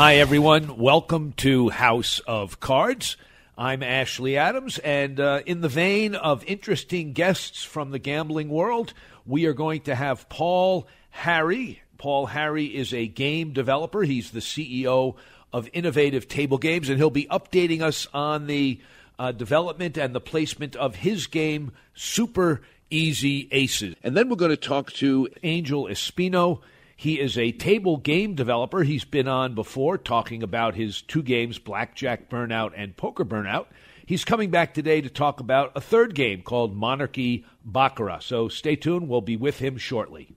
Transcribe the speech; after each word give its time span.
Hi, 0.00 0.14
everyone. 0.16 0.78
Welcome 0.78 1.34
to 1.36 1.68
House 1.68 2.20
of 2.20 2.58
Cards. 2.58 3.18
I'm 3.58 3.82
Ashley 3.82 4.38
Adams, 4.38 4.78
and 4.78 5.20
uh, 5.20 5.42
in 5.44 5.60
the 5.60 5.68
vein 5.68 6.14
of 6.14 6.42
interesting 6.46 7.12
guests 7.12 7.64
from 7.64 7.90
the 7.90 7.98
gambling 7.98 8.48
world, 8.48 8.94
we 9.26 9.44
are 9.44 9.52
going 9.52 9.82
to 9.82 9.94
have 9.94 10.26
Paul 10.30 10.88
Harry. 11.10 11.82
Paul 11.98 12.24
Harry 12.24 12.64
is 12.64 12.94
a 12.94 13.08
game 13.08 13.52
developer. 13.52 14.00
He's 14.00 14.30
the 14.30 14.40
CEO 14.40 15.16
of 15.52 15.68
Innovative 15.74 16.28
Table 16.28 16.56
Games, 16.56 16.88
and 16.88 16.96
he'll 16.96 17.10
be 17.10 17.26
updating 17.26 17.82
us 17.82 18.08
on 18.14 18.46
the 18.46 18.80
uh, 19.18 19.32
development 19.32 19.98
and 19.98 20.14
the 20.14 20.18
placement 20.20 20.76
of 20.76 20.94
his 20.94 21.26
game, 21.26 21.72
Super 21.92 22.62
Easy 22.88 23.48
Aces. 23.52 23.96
And 24.02 24.16
then 24.16 24.30
we're 24.30 24.36
going 24.36 24.50
to 24.50 24.56
talk 24.56 24.94
to 24.94 25.28
Angel 25.42 25.88
Espino. 25.88 26.62
He 27.00 27.18
is 27.18 27.38
a 27.38 27.52
table 27.52 27.96
game 27.96 28.34
developer. 28.34 28.82
He's 28.82 29.06
been 29.06 29.26
on 29.26 29.54
before 29.54 29.96
talking 29.96 30.42
about 30.42 30.74
his 30.74 31.00
two 31.00 31.22
games, 31.22 31.58
Blackjack 31.58 32.28
Burnout 32.28 32.72
and 32.76 32.94
Poker 32.94 33.24
Burnout. 33.24 33.68
He's 34.04 34.22
coming 34.22 34.50
back 34.50 34.74
today 34.74 35.00
to 35.00 35.08
talk 35.08 35.40
about 35.40 35.72
a 35.74 35.80
third 35.80 36.14
game 36.14 36.42
called 36.42 36.76
Monarchy 36.76 37.46
Baccarat. 37.64 38.20
So 38.20 38.48
stay 38.48 38.76
tuned. 38.76 39.08
We'll 39.08 39.22
be 39.22 39.38
with 39.38 39.60
him 39.60 39.78
shortly. 39.78 40.36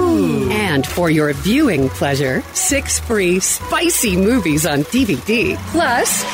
And 0.00 0.86
for 0.86 1.10
your 1.10 1.32
viewing 1.32 1.88
pleasure, 1.90 2.42
six 2.54 2.98
free 3.00 3.40
spicy 3.40 4.16
movies 4.16 4.66
on 4.66 4.80
DVD. 4.84 5.56
Plus, 5.72 6.24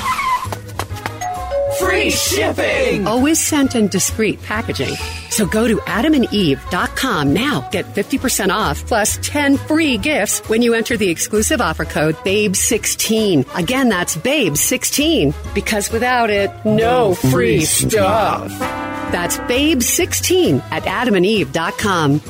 free 1.79 2.11
shipping! 2.11 3.07
Always 3.07 3.39
sent 3.45 3.75
in 3.75 3.89
discreet 3.89 4.43
packaging. 4.43 4.95
So 5.31 5.45
go 5.45 5.69
to 5.69 5.77
adamandeve.com 5.77 7.33
now. 7.35 7.69
Get 7.71 7.85
50% 7.95 8.49
off 8.51 8.87
plus 8.87 9.19
10 9.21 9.59
free 9.59 9.99
gifts 9.99 10.39
when 10.49 10.63
you 10.63 10.73
enter 10.73 10.97
the 10.97 11.11
exclusive 11.11 11.61
offer 11.61 11.85
code 11.85 12.17
BABE16. 12.17 13.55
Again, 13.55 13.89
that's 13.91 14.17
BABE16. 14.17 15.35
Because 15.55 15.93
without 15.93 16.31
it, 16.31 16.51
no 16.65 17.15
free 17.15 17.61
stuff. 17.67 18.49
That's 19.13 19.37
BABE16 19.39 20.63
at 20.71 20.85
adamandeve.com. 20.85 22.21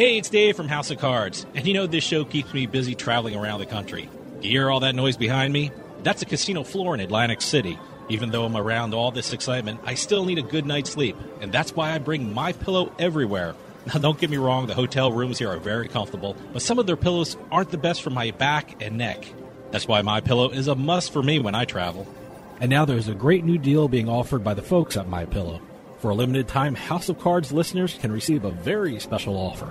Hey, 0.00 0.16
it's 0.16 0.30
Dave 0.30 0.56
from 0.56 0.68
House 0.68 0.90
of 0.90 0.96
Cards, 0.96 1.44
and 1.54 1.66
you 1.66 1.74
know 1.74 1.86
this 1.86 2.02
show 2.02 2.24
keeps 2.24 2.54
me 2.54 2.64
busy 2.64 2.94
traveling 2.94 3.36
around 3.36 3.60
the 3.60 3.66
country. 3.66 4.08
Do 4.40 4.48
You 4.48 4.60
hear 4.60 4.70
all 4.70 4.80
that 4.80 4.94
noise 4.94 5.18
behind 5.18 5.52
me? 5.52 5.72
That's 6.02 6.22
a 6.22 6.24
casino 6.24 6.64
floor 6.64 6.94
in 6.94 7.02
Atlantic 7.02 7.42
City. 7.42 7.78
Even 8.08 8.30
though 8.30 8.46
I'm 8.46 8.56
around 8.56 8.94
all 8.94 9.10
this 9.10 9.34
excitement, 9.34 9.78
I 9.84 9.92
still 9.92 10.24
need 10.24 10.38
a 10.38 10.42
good 10.42 10.64
night's 10.64 10.88
sleep, 10.88 11.18
and 11.42 11.52
that's 11.52 11.76
why 11.76 11.92
I 11.92 11.98
bring 11.98 12.32
my 12.32 12.54
pillow 12.54 12.94
everywhere. 12.98 13.54
Now, 13.84 14.00
don't 14.00 14.18
get 14.18 14.30
me 14.30 14.38
wrong, 14.38 14.66
the 14.66 14.74
hotel 14.74 15.12
rooms 15.12 15.38
here 15.38 15.50
are 15.50 15.58
very 15.58 15.86
comfortable, 15.86 16.34
but 16.54 16.62
some 16.62 16.78
of 16.78 16.86
their 16.86 16.96
pillows 16.96 17.36
aren't 17.52 17.70
the 17.70 17.76
best 17.76 18.00
for 18.00 18.08
my 18.08 18.30
back 18.30 18.82
and 18.82 18.96
neck. 18.96 19.26
That's 19.70 19.86
why 19.86 20.00
my 20.00 20.22
pillow 20.22 20.48
is 20.48 20.66
a 20.66 20.74
must 20.74 21.12
for 21.12 21.22
me 21.22 21.40
when 21.40 21.54
I 21.54 21.66
travel. 21.66 22.08
And 22.58 22.70
now 22.70 22.86
there's 22.86 23.08
a 23.08 23.14
great 23.14 23.44
new 23.44 23.58
deal 23.58 23.86
being 23.86 24.08
offered 24.08 24.42
by 24.42 24.54
the 24.54 24.62
folks 24.62 24.96
at 24.96 25.10
My 25.10 25.26
Pillow. 25.26 25.60
For 25.98 26.10
a 26.10 26.14
limited 26.14 26.48
time, 26.48 26.74
House 26.74 27.10
of 27.10 27.18
Cards 27.18 27.52
listeners 27.52 27.98
can 28.00 28.10
receive 28.10 28.46
a 28.46 28.50
very 28.50 28.98
special 28.98 29.36
offer. 29.36 29.70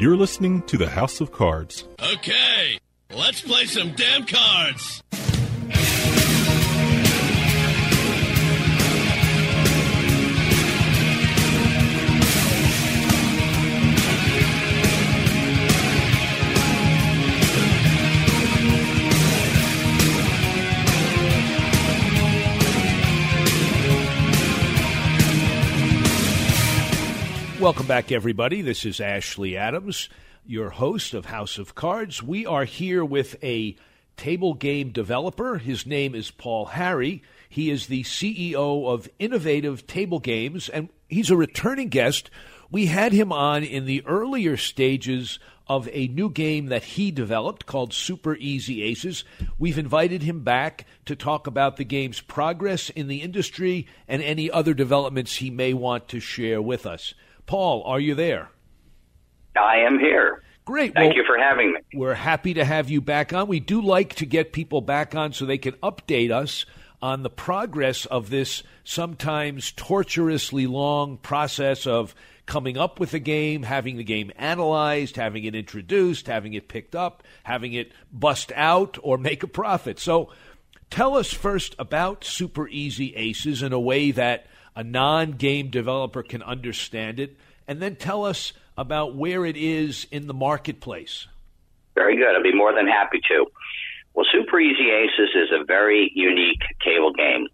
You're 0.00 0.16
listening 0.16 0.62
to 0.62 0.78
the 0.78 0.88
House 0.88 1.20
of 1.20 1.30
Cards. 1.30 1.84
Okay, 2.14 2.78
let's 3.14 3.42
play 3.42 3.66
some 3.66 3.92
damn 3.92 4.24
cards. 4.24 5.02
Welcome 27.70 27.86
back, 27.86 28.10
everybody. 28.10 28.62
This 28.62 28.84
is 28.84 28.98
Ashley 29.00 29.56
Adams, 29.56 30.08
your 30.44 30.70
host 30.70 31.14
of 31.14 31.26
House 31.26 31.56
of 31.56 31.76
Cards. 31.76 32.20
We 32.20 32.44
are 32.44 32.64
here 32.64 33.04
with 33.04 33.36
a 33.44 33.76
table 34.16 34.54
game 34.54 34.90
developer. 34.90 35.56
His 35.56 35.86
name 35.86 36.16
is 36.16 36.32
Paul 36.32 36.64
Harry. 36.66 37.22
He 37.48 37.70
is 37.70 37.86
the 37.86 38.02
CEO 38.02 38.92
of 38.92 39.08
Innovative 39.20 39.86
Table 39.86 40.18
Games, 40.18 40.68
and 40.68 40.88
he's 41.08 41.30
a 41.30 41.36
returning 41.36 41.90
guest. 41.90 42.28
We 42.72 42.86
had 42.86 43.12
him 43.12 43.30
on 43.30 43.62
in 43.62 43.84
the 43.84 44.04
earlier 44.04 44.56
stages 44.56 45.38
of 45.68 45.88
a 45.92 46.08
new 46.08 46.28
game 46.28 46.66
that 46.66 46.82
he 46.82 47.12
developed 47.12 47.66
called 47.66 47.94
Super 47.94 48.34
Easy 48.34 48.82
Aces. 48.82 49.22
We've 49.60 49.78
invited 49.78 50.24
him 50.24 50.42
back 50.42 50.86
to 51.04 51.14
talk 51.14 51.46
about 51.46 51.76
the 51.76 51.84
game's 51.84 52.20
progress 52.20 52.90
in 52.90 53.06
the 53.06 53.22
industry 53.22 53.86
and 54.08 54.20
any 54.22 54.50
other 54.50 54.74
developments 54.74 55.36
he 55.36 55.50
may 55.50 55.72
want 55.72 56.08
to 56.08 56.18
share 56.18 56.60
with 56.60 56.84
us. 56.84 57.14
Paul, 57.50 57.82
are 57.84 57.98
you 57.98 58.14
there? 58.14 58.48
I 59.60 59.78
am 59.78 59.98
here. 59.98 60.40
Great. 60.64 60.94
Thank 60.94 61.08
Well, 61.08 61.16
you 61.16 61.24
for 61.26 61.36
having 61.36 61.72
me. 61.72 61.80
We're 61.94 62.14
happy 62.14 62.54
to 62.54 62.64
have 62.64 62.88
you 62.90 63.00
back 63.00 63.32
on. 63.32 63.48
We 63.48 63.58
do 63.58 63.82
like 63.82 64.14
to 64.14 64.24
get 64.24 64.52
people 64.52 64.80
back 64.80 65.16
on 65.16 65.32
so 65.32 65.44
they 65.44 65.58
can 65.58 65.72
update 65.82 66.30
us 66.30 66.64
on 67.02 67.24
the 67.24 67.28
progress 67.28 68.06
of 68.06 68.30
this 68.30 68.62
sometimes 68.84 69.72
torturously 69.72 70.68
long 70.68 71.16
process 71.16 71.88
of 71.88 72.14
coming 72.46 72.78
up 72.78 73.00
with 73.00 73.14
a 73.14 73.18
game, 73.18 73.64
having 73.64 73.96
the 73.96 74.04
game 74.04 74.30
analyzed, 74.36 75.16
having 75.16 75.42
it 75.42 75.56
introduced, 75.56 76.28
having 76.28 76.54
it 76.54 76.68
picked 76.68 76.94
up, 76.94 77.24
having 77.42 77.72
it 77.72 77.90
bust 78.12 78.52
out 78.54 78.96
or 79.02 79.18
make 79.18 79.42
a 79.42 79.48
profit. 79.48 79.98
So 79.98 80.30
tell 80.88 81.16
us 81.16 81.32
first 81.32 81.74
about 81.80 82.22
Super 82.22 82.68
Easy 82.68 83.16
Aces 83.16 83.60
in 83.60 83.72
a 83.72 83.80
way 83.80 84.12
that 84.12 84.46
a 84.74 84.84
non 84.84 85.32
game 85.32 85.68
developer 85.68 86.22
can 86.22 86.42
understand 86.42 87.20
it, 87.20 87.36
and 87.66 87.80
then 87.80 87.96
tell 87.96 88.24
us 88.24 88.52
about 88.76 89.14
where 89.14 89.44
it 89.44 89.56
is 89.56 90.06
in 90.10 90.26
the 90.26 90.34
marketplace. 90.34 91.26
Very 91.94 92.16
good. 92.16 92.34
I'd 92.34 92.42
be 92.42 92.54
more 92.54 92.74
than 92.74 92.86
happy 92.86 93.20
to. 93.28 93.46
Well, 94.14 94.26
Super 94.32 94.58
Easy 94.58 94.90
Aces 94.90 95.30
is 95.34 95.50
a 95.52 95.64
very 95.64 96.10
unique 96.14 96.62
table 96.84 97.12
game. 97.12 97.46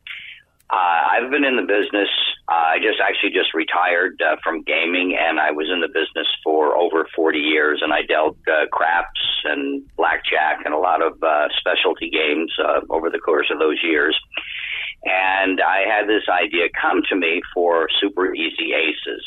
Uh, 0.68 1.02
I've 1.12 1.30
been 1.30 1.44
in 1.44 1.56
the 1.56 1.62
business. 1.62 2.08
Uh, 2.48 2.74
I 2.74 2.78
just 2.78 2.98
actually 3.00 3.30
just 3.30 3.54
retired 3.54 4.20
uh, 4.20 4.36
from 4.42 4.62
gaming, 4.62 5.16
and 5.18 5.38
I 5.38 5.52
was 5.52 5.68
in 5.72 5.80
the 5.80 5.88
business 5.88 6.26
for 6.42 6.76
over 6.76 7.06
40 7.14 7.38
years. 7.38 7.80
And 7.82 7.92
I 7.92 8.02
dealt 8.02 8.36
uh, 8.48 8.66
craps 8.72 9.20
and 9.44 9.86
blackjack 9.96 10.62
and 10.64 10.74
a 10.74 10.78
lot 10.78 11.02
of 11.02 11.22
uh, 11.22 11.48
specialty 11.58 12.10
games 12.10 12.52
uh, 12.58 12.80
over 12.90 13.10
the 13.10 13.18
course 13.18 13.46
of 13.52 13.58
those 13.58 13.78
years. 13.82 14.18
And 15.04 15.60
I 15.60 15.84
had 15.86 16.08
this 16.08 16.24
idea 16.28 16.66
come 16.80 17.02
to 17.08 17.16
me 17.16 17.40
for 17.54 17.88
Super 18.00 18.34
Easy 18.34 18.72
Aces. 18.74 19.24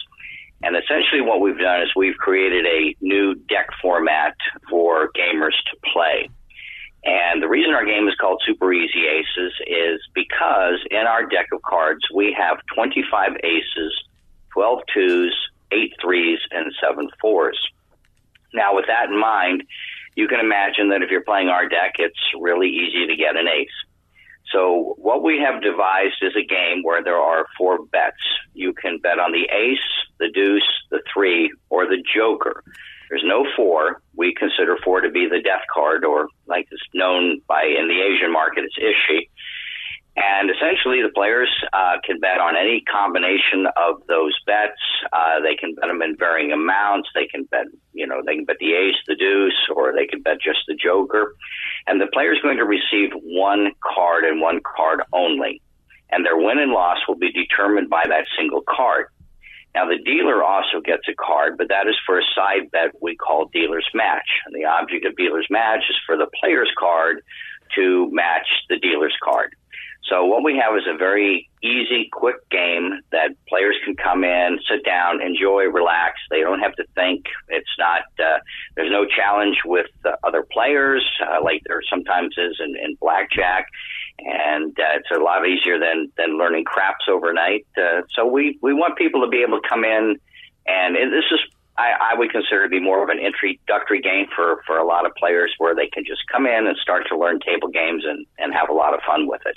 And 0.61 0.75
essentially, 0.75 1.21
what 1.21 1.39
we've 1.39 1.57
done 1.57 1.81
is 1.81 1.89
we've 1.95 2.17
created 2.17 2.65
a 2.65 2.95
new 3.01 3.35
deck 3.35 3.67
format 3.81 4.35
for 4.69 5.09
gamers 5.15 5.55
to 5.71 5.77
play. 5.93 6.29
And 7.05 7.41
the 7.41 7.47
reason 7.47 7.73
our 7.73 7.85
game 7.85 8.07
is 8.09 8.15
called 8.19 8.41
Super 8.45 8.73
Easy 8.73 9.07
Aces 9.07 9.53
is 9.65 10.01
because 10.13 10.83
in 10.91 11.07
our 11.07 11.25
deck 11.25 11.47
of 11.53 11.61
cards, 11.61 12.01
we 12.13 12.35
have 12.37 12.57
25 12.75 13.37
aces, 13.41 14.03
12 14.53 14.79
twos, 14.93 15.49
8 15.71 15.93
threes, 16.01 16.39
and 16.51 16.73
7 16.83 17.07
fours. 17.21 17.57
Now, 18.53 18.75
with 18.75 18.87
that 18.87 19.09
in 19.09 19.17
mind, 19.17 19.63
you 20.15 20.27
can 20.27 20.41
imagine 20.41 20.89
that 20.89 21.01
if 21.01 21.09
you're 21.09 21.23
playing 21.23 21.47
our 21.47 21.69
deck, 21.69 21.93
it's 21.99 22.19
really 22.37 22.67
easy 22.67 23.07
to 23.07 23.15
get 23.15 23.37
an 23.37 23.47
ace. 23.47 23.69
So 24.51 24.95
what 24.97 25.23
we 25.23 25.39
have 25.39 25.61
devised 25.61 26.21
is 26.21 26.33
a 26.35 26.45
game 26.45 26.81
where 26.83 27.03
there 27.03 27.17
are 27.17 27.45
four 27.57 27.85
bets. 27.85 28.17
You 28.53 28.73
can 28.73 28.97
bet 28.99 29.19
on 29.19 29.31
the 29.31 29.47
ace, 29.53 29.77
the 30.19 30.29
deuce, 30.33 30.67
the 30.89 31.01
three, 31.13 31.51
or 31.69 31.85
the 31.85 32.03
joker. 32.15 32.63
There's 33.09 33.23
no 33.25 33.45
four. 33.55 34.01
We 34.15 34.33
consider 34.33 34.77
four 34.83 35.01
to 35.01 35.09
be 35.09 35.27
the 35.27 35.41
death 35.41 35.63
card, 35.73 36.05
or 36.05 36.27
like 36.47 36.67
it's 36.71 36.81
known 36.93 37.41
by 37.47 37.63
in 37.63 37.87
the 37.87 38.01
Asian 38.01 38.31
market, 38.31 38.65
it's 38.65 38.77
ishi. 38.77 39.29
And 40.19 40.51
essentially, 40.51 41.01
the 41.01 41.15
players 41.15 41.47
uh, 41.71 41.95
can 42.03 42.19
bet 42.19 42.39
on 42.39 42.57
any 42.57 42.81
combination 42.81 43.67
of 43.77 44.03
those 44.09 44.35
bets. 44.45 44.81
Uh, 45.13 45.39
they 45.39 45.55
can 45.55 45.73
bet 45.75 45.87
them 45.87 46.01
in 46.01 46.17
varying 46.17 46.51
amounts. 46.51 47.07
They 47.15 47.25
can 47.25 47.45
bet, 47.45 47.67
you 47.93 48.05
know, 48.05 48.21
they 48.25 48.35
can 48.35 48.43
bet 48.43 48.57
the 48.59 48.73
ace, 48.73 48.99
the 49.07 49.15
deuce, 49.15 49.55
or 49.73 49.93
they 49.93 50.05
can 50.05 50.21
bet 50.21 50.41
just 50.43 50.59
the 50.67 50.75
joker. 50.75 51.35
And 51.87 52.01
the 52.01 52.07
player 52.11 52.33
is 52.33 52.41
going 52.41 52.57
to 52.57 52.65
receive 52.65 53.11
one 53.23 53.71
card 53.79 54.25
and 54.25 54.41
one 54.41 54.59
card 54.59 55.03
only. 55.13 55.61
And 56.11 56.25
their 56.25 56.35
win 56.35 56.59
and 56.59 56.73
loss 56.73 56.97
will 57.07 57.15
be 57.15 57.31
determined 57.31 57.89
by 57.89 58.03
that 58.05 58.25
single 58.37 58.63
card. 58.67 59.05
Now, 59.73 59.87
the 59.87 60.03
dealer 60.03 60.43
also 60.43 60.81
gets 60.83 61.07
a 61.07 61.13
card, 61.15 61.57
but 61.57 61.69
that 61.69 61.87
is 61.87 61.95
for 62.05 62.19
a 62.19 62.23
side 62.35 62.71
bet 62.71 62.91
we 63.01 63.15
call 63.15 63.49
dealer's 63.53 63.87
match. 63.93 64.27
And 64.45 64.53
the 64.53 64.65
object 64.65 65.05
of 65.05 65.15
dealer's 65.15 65.47
match 65.49 65.83
is 65.89 65.95
for 66.05 66.17
the 66.17 66.27
player's 66.41 66.71
card 66.77 67.21
to 67.75 68.09
match 68.11 68.47
the 68.67 68.77
dealer's 68.79 69.15
card. 69.23 69.55
So 70.03 70.25
what 70.25 70.43
we 70.43 70.57
have 70.57 70.75
is 70.75 70.83
a 70.87 70.97
very 70.97 71.49
easy, 71.61 72.09
quick 72.11 72.37
game 72.49 72.99
that 73.11 73.31
players 73.47 73.75
can 73.85 73.95
come 73.95 74.23
in, 74.23 74.59
sit 74.67 74.83
down, 74.83 75.21
enjoy, 75.21 75.65
relax. 75.65 76.19
They 76.29 76.39
don't 76.39 76.59
have 76.59 76.73
to 76.75 76.85
think. 76.95 77.25
It's 77.49 77.69
not. 77.77 78.01
Uh, 78.17 78.39
there's 78.75 78.91
no 78.91 79.05
challenge 79.05 79.57
with 79.65 79.87
uh, 80.05 80.11
other 80.23 80.43
players 80.43 81.05
uh, 81.21 81.43
like 81.43 81.61
there 81.67 81.81
sometimes 81.89 82.33
is 82.37 82.57
in, 82.59 82.75
in 82.77 82.95
blackjack, 82.95 83.67
and 84.19 84.71
uh, 84.79 84.97
it's 84.97 85.11
a 85.15 85.19
lot 85.19 85.47
easier 85.47 85.79
than 85.79 86.11
than 86.17 86.39
learning 86.39 86.63
craps 86.63 87.05
overnight. 87.07 87.67
Uh, 87.77 88.01
so 88.15 88.25
we 88.25 88.57
we 88.61 88.73
want 88.73 88.97
people 88.97 89.21
to 89.21 89.27
be 89.27 89.43
able 89.43 89.61
to 89.61 89.69
come 89.69 89.83
in, 89.83 90.17
and, 90.65 90.95
and 90.95 91.13
this 91.13 91.25
is 91.31 91.39
I, 91.79 92.11
I 92.11 92.17
would 92.17 92.29
consider 92.29 92.63
to 92.63 92.69
be 92.69 92.81
more 92.81 93.01
of 93.01 93.09
an 93.09 93.19
introductory 93.19 94.01
game 94.01 94.25
for, 94.35 94.61
for 94.67 94.77
a 94.77 94.85
lot 94.85 95.05
of 95.05 95.13
players 95.15 95.53
where 95.59 95.73
they 95.73 95.87
can 95.87 96.03
just 96.03 96.21
come 96.29 96.45
in 96.45 96.67
and 96.67 96.75
start 96.77 97.07
to 97.07 97.17
learn 97.17 97.39
table 97.39 97.69
games 97.69 98.03
and, 98.05 98.25
and 98.37 98.53
have 98.53 98.67
a 98.69 98.73
lot 98.73 98.93
of 98.93 98.99
fun 99.07 99.27
with 99.27 99.41
it. 99.45 99.55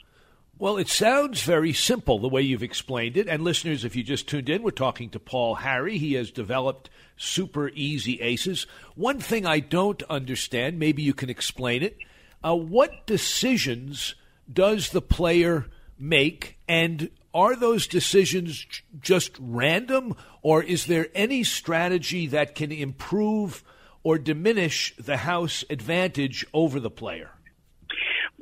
Well, 0.63 0.79
it 0.79 0.89
sounds 0.89 1.43
very 1.43 1.73
simple 1.73 2.21
the 2.21 2.29
way 2.29 2.43
you've 2.43 2.63
explained 2.63 3.17
it. 3.17 3.27
And 3.27 3.43
listeners, 3.43 3.85
if 3.85 3.97
you 3.97 4.05
just 4.05 4.29
tuned 4.29 4.49
in, 4.49 4.63
we're 4.63 4.71
talking 4.71 5.11
to 5.11 5.19
Paul 5.19 5.57
Harry. 5.57 5.99
He 5.99 6.13
has 6.13 6.31
developed 6.31 6.89
Super 7.17 7.71
Easy 7.71 8.21
Aces. 8.21 8.69
One 8.95 9.19
thing 9.19 9.45
I 9.45 9.59
don't 9.59 10.01
understand, 10.05 10.79
maybe 10.79 11.03
you 11.03 11.15
can 11.15 11.31
explain 11.31 11.83
it. 11.83 11.97
Uh, 12.45 12.55
what 12.55 13.09
decisions 13.09 14.15
does 14.53 14.91
the 14.91 15.03
player 15.03 15.67
make, 15.99 16.59
and 16.69 17.11
are 17.35 17.57
those 17.57 17.89
decisions 17.89 18.65
just 19.01 19.33
random, 19.41 20.15
or 20.43 20.63
is 20.63 20.87
there 20.87 21.09
any 21.13 21.43
strategy 21.43 22.29
that 22.29 22.55
can 22.55 22.71
improve 22.71 23.65
or 24.05 24.17
diminish 24.17 24.95
the 24.97 25.17
house 25.17 25.65
advantage 25.69 26.47
over 26.55 26.79
the 26.79 26.89
player? 26.89 27.33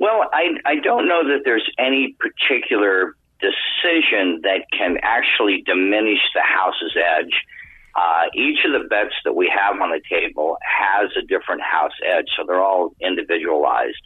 Well, 0.01 0.23
I, 0.33 0.57
I 0.65 0.75
don't 0.77 1.07
know 1.07 1.23
that 1.27 1.41
there's 1.45 1.69
any 1.77 2.15
particular 2.17 3.15
decision 3.39 4.41
that 4.41 4.65
can 4.75 4.97
actually 5.03 5.61
diminish 5.63 6.17
the 6.33 6.41
house's 6.41 6.97
edge. 6.97 7.45
Uh, 7.93 8.23
each 8.33 8.65
of 8.65 8.71
the 8.71 8.87
bets 8.87 9.13
that 9.25 9.33
we 9.33 9.47
have 9.55 9.79
on 9.79 9.91
the 9.91 10.01
table 10.09 10.57
has 10.63 11.11
a 11.15 11.21
different 11.27 11.61
house 11.61 11.91
edge, 12.03 12.25
so 12.35 12.43
they're 12.47 12.63
all 12.63 12.95
individualized. 12.99 14.01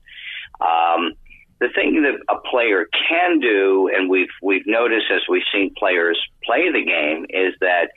Um, 0.60 1.14
the 1.62 1.70
thing 1.74 2.04
that 2.04 2.20
a 2.28 2.42
player 2.42 2.88
can 3.08 3.40
do, 3.40 3.90
and 3.96 4.10
we've 4.10 4.36
we've 4.42 4.68
noticed 4.68 5.06
as 5.16 5.22
we've 5.30 5.48
seen 5.54 5.74
players 5.78 6.20
play 6.44 6.70
the 6.74 6.84
game, 6.84 7.25
is 7.30 7.54
that 7.62 7.88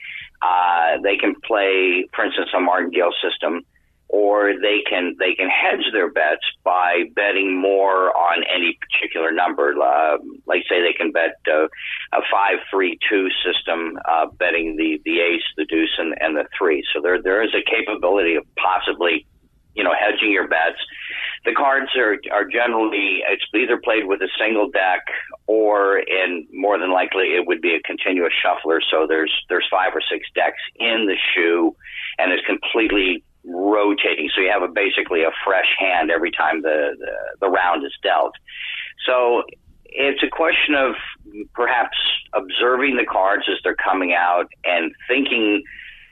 uh, 0.40 1.02
they 1.02 1.17
can 1.17 1.35
play, 1.45 2.07
for 2.14 2.26
instance, 2.26 2.50
a 2.57 2.61
martingale 2.61 3.11
system 3.21 3.64
or 4.09 4.55
they 4.61 4.81
can 4.88 5.15
they 5.19 5.35
can 5.35 5.49
hedge 5.49 5.85
their 5.93 6.11
bets 6.11 6.45
by 6.65 7.05
betting 7.15 7.61
more 7.61 8.17
on 8.17 8.43
any 8.45 8.79
particular 8.81 9.31
number. 9.31 9.75
Uh, 9.81 10.17
like 10.47 10.62
say 10.69 10.81
they 10.81 10.95
can 10.95 11.12
bet 11.12 11.37
uh, 11.47 11.65
a 12.12 12.23
five 12.33 12.59
three 12.71 12.99
two 13.09 13.29
system, 13.45 13.99
uh, 14.09 14.27
betting 14.38 14.77
the 14.77 15.00
the 15.05 15.21
ace, 15.21 15.45
the 15.57 15.67
deuce, 15.67 15.95
and, 15.99 16.15
and 16.21 16.37
the 16.37 16.47
three. 16.57 16.83
So 16.95 17.03
there 17.03 17.23
there 17.23 17.43
is 17.43 17.55
a 17.55 17.62
capability 17.62 18.37
of 18.37 18.45
possibly 18.57 19.27
you 19.75 19.85
know 19.85 19.93
hedging 19.93 20.33
your 20.33 20.49
bets. 20.49 20.81
The 21.45 21.53
cards 21.53 21.91
are 21.97 22.17
are 22.33 22.45
generally 22.47 23.21
it's 23.29 23.45
either 23.55 23.77
played 23.77 24.07
with 24.07 24.23
a 24.23 24.29
single 24.41 24.71
deck 24.71 25.05
or 25.47 25.99
in 25.99 26.47
more 26.53 26.79
than 26.79 26.93
likely 26.93 27.37
it 27.37 27.47
would 27.47 27.61
be 27.61 27.75
a 27.75 27.81
continuous 27.83 28.33
shuffler. 28.43 28.81
So 28.91 29.07
there's 29.07 29.33
there's 29.50 29.69
five 29.71 29.93
or 29.95 30.00
six 30.00 30.27
decks 30.35 30.62
in 30.77 31.07
the 31.07 31.17
shoe, 31.35 31.77
and 32.19 32.33
it's 32.33 32.45
completely 32.47 33.23
rotating. 33.49 34.31
So 34.35 34.43
you 34.43 34.50
have 34.50 34.62
a 34.62 34.69
basically 34.69 35.23
a 35.23 35.31
fresh 35.45 35.75
hand 35.78 36.11
every 36.11 36.31
time 36.31 36.62
the, 36.62 36.97
the, 36.99 37.12
the 37.40 37.49
round 37.49 37.85
is 37.85 37.93
dealt. 38.02 38.35
So 39.07 39.43
it's 39.87 40.23
a 40.23 40.28
question 40.28 40.75
of 40.75 40.95
perhaps 41.55 41.97
observing 42.35 42.97
the 42.97 43.07
cards 43.07 43.45
as 43.49 43.57
they're 43.64 43.75
coming 43.75 44.12
out 44.12 44.47
and 44.64 44.93
thinking, 45.09 45.62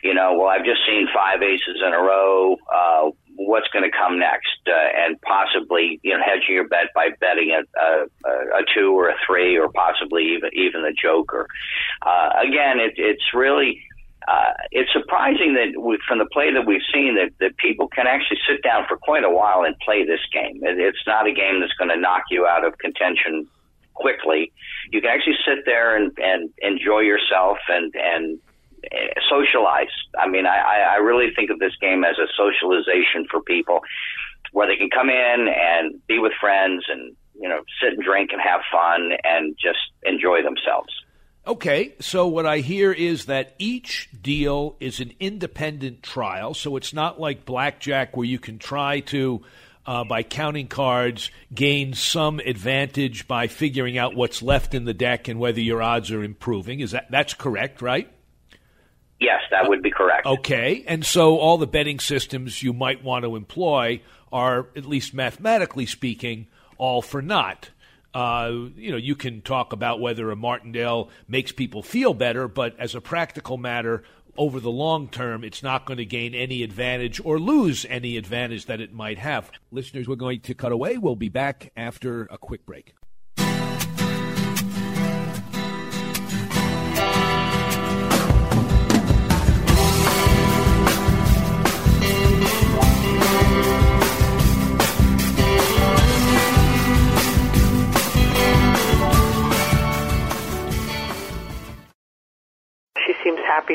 you 0.03 0.15
know, 0.15 0.35
well, 0.39 0.49
I've 0.49 0.65
just 0.65 0.81
seen 0.87 1.09
five 1.15 1.43
aces 1.43 1.83
in 1.87 1.93
a 1.93 1.99
row. 1.99 2.57
Uh, 2.73 3.11
what's 3.37 3.69
going 3.69 3.85
to 3.85 3.97
come 3.97 4.19
next? 4.19 4.59
Uh, 4.67 4.73
and 4.73 5.21
possibly, 5.21 6.01
you 6.03 6.17
know, 6.17 6.23
hedging 6.25 6.55
your 6.55 6.69
bet 6.69 6.89
by 6.95 7.11
betting 7.21 7.51
a, 7.51 7.81
a, 7.81 8.31
a 8.31 8.63
two 8.75 8.99
or 8.99 9.11
a 9.11 9.15
three 9.27 9.59
or 9.59 9.69
possibly 9.71 10.35
even, 10.35 10.51
even 10.55 10.83
the 10.83 10.95
joker. 11.01 11.47
Uh, 12.01 12.31
again, 12.41 12.81
it, 12.81 12.95
it's 12.97 13.35
really, 13.35 13.83
uh, 14.29 14.53
it's 14.73 14.93
surprising 14.93 15.55
that 15.55 15.81
we, 15.81 15.99
from 16.07 16.19
the 16.19 16.27
play 16.27 16.53
that 16.53 16.67
we've 16.67 16.85
seen 16.93 17.15
that, 17.15 17.31
that 17.39 17.57
people 17.59 17.87
can 17.89 18.07
actually 18.07 18.39
sit 18.49 18.63
down 18.63 18.85
for 18.89 18.97
quite 18.97 19.25
a 19.25 19.31
while 19.31 19.63
and 19.63 19.79
play 19.79 20.05
this 20.05 20.21
game. 20.33 20.61
It, 20.63 20.79
it's 20.81 21.07
not 21.07 21.27
a 21.27 21.33
game 21.33 21.61
that's 21.61 21.73
going 21.75 21.91
to 21.91 21.97
knock 21.97 22.25
you 22.31 22.47
out 22.47 22.65
of 22.65 22.77
contention 22.79 23.47
quickly. 23.95 24.53
You 24.91 25.01
can 25.01 25.11
actually 25.11 25.37
sit 25.47 25.65
there 25.65 25.97
and, 25.97 26.13
and 26.19 26.51
enjoy 26.59 27.01
yourself 27.01 27.59
and, 27.69 27.95
and 27.95 28.39
uh, 28.93 29.21
socialize. 29.29 29.95
I 30.19 30.29
mean, 30.29 30.47
I, 30.47 30.95
I 30.95 30.97
really 30.97 31.33
think 31.35 31.51
of 31.51 31.59
this 31.59 31.77
game 31.81 32.05
as 32.05 32.17
a 32.19 32.27
socialization 32.37 33.27
for 33.31 33.41
people 33.43 33.81
where 34.53 34.67
they 34.67 34.77
can 34.77 34.91
come 34.91 35.09
in 35.09 35.49
and 35.49 36.05
be 36.07 36.19
with 36.19 36.33
friends 36.41 36.85
and, 36.89 37.15
you 37.41 37.49
know, 37.49 37.61
sit 37.81 37.95
and 37.95 38.03
drink 38.03 38.31
and 38.33 38.41
have 38.41 38.61
fun 38.73 39.13
and 39.23 39.57
just 39.57 39.79
enjoy 40.05 40.43
themselves. 40.43 40.93
Okay, 41.47 41.95
so 42.01 42.27
what 42.27 42.45
I 42.45 42.59
hear 42.59 42.93
is 42.93 43.27
that 43.27 43.55
each 43.59 44.09
deal 44.21 44.75
is 44.81 44.99
an 44.99 45.13
independent 45.21 46.03
trial, 46.03 46.55
so 46.55 46.75
it's 46.77 46.93
not 46.93 47.21
like 47.21 47.45
blackjack 47.45 48.17
where 48.17 48.27
you 48.27 48.41
can 48.41 48.59
try 48.59 48.99
to, 49.01 49.43
uh, 49.87 50.03
by 50.03 50.25
counting 50.25 50.67
cards, 50.67 51.31
gain 51.55 51.95
some 51.95 52.41
advantage 52.41 53.29
by 53.29 53.47
figuring 53.47 53.97
out 53.97 54.17
what's 54.17 54.43
left 54.43 54.75
in 54.75 54.87
the 54.87 54.95
deck 54.95 55.29
and 55.29 55.39
whether 55.39 55.61
your 55.61 55.81
odds 55.81 56.11
are 56.11 56.25
improving. 56.25 56.81
Is 56.81 56.91
that 56.91 57.09
that's 57.13 57.33
correct, 57.35 57.81
right? 57.81 58.11
Yes, 59.21 59.41
that 59.53 59.69
would 59.69 59.83
be 59.83 59.93
correct. 59.93 60.27
Okay, 60.27 60.85
and 60.89 61.07
so 61.07 61.39
all 61.39 61.59
the 61.59 61.67
betting 61.69 62.01
systems 62.01 62.61
you 62.61 62.73
might 62.73 63.05
want 63.05 63.25
to 63.25 63.37
employ 63.37 64.03
are, 64.33 64.67
at 64.75 64.85
least 64.85 65.15
mathematically 65.15 65.87
speaking, 65.87 66.49
all 66.77 67.03
for 67.03 67.23
naught. 67.23 67.71
Uh, 68.15 68.51
you 68.77 68.91
know, 68.91 68.97
you 68.97 69.15
can 69.15 69.43
talk 69.43 69.73
about 69.73 70.01
whether 70.01 70.31
a 70.31 70.37
Martingale 70.37 71.11
makes 71.29 71.53
people 71.53 71.83
feel 71.83 72.15
better, 72.15 72.49
but 72.49 72.79
as 72.79 72.95
a 72.95 73.01
practical 73.01 73.57
matter, 73.59 74.03
over 74.39 74.61
the 74.61 74.71
long 74.71 75.09
term, 75.09 75.45
it's 75.45 75.63
not 75.63 75.87
going 75.87 75.99
to 75.99 76.05
gain 76.05 76.35
any 76.35 76.63
advantage 76.63 77.21
or 77.25 77.39
lose 77.39 77.87
any 77.89 78.17
advantage 78.17 78.67
that 78.67 78.81
it 78.81 78.93
might 78.93 79.19
have. 79.19 79.51
Listeners, 79.71 80.09
we're 80.09 80.15
going 80.15 80.41
to 80.41 80.55
cut 80.55 80.73
away. 80.73 80.99
We'll 80.99 81.17
be 81.17 81.29
back 81.29 81.73
after 81.77 82.25
a 82.25 82.39
quick 82.39 82.67
break. 82.67 82.95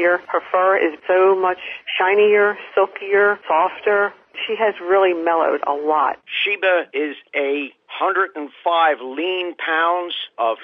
Happier. 0.02 0.20
Her 0.28 0.42
fur 0.52 0.78
is 0.78 0.98
so 1.08 1.36
much 1.36 1.60
shinier, 1.98 2.58
silkier, 2.76 3.40
softer. 3.48 4.14
She 4.48 4.56
has 4.58 4.76
really 4.82 5.14
mellowed 5.14 5.62
a 5.68 5.74
lot. 5.74 6.18
Sheba 6.26 6.86
is 6.94 7.16
a 7.36 7.72
105 8.00 8.98
lean 9.02 9.56
pounds 9.58 10.16
of 10.38 10.58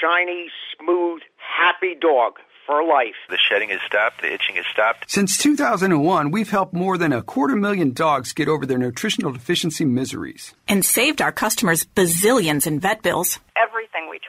shiny, 0.00 0.48
smooth, 0.78 1.20
happy 1.36 1.94
dog 2.00 2.34
for 2.64 2.84
life. 2.84 3.14
The 3.28 3.38
shedding 3.38 3.70
has 3.70 3.80
stopped, 3.86 4.20
the 4.20 4.32
itching 4.32 4.56
has 4.56 4.66
stopped. 4.70 5.10
Since 5.10 5.38
2001, 5.38 6.30
we've 6.30 6.50
helped 6.50 6.74
more 6.74 6.98
than 6.98 7.12
a 7.12 7.22
quarter 7.22 7.56
million 7.56 7.92
dogs 7.92 8.32
get 8.32 8.48
over 8.48 8.66
their 8.66 8.78
nutritional 8.78 9.32
deficiency 9.32 9.84
miseries. 9.84 10.54
And 10.68 10.84
saved 10.84 11.20
our 11.20 11.32
customers 11.32 11.86
bazillions 11.96 12.66
in 12.66 12.78
vet 12.78 13.02
bills. 13.02 13.40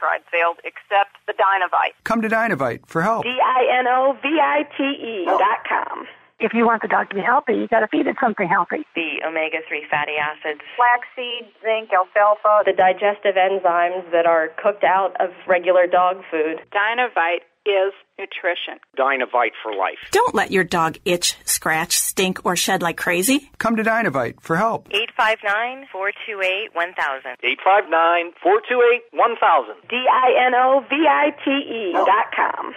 tried 0.00 0.22
failed 0.30 0.58
except 0.64 1.16
the 1.26 1.32
Dinovite. 1.32 1.94
Come 2.04 2.22
to 2.22 2.28
Dinovite 2.28 2.86
for 2.86 3.02
help. 3.02 3.24
D-I-N-O-V-I-T-E 3.24 5.24
oh. 5.28 5.38
dot 5.38 5.58
com. 5.68 6.06
If 6.40 6.54
you 6.54 6.64
want 6.64 6.80
the 6.80 6.88
dog 6.88 7.10
to 7.10 7.14
be 7.14 7.20
healthy, 7.20 7.52
you 7.52 7.68
got 7.68 7.80
to 7.80 7.88
feed 7.88 8.06
it 8.06 8.16
something 8.18 8.48
healthy. 8.48 8.88
The 8.96 9.20
omega 9.28 9.60
3 9.68 9.84
fatty 9.90 10.16
acids, 10.16 10.64
flaxseed, 10.72 11.52
zinc, 11.60 11.92
alfalfa, 11.92 12.64
the 12.64 12.72
digestive 12.72 13.36
enzymes 13.36 14.10
that 14.10 14.24
are 14.24 14.48
cooked 14.56 14.82
out 14.82 15.12
of 15.20 15.36
regular 15.46 15.86
dog 15.86 16.24
food. 16.30 16.64
Dinovite 16.72 17.44
is 17.66 17.92
nutrition. 18.18 18.78
Dinovite 18.96 19.52
for 19.62 19.74
life. 19.74 19.98
Don't 20.10 20.34
let 20.34 20.50
your 20.50 20.64
dog 20.64 20.98
itch, 21.04 21.36
scratch, 21.44 21.98
stink, 21.98 22.40
or 22.44 22.56
shed 22.56 22.80
like 22.82 22.96
crazy. 22.96 23.50
Come 23.58 23.76
to 23.76 23.82
Dinovite 23.82 24.40
for 24.40 24.56
help. 24.56 24.88
859 24.90 25.86
428 25.92 26.74
1000. 26.74 27.36
859 27.42 28.32
428 28.42 29.02
1000. 29.12 29.74
D 29.88 29.96
I 30.10 30.46
N 30.46 30.54
O 30.54 30.80
V 30.88 30.96
I 31.08 31.30
T 31.44 31.50
E 31.50 31.92
dot 31.92 32.32
com. 32.34 32.74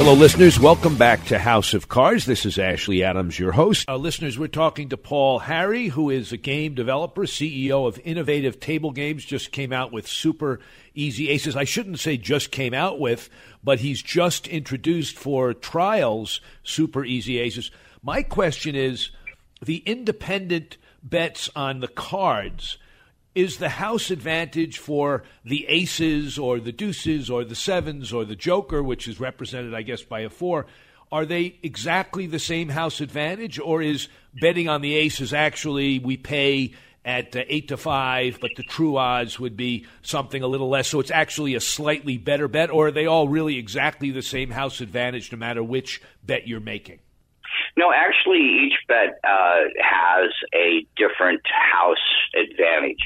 Hello, 0.00 0.14
listeners. 0.14 0.58
Welcome 0.58 0.96
back 0.96 1.26
to 1.26 1.38
House 1.38 1.74
of 1.74 1.88
Cards. 1.90 2.24
This 2.24 2.46
is 2.46 2.58
Ashley 2.58 3.04
Adams, 3.04 3.38
your 3.38 3.52
host. 3.52 3.86
Uh, 3.86 3.98
listeners, 3.98 4.38
we're 4.38 4.48
talking 4.48 4.88
to 4.88 4.96
Paul 4.96 5.40
Harry, 5.40 5.88
who 5.88 6.08
is 6.08 6.32
a 6.32 6.38
game 6.38 6.72
developer, 6.74 7.26
CEO 7.26 7.86
of 7.86 8.00
Innovative 8.02 8.58
Table 8.58 8.92
Games, 8.92 9.26
just 9.26 9.52
came 9.52 9.74
out 9.74 9.92
with 9.92 10.08
Super 10.08 10.58
Easy 10.94 11.28
Aces. 11.28 11.54
I 11.54 11.64
shouldn't 11.64 11.98
say 11.98 12.16
just 12.16 12.50
came 12.50 12.72
out 12.72 12.98
with, 12.98 13.28
but 13.62 13.80
he's 13.80 14.00
just 14.00 14.46
introduced 14.48 15.18
for 15.18 15.52
trials 15.52 16.40
Super 16.62 17.04
Easy 17.04 17.38
Aces. 17.38 17.70
My 18.02 18.22
question 18.22 18.74
is 18.74 19.10
the 19.62 19.82
independent 19.84 20.78
bets 21.02 21.50
on 21.54 21.80
the 21.80 21.88
cards 21.88 22.78
is 23.34 23.58
the 23.58 23.68
house 23.68 24.10
advantage 24.10 24.78
for 24.78 25.22
the 25.44 25.66
aces 25.68 26.38
or 26.38 26.58
the 26.58 26.72
deuces 26.72 27.30
or 27.30 27.44
the 27.44 27.54
sevens 27.54 28.12
or 28.12 28.24
the 28.24 28.36
joker, 28.36 28.82
which 28.82 29.06
is 29.06 29.20
represented, 29.20 29.74
I 29.74 29.82
guess, 29.82 30.02
by 30.02 30.20
a 30.20 30.30
four, 30.30 30.66
are 31.12 31.26
they 31.26 31.58
exactly 31.62 32.26
the 32.26 32.38
same 32.38 32.68
house 32.68 33.00
advantage, 33.00 33.58
or 33.58 33.82
is 33.82 34.08
betting 34.40 34.68
on 34.68 34.80
the 34.80 34.94
aces 34.94 35.32
actually 35.32 35.98
we 35.98 36.16
pay 36.16 36.72
at 37.04 37.34
uh, 37.34 37.42
eight 37.48 37.68
to 37.68 37.76
five, 37.76 38.38
but 38.40 38.50
the 38.56 38.62
true 38.62 38.96
odds 38.96 39.40
would 39.40 39.56
be 39.56 39.86
something 40.02 40.42
a 40.42 40.46
little 40.46 40.68
less, 40.68 40.88
so 40.88 41.00
it's 41.00 41.10
actually 41.10 41.54
a 41.54 41.60
slightly 41.60 42.18
better 42.18 42.46
bet, 42.46 42.70
or 42.70 42.88
are 42.88 42.92
they 42.92 43.06
all 43.06 43.28
really 43.28 43.58
exactly 43.58 44.10
the 44.10 44.22
same 44.22 44.50
house 44.50 44.80
advantage 44.80 45.32
no 45.32 45.38
matter 45.38 45.62
which 45.62 46.02
bet 46.24 46.46
you're 46.46 46.60
making? 46.60 46.98
No, 47.76 47.92
actually, 47.92 48.40
each 48.40 48.74
bet 48.88 49.18
uh, 49.24 49.64
has 49.80 50.30
a 50.54 50.86
different 50.96 51.40
house 51.46 51.96
advantage. 52.34 53.04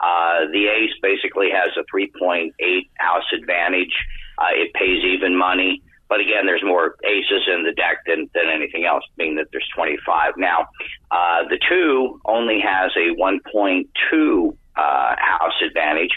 Uh, 0.00 0.46
the 0.52 0.68
ace 0.68 0.92
basically 1.02 1.48
has 1.50 1.70
a 1.76 1.84
3.8 1.94 2.50
house 2.96 3.24
advantage. 3.32 3.94
Uh, 4.38 4.52
it 4.52 4.72
pays 4.74 5.02
even 5.04 5.36
money. 5.36 5.82
But 6.08 6.20
again, 6.20 6.46
there's 6.46 6.62
more 6.62 6.96
aces 7.04 7.48
in 7.48 7.64
the 7.64 7.72
deck 7.72 7.98
than, 8.06 8.30
than 8.32 8.44
anything 8.48 8.84
else, 8.84 9.02
being 9.16 9.36
that 9.36 9.46
there's 9.50 9.68
25. 9.74 10.34
Now, 10.36 10.68
uh, 11.10 11.48
the 11.48 11.58
two 11.68 12.20
only 12.24 12.60
has 12.60 12.92
a 12.96 13.14
1.2 13.16 14.56
uh, 14.76 15.14
house 15.18 15.60
advantage, 15.66 16.12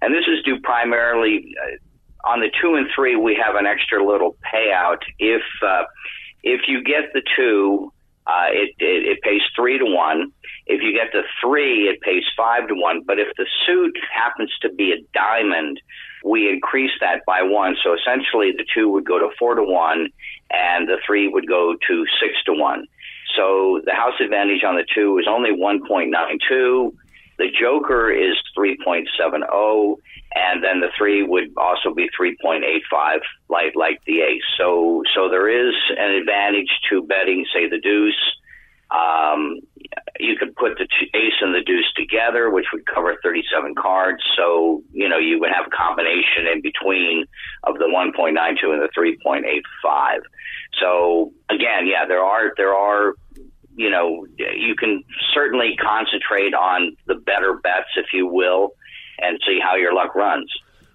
and 0.00 0.14
this 0.14 0.24
is 0.28 0.42
due 0.44 0.60
primarily 0.60 1.54
uh, 1.62 2.30
on 2.30 2.40
the 2.40 2.50
two 2.62 2.76
and 2.76 2.86
three. 2.94 3.16
We 3.16 3.38
have 3.44 3.56
an 3.56 3.66
extra 3.66 4.04
little 4.04 4.36
payout 4.54 5.02
if 5.18 5.42
uh, 5.62 5.82
if 6.44 6.68
you 6.68 6.84
get 6.84 7.12
the 7.12 7.22
two, 7.36 7.90
uh, 8.26 8.48
it, 8.50 8.70
it, 8.78 9.06
it 9.06 9.22
pays 9.22 9.40
three 9.56 9.78
to 9.78 9.84
one. 9.84 10.30
If 10.66 10.80
you 10.82 10.92
get 10.92 11.12
the 11.12 11.24
three, 11.42 11.88
it 11.88 12.00
pays 12.00 12.22
five 12.36 12.68
to 12.68 12.74
one. 12.74 13.02
But 13.06 13.18
if 13.18 13.28
the 13.36 13.46
suit 13.66 13.96
happens 14.14 14.52
to 14.62 14.70
be 14.72 14.92
a 14.92 15.04
diamond, 15.12 15.80
we 16.24 16.48
increase 16.48 16.92
that 17.00 17.20
by 17.26 17.42
one. 17.42 17.76
So 17.82 17.94
essentially, 17.94 18.52
the 18.56 18.64
two 18.74 18.88
would 18.90 19.04
go 19.04 19.18
to 19.18 19.28
four 19.38 19.54
to 19.54 19.62
one, 19.62 20.08
and 20.50 20.88
the 20.88 20.98
three 21.06 21.28
would 21.28 21.48
go 21.48 21.74
to 21.88 22.04
six 22.20 22.32
to 22.46 22.52
one. 22.52 22.86
So 23.36 23.80
the 23.84 23.92
house 23.92 24.14
advantage 24.20 24.62
on 24.64 24.76
the 24.76 24.86
two 24.94 25.18
is 25.18 25.26
only 25.28 25.50
1.92. 25.50 26.94
The 27.36 27.48
Joker 27.60 28.12
is 28.12 28.36
3.70, 28.56 29.96
and 30.34 30.62
then 30.62 30.80
the 30.80 30.88
three 30.98 31.22
would 31.22 31.52
also 31.56 31.94
be 31.94 32.08
3.85, 32.18 33.20
like 33.48 33.74
like 33.76 34.00
the 34.06 34.20
ace. 34.20 34.42
So 34.58 35.02
so 35.14 35.28
there 35.28 35.48
is 35.48 35.74
an 35.96 36.10
advantage 36.10 36.70
to 36.90 37.02
betting, 37.02 37.46
say 37.54 37.68
the 37.68 37.80
deuce. 37.80 38.14
Um, 38.90 39.60
you 40.20 40.36
could 40.36 40.54
put 40.54 40.78
the 40.78 40.86
ace 41.14 41.38
and 41.40 41.54
the 41.54 41.62
deuce 41.64 41.90
together, 41.96 42.50
which 42.50 42.66
would 42.72 42.86
cover 42.86 43.16
37 43.22 43.74
cards. 43.74 44.22
So 44.36 44.82
you 44.92 45.08
know 45.08 45.18
you 45.18 45.38
would 45.40 45.50
have 45.50 45.66
a 45.66 45.70
combination 45.70 46.46
in 46.52 46.62
between 46.62 47.26
of 47.62 47.78
the 47.78 47.86
1.92 47.86 48.72
and 48.72 48.82
the 48.82 48.88
3.85. 48.96 50.20
So 50.80 51.32
again, 51.48 51.86
yeah, 51.86 52.06
there 52.06 52.24
are 52.24 52.52
there 52.56 52.74
are 52.74 53.14
you 53.76 53.90
know, 53.90 54.26
you 54.36 54.76
can 54.76 55.02
certainly 55.32 55.76
concentrate 55.82 56.54
on 56.54 56.96
the 57.06 57.16
better 57.16 57.54
bets, 57.54 57.88
if 57.96 58.06
you 58.12 58.26
will, 58.26 58.70
and 59.18 59.38
see 59.46 59.58
how 59.62 59.76
your 59.76 59.94
luck 59.94 60.14
runs. 60.14 60.50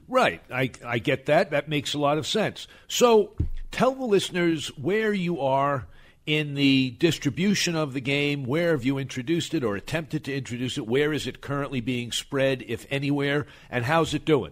Right. 0.08 0.42
I, 0.52 0.72
I 0.86 1.00
get 1.00 1.28
that. 1.28 1.52
That 1.52 1.70
makes 1.70 1.94
a 1.94 2.00
lot 2.00 2.18
of 2.18 2.26
sense. 2.26 2.68
So 2.88 3.34
tell 3.72 3.94
the 3.94 4.06
listeners 4.06 4.70
where 4.78 5.14
you 5.14 5.42
are 5.42 5.86
in 6.26 6.54
the 6.54 6.92
distribution 6.92 7.76
of 7.76 7.94
the 7.94 8.02
game. 8.02 8.44
Where 8.44 8.72
have 8.72 8.86
you 8.86 8.98
introduced 8.98 9.54
it 9.54 9.64
or 9.64 9.76
attempted 9.76 10.24
to 10.26 10.36
introduce 10.36 10.78
it? 10.78 10.88
Where 10.88 11.12
is 11.12 11.26
it 11.26 11.42
currently 11.42 11.82
being 11.82 12.12
spread, 12.12 12.64
if 12.68 12.86
anywhere? 12.92 13.48
And 13.70 13.86
how's 13.86 14.14
it 14.14 14.26
doing? 14.26 14.52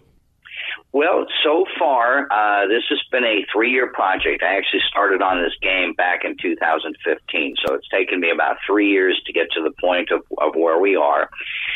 Well, 0.92 1.26
so 1.44 1.66
far, 1.78 2.26
uh, 2.32 2.66
this 2.66 2.82
has 2.88 3.00
been 3.12 3.24
a 3.24 3.44
three 3.52 3.70
year 3.70 3.92
project. 3.92 4.42
I 4.42 4.56
actually 4.56 4.80
started 4.88 5.20
on 5.20 5.42
this 5.42 5.52
game 5.60 5.92
back 5.92 6.24
in 6.24 6.34
2015, 6.40 7.56
so 7.64 7.74
it's 7.74 7.88
taken 7.88 8.20
me 8.20 8.30
about 8.30 8.56
three 8.66 8.88
years 8.88 9.20
to 9.26 9.32
get 9.32 9.50
to 9.52 9.62
the 9.62 9.72
point 9.80 10.10
of, 10.10 10.22
of 10.38 10.54
where 10.56 10.80
we 10.80 10.96
are. 10.96 11.28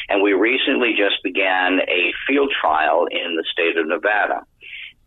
And 0.08 0.22
we 0.22 0.32
recently 0.32 0.94
just 0.96 1.22
began 1.22 1.80
a 1.88 2.12
field 2.26 2.52
trial 2.58 3.06
in 3.10 3.36
the 3.36 3.44
state 3.52 3.76
of 3.76 3.86
Nevada. 3.86 4.46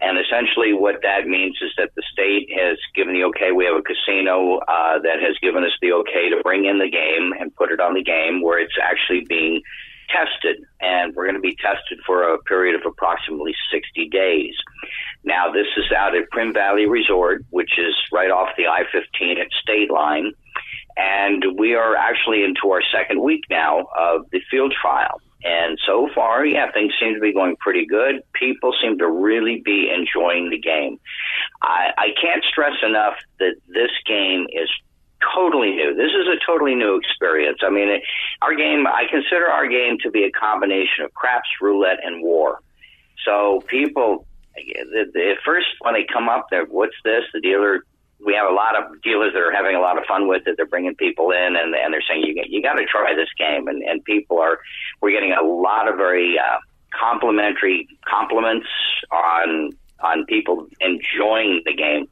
And 0.01 0.19
essentially, 0.19 0.74
what 0.74 1.01
that 1.01 1.25
means 1.25 1.57
is 1.62 1.71
that 1.77 1.89
the 1.95 2.03
state 2.12 2.50
has 2.53 2.77
given 2.93 3.13
the 3.13 3.24
okay. 3.33 3.51
We 3.53 3.65
have 3.65 3.75
a 3.75 3.81
casino 3.81 4.59
uh, 4.67 5.00
that 5.00 5.17
has 5.19 5.35
given 5.41 5.63
us 5.63 5.71
the 5.81 5.93
okay 5.93 6.29
to 6.29 6.43
bring 6.43 6.65
in 6.65 6.77
the 6.77 6.91
game 6.91 7.33
and 7.39 7.55
put 7.55 7.71
it 7.71 7.79
on 7.79 7.95
the 7.95 8.03
game 8.03 8.41
where 8.41 8.59
it's 8.59 8.77
actually 8.81 9.25
being 9.27 9.63
tested, 10.09 10.63
and 10.81 11.15
we're 11.15 11.25
going 11.25 11.35
to 11.35 11.41
be 11.41 11.55
tested 11.55 12.00
for 12.05 12.33
a 12.33 12.41
period 12.43 12.75
of 12.75 12.81
approximately 12.85 13.53
60 13.71 14.09
days. 14.09 14.53
Now, 15.24 15.51
this 15.51 15.67
is 15.77 15.91
out 15.95 16.15
at 16.15 16.29
Primm 16.31 16.53
Valley 16.53 16.85
Resort, 16.85 17.43
which 17.50 17.77
is 17.77 17.95
right 18.12 18.31
off 18.31 18.50
the 18.57 18.67
I 18.67 18.83
15 18.91 19.38
at 19.39 19.47
State 19.62 19.91
Line, 19.91 20.31
and 20.97 21.43
we 21.57 21.75
are 21.75 21.95
actually 21.95 22.43
into 22.43 22.71
our 22.71 22.81
second 22.93 23.21
week 23.21 23.41
now 23.50 23.88
of 23.97 24.29
the 24.31 24.41
field 24.50 24.74
trial. 24.79 25.19
And 25.43 25.77
so 25.85 26.09
far, 26.15 26.43
yeah, 26.43 26.71
things 26.71 26.91
seem 27.00 27.13
to 27.13 27.19
be 27.19 27.31
going 27.31 27.55
pretty 27.57 27.85
good. 27.85 28.21
People 28.33 28.74
seem 28.81 28.97
to 28.97 29.09
really 29.09 29.62
be 29.63 29.91
enjoying 29.93 30.50
the 30.50 30.59
game. 30.59 31.00
I, 31.62 31.91
I 31.97 32.07
can't 32.19 32.43
stress 32.43 32.74
enough 32.83 33.13
that 33.39 33.55
this 33.67 33.91
game 34.07 34.47
is 34.51 34.69
totally 35.34 35.72
new. 35.72 35.95
This 35.95 36.12
is 36.12 36.27
a 36.27 36.38
totally 36.45 36.75
new 36.75 36.95
experience. 36.95 37.60
I 37.63 37.69
mean, 37.69 37.89
our 38.41 38.55
game, 38.55 38.88
I 38.88 39.05
consider 39.10 39.48
our 39.48 39.67
game 39.67 39.98
to 40.03 40.12
be 40.12 40.24
a 40.24 40.31
combination 40.31 41.05
of 41.05 41.13
craps, 41.13 41.50
roulette, 41.62 42.00
and 42.03 42.22
war. 42.22 42.60
So 43.25 43.62
people, 43.67 44.25
at 44.55 45.38
first 45.43 45.67
when 45.81 45.93
they 45.93 46.05
come 46.12 46.29
up, 46.29 46.48
they're, 46.51 46.65
what's 46.65 46.95
this? 47.03 47.24
The 47.34 47.41
dealer, 47.41 47.84
we 48.25 48.34
have 48.34 48.50
a 48.50 48.53
lot 48.53 48.75
of 48.75 49.01
dealers 49.01 49.34
that 49.34 49.39
are 49.39 49.51
having 49.51 49.75
a 49.75 49.81
lot 49.81 49.98
of 49.98 50.05
fun 50.05 50.27
with 50.27 50.43
it. 50.48 50.55
They're 50.57 50.65
bringing 50.65 50.95
people 50.95 51.31
in 51.31 51.55
and, 51.55 51.74
and 51.75 51.93
they're 51.93 52.03
saying, 52.07 52.24
you, 52.25 52.41
you 52.48 52.62
got 52.62 52.74
to 52.75 52.86
try 52.86 53.15
this 53.15 53.29
game. 53.38 53.67
And, 53.67 53.84
and 53.84 54.03
people 54.03 54.39
are, 54.39 54.60
we're 55.01 55.12
getting 55.12 55.34
a 55.34 55.43
lot 55.43 55.88
of 55.88 55.98
very, 55.98 56.38
uh, 56.38 56.57
complimentary 56.98 57.88
compliments 58.07 58.67
on 59.12 59.72
on 60.02 60.25
people 60.25 60.68
enjoying 60.82 61.62
the 61.66 61.74
game. 61.74 62.08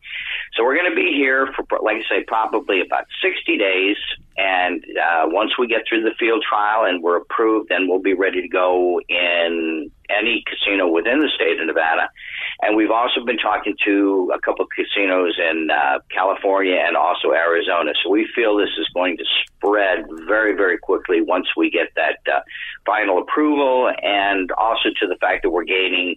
So 0.54 0.64
we're 0.64 0.76
going 0.76 0.90
to 0.90 0.96
be 0.96 1.14
here 1.14 1.50
for, 1.56 1.66
like 1.82 1.98
I 1.98 2.10
say, 2.10 2.24
probably 2.28 2.82
about 2.82 3.06
60 3.22 3.58
days. 3.58 3.98
And 4.38 4.84
uh, 4.98 5.26
once 5.28 5.58
we 5.58 5.68
get 5.68 5.84
through 5.88 6.04
the 6.04 6.14
field 6.20 6.44
trial 6.48 6.86
and 6.86 7.04
we're 7.04 7.18
approved, 7.18 7.70
then 7.70 7.88
we'll 7.88 8.02
be 8.02 8.14
ready 8.14 8.42
to 8.42 8.48
go 8.48 9.00
in 9.08 9.92
any 10.10 10.44
casino 10.48 10.88
within 10.88 11.20
the 11.20 11.30
state 11.36 11.60
of 11.60 11.68
Nevada. 11.68 12.10
And 12.62 12.76
we've 12.76 12.92
also 12.92 13.24
been 13.26 13.38
talking 13.38 13.76
to 13.86 14.32
a 14.34 14.40
couple 14.40 14.66
of 14.66 14.72
casinos 14.76 15.38
in 15.38 15.70
uh, 15.72 16.00
California 16.10 16.76
and 16.76 16.96
also 16.96 17.32
Arizona. 17.32 17.94
So 18.04 18.10
we 18.10 18.28
feel 18.36 18.58
this 18.58 18.70
is 18.78 18.88
going 18.94 19.18
to 19.18 19.26
spread 19.56 20.06
very, 20.28 20.56
very 20.56 20.78
quickly 20.78 21.22
once 21.22 21.48
we 21.58 21.70
get 21.70 21.90
that 21.96 22.20
uh, 22.32 22.42
final 22.86 23.20
approval, 23.20 23.92
and 24.02 24.52
also 24.54 24.90
to 25.00 25.08
the 25.08 25.16
fact 25.16 25.44
that 25.44 25.50
we're 25.50 25.64
gaining 25.64 26.16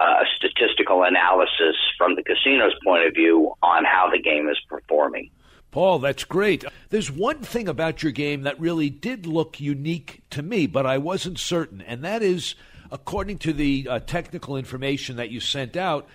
uh, 0.00 0.22
statistical 0.36 1.02
analysis 1.02 1.76
from 1.96 2.14
the 2.14 2.22
casino's 2.22 2.74
point 2.84 3.06
of 3.06 3.14
view 3.14 3.52
on 3.62 3.84
how 3.84 4.08
the 4.10 4.20
game 4.20 4.48
is 4.48 4.58
performing. 4.68 5.30
Paul, 5.70 5.98
that's 5.98 6.24
great. 6.24 6.64
There's 6.88 7.10
one 7.10 7.40
thing 7.40 7.68
about 7.68 8.02
your 8.02 8.12
game 8.12 8.42
that 8.42 8.58
really 8.58 8.88
did 8.88 9.26
look 9.26 9.60
unique 9.60 10.22
to 10.30 10.42
me, 10.42 10.66
but 10.66 10.86
I 10.86 10.98
wasn't 10.98 11.38
certain, 11.38 11.82
and 11.82 12.02
that 12.04 12.22
is, 12.22 12.54
according 12.90 13.38
to 13.38 13.52
the 13.52 13.86
uh, 13.88 13.98
technical 14.00 14.56
information 14.56 15.16
that 15.16 15.30
you 15.30 15.40
sent 15.40 15.76
out, 15.76 16.08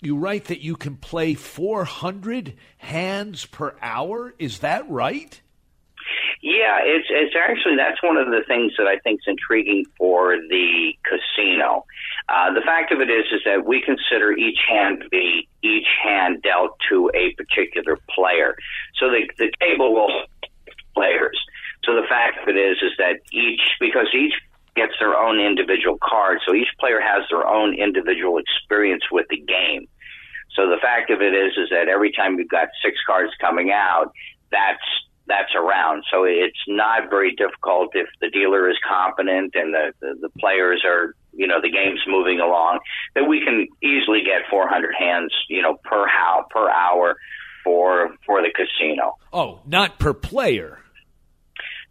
you 0.00 0.16
write 0.16 0.46
that 0.46 0.60
you 0.60 0.76
can 0.76 0.96
play 0.96 1.34
400 1.34 2.54
hands 2.78 3.46
per 3.46 3.74
hour. 3.82 4.34
Is 4.38 4.60
that 4.60 4.88
right? 4.88 5.40
Yeah, 6.42 6.78
it's 6.82 7.08
it's 7.10 7.34
actually 7.36 7.76
that's 7.76 8.02
one 8.02 8.16
of 8.16 8.28
the 8.28 8.42
things 8.48 8.72
that 8.78 8.86
I 8.86 8.98
think 8.98 9.20
is 9.20 9.24
intriguing 9.26 9.84
for 9.98 10.36
the 10.36 10.92
casino. 11.04 11.84
Uh, 12.28 12.52
the 12.52 12.60
fact 12.60 12.92
of 12.92 13.00
it 13.00 13.10
is, 13.10 13.24
is 13.32 13.40
that 13.44 13.66
we 13.66 13.80
consider 13.80 14.32
each 14.32 14.58
hand 14.68 15.00
to 15.02 15.08
be 15.08 15.48
each 15.62 15.88
hand 16.02 16.42
dealt 16.42 16.78
to 16.88 17.10
a 17.14 17.34
particular 17.34 17.98
player. 18.14 18.54
So 18.98 19.10
the 19.10 19.28
the 19.38 19.50
table 19.60 19.92
will 19.94 20.10
players. 20.94 21.38
So 21.84 21.94
the 21.94 22.06
fact 22.08 22.38
of 22.42 22.48
it 22.48 22.56
is, 22.58 22.76
is 22.82 22.92
that 22.98 23.16
each 23.32 23.60
because 23.80 24.08
each 24.14 24.34
gets 24.76 24.92
their 25.00 25.16
own 25.16 25.40
individual 25.40 25.98
card, 26.02 26.38
so 26.46 26.54
each 26.54 26.68
player 26.78 27.00
has 27.00 27.24
their 27.30 27.46
own 27.46 27.74
individual 27.74 28.38
experience 28.38 29.02
with 29.10 29.26
the 29.28 29.38
game. 29.38 29.88
So 30.54 30.68
the 30.68 30.78
fact 30.80 31.10
of 31.10 31.22
it 31.22 31.34
is, 31.34 31.52
is 31.56 31.70
that 31.70 31.88
every 31.88 32.12
time 32.12 32.38
you've 32.38 32.48
got 32.48 32.68
six 32.84 32.96
cards 33.06 33.32
coming 33.40 33.70
out, 33.72 34.12
that's 34.50 34.82
that's 35.26 35.54
around. 35.54 36.02
So 36.10 36.24
it's 36.24 36.58
not 36.66 37.08
very 37.08 37.34
difficult 37.36 37.90
if 37.94 38.08
the 38.20 38.30
dealer 38.30 38.68
is 38.68 38.76
competent 38.86 39.54
and 39.54 39.72
the, 39.72 39.92
the, 40.00 40.18
the 40.22 40.28
players 40.40 40.82
are, 40.84 41.14
you 41.32 41.46
know, 41.46 41.60
the 41.60 41.70
game's 41.70 42.00
moving 42.06 42.40
along, 42.40 42.80
that 43.14 43.24
we 43.24 43.40
can 43.44 43.68
easily 43.82 44.20
get 44.24 44.48
400 44.50 44.94
hands, 44.98 45.32
you 45.48 45.62
know, 45.62 45.74
per 45.84 46.06
how 46.06 46.46
per 46.50 46.70
hour 46.70 47.16
for 47.64 48.14
for 48.26 48.42
the 48.42 48.50
casino. 48.54 49.16
Oh, 49.32 49.60
not 49.66 49.98
per 49.98 50.12
player. 50.14 50.78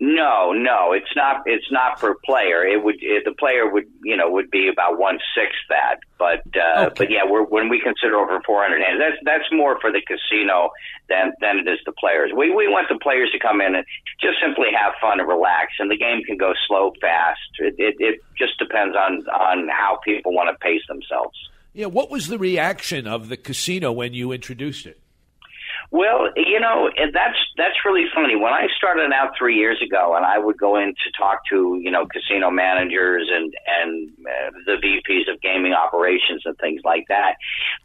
No, 0.02 0.54
no, 0.54 0.94
it's 0.94 1.14
not. 1.14 1.44
It's 1.46 1.70
not 1.72 2.00
per 2.00 2.16
player. 2.24 2.64
It 2.66 2.82
would 2.82 3.04
it, 3.04 3.26
the 3.26 3.34
player 3.34 3.70
would 3.70 3.84
you 4.02 4.16
know 4.16 4.32
would 4.32 4.50
be 4.50 4.70
about 4.72 4.98
one 4.98 5.20
sixth 5.36 5.60
that. 5.68 6.00
But 6.18 6.40
uh, 6.56 6.86
okay. 6.86 6.94
but 6.98 7.12
yeah, 7.12 7.28
we're, 7.28 7.44
when 7.44 7.68
we 7.68 7.82
consider 7.82 8.16
over 8.16 8.40
400 8.46 8.82
hands, 8.82 9.00
that's 9.00 9.20
that's 9.26 9.52
more 9.52 9.78
for 9.82 9.92
the 9.92 10.00
casino 10.00 10.70
than 11.10 11.34
than 11.42 11.60
it 11.60 11.68
is 11.68 11.80
the 11.86 11.92
players. 11.92 12.32
We 12.32 12.50
we 12.50 12.70
want 12.70 12.88
the 12.88 12.98
players 12.98 13.30
to 13.32 13.40
come 13.40 13.60
in 13.60 13.76
and 13.76 13.86
just 14.22 14.40
simply 14.42 14.68
have 14.72 14.94
fun 15.02 15.20
and 15.20 15.28
relax, 15.28 15.74
and 15.80 15.92
the 15.92 15.98
game 15.98 16.24
can 16.24 16.38
go 16.38 16.54
slow, 16.66 16.94
fast. 17.02 17.40
It 17.60 17.76
it, 17.78 17.96
it 18.00 18.22
just 18.38 18.58
depends 18.58 18.96
on 18.96 19.28
on 19.28 19.68
how 19.68 20.00
people 20.06 20.32
want 20.34 20.48
to 20.48 20.58
pace 20.64 20.82
themselves. 20.88 21.36
Yeah, 21.74 21.88
what 21.88 22.10
was 22.10 22.28
the 22.28 22.40
reaction 22.40 23.06
of 23.06 23.28
the 23.28 23.36
casino 23.36 23.92
when 23.92 24.14
you 24.14 24.32
introduced 24.32 24.86
it? 24.86 25.02
Well, 25.92 26.30
you 26.36 26.60
know, 26.60 26.92
that's 27.14 27.38
that's 27.58 27.84
really 27.84 28.06
funny. 28.14 28.36
When 28.36 28.54
I 28.54 28.68
started 28.78 29.12
out 29.12 29.32
three 29.36 29.56
years 29.56 29.82
ago, 29.82 30.16
and 30.16 30.24
I 30.24 30.38
would 30.38 30.58
go 30.58 30.78
in 30.78 30.90
to 30.90 31.12
talk 31.18 31.42
to 31.50 31.80
you 31.82 31.90
know 31.90 32.06
casino 32.06 32.52
managers 32.52 33.28
and 33.32 33.52
and 33.66 34.10
uh, 34.20 34.52
the 34.68 34.74
VPs 34.74 35.34
of 35.34 35.42
gaming 35.42 35.74
operations 35.74 36.44
and 36.46 36.56
things 36.60 36.82
like 36.86 37.06
that, 37.10 37.38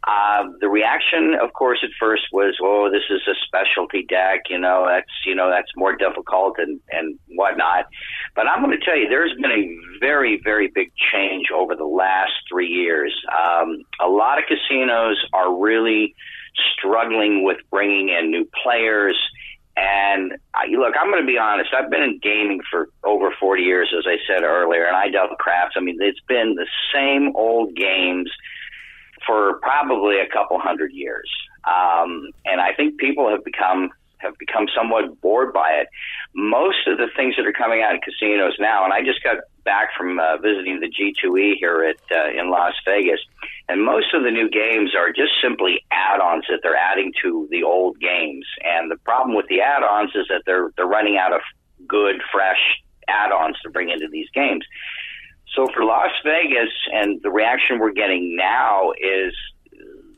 uh, 0.07 0.43
the 0.61 0.69
reaction, 0.69 1.35
of 1.41 1.53
course, 1.53 1.79
at 1.83 1.89
first 1.99 2.25
was, 2.31 2.55
"Oh, 2.61 2.91
this 2.91 3.09
is 3.09 3.21
a 3.27 3.33
specialty 3.43 4.05
deck. 4.07 4.41
You 4.51 4.59
know, 4.59 4.85
that's 4.87 5.11
you 5.25 5.33
know 5.33 5.49
that's 5.49 5.71
more 5.75 5.95
difficult 5.95 6.57
and 6.59 6.79
and 6.91 7.17
whatnot." 7.29 7.87
But 8.35 8.45
I'm 8.47 8.63
going 8.63 8.77
to 8.77 8.85
tell 8.85 8.95
you, 8.97 9.09
there's 9.09 9.33
been 9.41 9.51
a 9.51 9.99
very 9.99 10.39
very 10.43 10.67
big 10.67 10.91
change 11.11 11.47
over 11.51 11.75
the 11.75 11.85
last 11.85 12.33
three 12.51 12.67
years. 12.67 13.19
Um, 13.33 13.81
a 13.99 14.07
lot 14.07 14.37
of 14.37 14.43
casinos 14.45 15.17
are 15.33 15.51
really 15.59 16.13
struggling 16.73 17.43
with 17.43 17.57
bringing 17.71 18.09
in 18.09 18.31
new 18.31 18.47
players. 18.63 19.17
And 19.77 20.33
I, 20.53 20.67
look, 20.67 20.93
I'm 20.99 21.11
going 21.11 21.21
to 21.21 21.27
be 21.27 21.37
honest. 21.37 21.71
I've 21.73 21.89
been 21.89 22.01
in 22.01 22.19
gaming 22.21 22.61
for 22.71 22.87
over 23.03 23.33
40 23.39 23.61
years, 23.61 23.93
as 23.97 24.05
I 24.07 24.17
said 24.25 24.43
earlier, 24.43 24.85
and 24.85 24.95
I 24.95 25.09
dealt 25.09 25.37
craps. 25.37 25.75
I 25.75 25.81
mean, 25.81 25.97
it's 25.99 26.19
been 26.27 26.55
the 26.55 26.67
same 26.93 27.35
old 27.35 27.75
games 27.75 28.31
for 29.25 29.59
probably 29.61 30.19
a 30.19 30.29
couple 30.31 30.59
hundred 30.59 30.91
years. 30.93 31.29
Um, 31.65 32.29
and 32.45 32.61
I 32.61 32.73
think 32.73 32.97
people 32.99 33.29
have 33.29 33.43
become 33.43 33.89
have 34.19 34.37
become 34.39 34.67
somewhat 34.75 35.19
bored 35.21 35.53
by 35.53 35.69
it. 35.71 35.87
Most 36.33 36.87
of 36.87 36.97
the 36.97 37.07
things 37.15 37.35
that 37.35 37.45
are 37.45 37.53
coming 37.53 37.81
out 37.83 37.93
in 37.93 38.01
casinos 38.01 38.53
now, 38.59 38.83
and 38.85 38.93
I 38.93 39.01
just 39.01 39.21
got 39.23 39.37
back 39.65 39.89
from 39.97 40.19
uh, 40.19 40.37
visiting 40.37 40.79
the 40.79 40.87
G2E 40.87 41.55
here 41.59 41.83
at 41.83 41.97
uh, 42.15 42.39
in 42.39 42.49
Las 42.49 42.73
Vegas, 42.85 43.19
and 43.67 43.83
most 43.83 44.13
of 44.13 44.23
the 44.23 44.31
new 44.31 44.49
games 44.49 44.95
are 44.95 45.11
just 45.11 45.33
simply 45.41 45.83
add-ons 45.91 46.45
that 46.49 46.59
they're 46.63 46.77
adding 46.77 47.11
to 47.23 47.47
the 47.51 47.63
old 47.63 47.99
games. 47.99 48.45
And 48.63 48.89
the 48.89 48.97
problem 48.97 49.35
with 49.35 49.47
the 49.47 49.61
add-ons 49.61 50.11
is 50.15 50.27
that 50.29 50.43
they're 50.45 50.69
they're 50.77 50.85
running 50.85 51.17
out 51.17 51.33
of 51.33 51.41
good, 51.87 52.21
fresh 52.31 52.81
add-ons 53.07 53.57
to 53.63 53.69
bring 53.69 53.89
into 53.89 54.07
these 54.09 54.29
games. 54.33 54.65
So 55.55 55.67
for 55.73 55.83
Las 55.83 56.11
Vegas, 56.23 56.69
and 56.93 57.21
the 57.21 57.29
reaction 57.29 57.79
we're 57.79 57.93
getting 57.93 58.35
now 58.35 58.91
is 58.91 59.33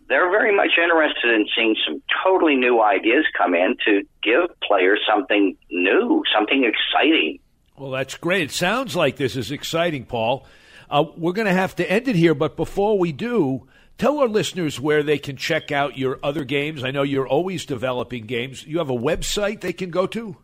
they're 0.10 0.31
very 0.31 0.55
much 0.55 0.71
interested 0.81 1.33
in 1.33 1.47
seeing 1.55 1.75
some 1.86 2.01
totally 2.23 2.55
new 2.55 2.81
ideas 2.81 3.25
come 3.38 3.53
in 3.53 3.75
to 3.86 4.03
give 4.23 4.49
players 4.62 4.99
something 5.07 5.57
new, 5.69 6.23
something 6.33 6.63
exciting. 6.63 7.39
Well, 7.77 7.91
that's 7.91 8.15
great. 8.17 8.43
It 8.43 8.51
sounds 8.51 8.95
like 8.95 9.17
this 9.17 9.35
is 9.35 9.51
exciting, 9.51 10.05
Paul. 10.05 10.45
Uh, 10.89 11.03
we're 11.15 11.33
going 11.33 11.47
to 11.47 11.53
have 11.53 11.75
to 11.75 11.87
end 11.89 12.07
it 12.07 12.15
here, 12.15 12.33
but 12.33 12.55
before 12.55 12.97
we 12.97 13.11
do, 13.11 13.67
tell 13.97 14.17
our 14.19 14.27
listeners 14.27 14.79
where 14.79 15.03
they 15.03 15.19
can 15.19 15.35
check 15.35 15.71
out 15.71 15.95
your 15.97 16.19
other 16.23 16.43
games. 16.43 16.83
I 16.83 16.89
know 16.91 17.03
you're 17.03 17.27
always 17.27 17.65
developing 17.65 18.25
games. 18.25 18.65
You 18.65 18.79
have 18.79 18.89
a 18.89 18.97
website 18.97 19.61
they 19.61 19.73
can 19.73 19.91
go 19.91 20.07
to? 20.07 20.37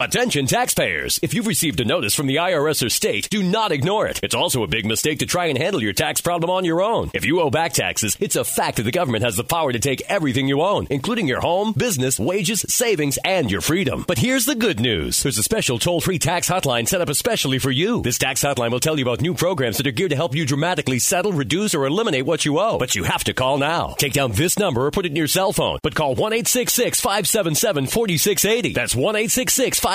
Attention 0.00 0.46
taxpayers! 0.46 1.18
If 1.24 1.34
you've 1.34 1.48
received 1.48 1.80
a 1.80 1.84
notice 1.84 2.14
from 2.14 2.28
the 2.28 2.36
IRS 2.36 2.86
or 2.86 2.88
state, 2.88 3.28
do 3.30 3.42
not 3.42 3.72
ignore 3.72 4.06
it. 4.06 4.20
It's 4.22 4.32
also 4.32 4.62
a 4.62 4.68
big 4.68 4.86
mistake 4.86 5.18
to 5.18 5.26
try 5.26 5.46
and 5.46 5.58
handle 5.58 5.82
your 5.82 5.92
tax 5.92 6.20
problem 6.20 6.50
on 6.50 6.64
your 6.64 6.80
own. 6.80 7.10
If 7.14 7.24
you 7.24 7.40
owe 7.40 7.50
back 7.50 7.72
taxes, 7.72 8.16
it's 8.20 8.36
a 8.36 8.44
fact 8.44 8.76
that 8.76 8.84
the 8.84 8.92
government 8.92 9.24
has 9.24 9.34
the 9.34 9.42
power 9.42 9.72
to 9.72 9.80
take 9.80 10.00
everything 10.02 10.46
you 10.46 10.62
own, 10.62 10.86
including 10.88 11.26
your 11.26 11.40
home, 11.40 11.74
business, 11.76 12.20
wages, 12.20 12.64
savings, 12.68 13.18
and 13.24 13.50
your 13.50 13.60
freedom. 13.60 14.04
But 14.06 14.18
here's 14.18 14.44
the 14.44 14.54
good 14.54 14.78
news. 14.78 15.24
There's 15.24 15.36
a 15.36 15.42
special 15.42 15.80
toll-free 15.80 16.20
tax 16.20 16.48
hotline 16.48 16.86
set 16.86 17.00
up 17.00 17.08
especially 17.08 17.58
for 17.58 17.72
you. 17.72 18.00
This 18.02 18.18
tax 18.18 18.44
hotline 18.44 18.70
will 18.70 18.78
tell 18.78 19.00
you 19.00 19.04
about 19.04 19.20
new 19.20 19.34
programs 19.34 19.78
that 19.78 19.86
are 19.88 19.90
geared 19.90 20.10
to 20.10 20.16
help 20.16 20.32
you 20.32 20.46
dramatically 20.46 21.00
settle, 21.00 21.32
reduce, 21.32 21.74
or 21.74 21.86
eliminate 21.86 22.24
what 22.24 22.44
you 22.44 22.60
owe. 22.60 22.78
But 22.78 22.94
you 22.94 23.02
have 23.02 23.24
to 23.24 23.34
call 23.34 23.58
now. 23.58 23.96
Take 23.98 24.12
down 24.12 24.30
this 24.30 24.60
number 24.60 24.86
or 24.86 24.92
put 24.92 25.06
it 25.06 25.10
in 25.10 25.16
your 25.16 25.26
cell 25.26 25.52
phone. 25.52 25.80
But 25.82 25.96
call 25.96 26.14
1-866-577-4680. 26.14 28.74
That's 28.74 28.94
1-866-577-4680. 28.94 29.88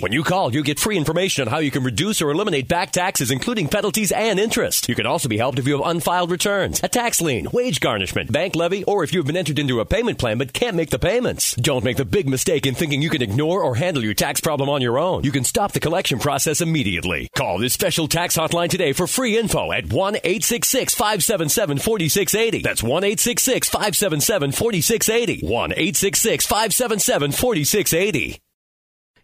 When 0.00 0.12
you 0.12 0.24
call, 0.24 0.54
you 0.54 0.62
get 0.62 0.78
free 0.78 0.96
information 0.96 1.46
on 1.46 1.50
how 1.50 1.58
you 1.58 1.70
can 1.70 1.82
reduce 1.82 2.22
or 2.22 2.30
eliminate 2.30 2.68
back 2.68 2.92
taxes, 2.92 3.30
including 3.30 3.68
penalties 3.68 4.12
and 4.12 4.40
interest. 4.40 4.88
You 4.88 4.94
can 4.94 5.06
also 5.06 5.28
be 5.28 5.36
helped 5.38 5.58
if 5.58 5.66
you 5.66 5.76
have 5.76 5.86
unfiled 5.86 6.30
returns, 6.30 6.80
a 6.82 6.88
tax 6.88 7.20
lien, 7.20 7.48
wage 7.52 7.80
garnishment, 7.80 8.32
bank 8.32 8.56
levy, 8.56 8.84
or 8.84 9.04
if 9.04 9.12
you've 9.12 9.26
been 9.26 9.36
entered 9.36 9.58
into 9.58 9.80
a 9.80 9.84
payment 9.84 10.18
plan 10.18 10.38
but 10.38 10.52
can't 10.52 10.76
make 10.76 10.90
the 10.90 10.98
payments. 10.98 11.54
Don't 11.56 11.84
make 11.84 11.96
the 11.96 12.04
big 12.04 12.28
mistake 12.28 12.66
in 12.66 12.74
thinking 12.74 13.02
you 13.02 13.10
can 13.10 13.22
ignore 13.22 13.62
or 13.62 13.74
handle 13.74 14.04
your 14.04 14.14
tax 14.14 14.40
problem 14.40 14.68
on 14.68 14.82
your 14.82 14.98
own. 14.98 15.24
You 15.24 15.32
can 15.32 15.44
stop 15.44 15.72
the 15.72 15.80
collection 15.80 16.18
process 16.18 16.60
immediately. 16.60 17.28
Call 17.34 17.58
this 17.58 17.72
special 17.72 18.08
tax 18.08 18.36
hotline 18.36 18.68
today 18.68 18.92
for 18.92 19.06
free 19.06 19.36
info 19.36 19.72
at 19.72 19.84
1-866-577-4680. 19.84 22.62
That's 22.62 22.82
1-866-577-4680. 22.82 25.42
1-866-577-4680. 25.42 28.37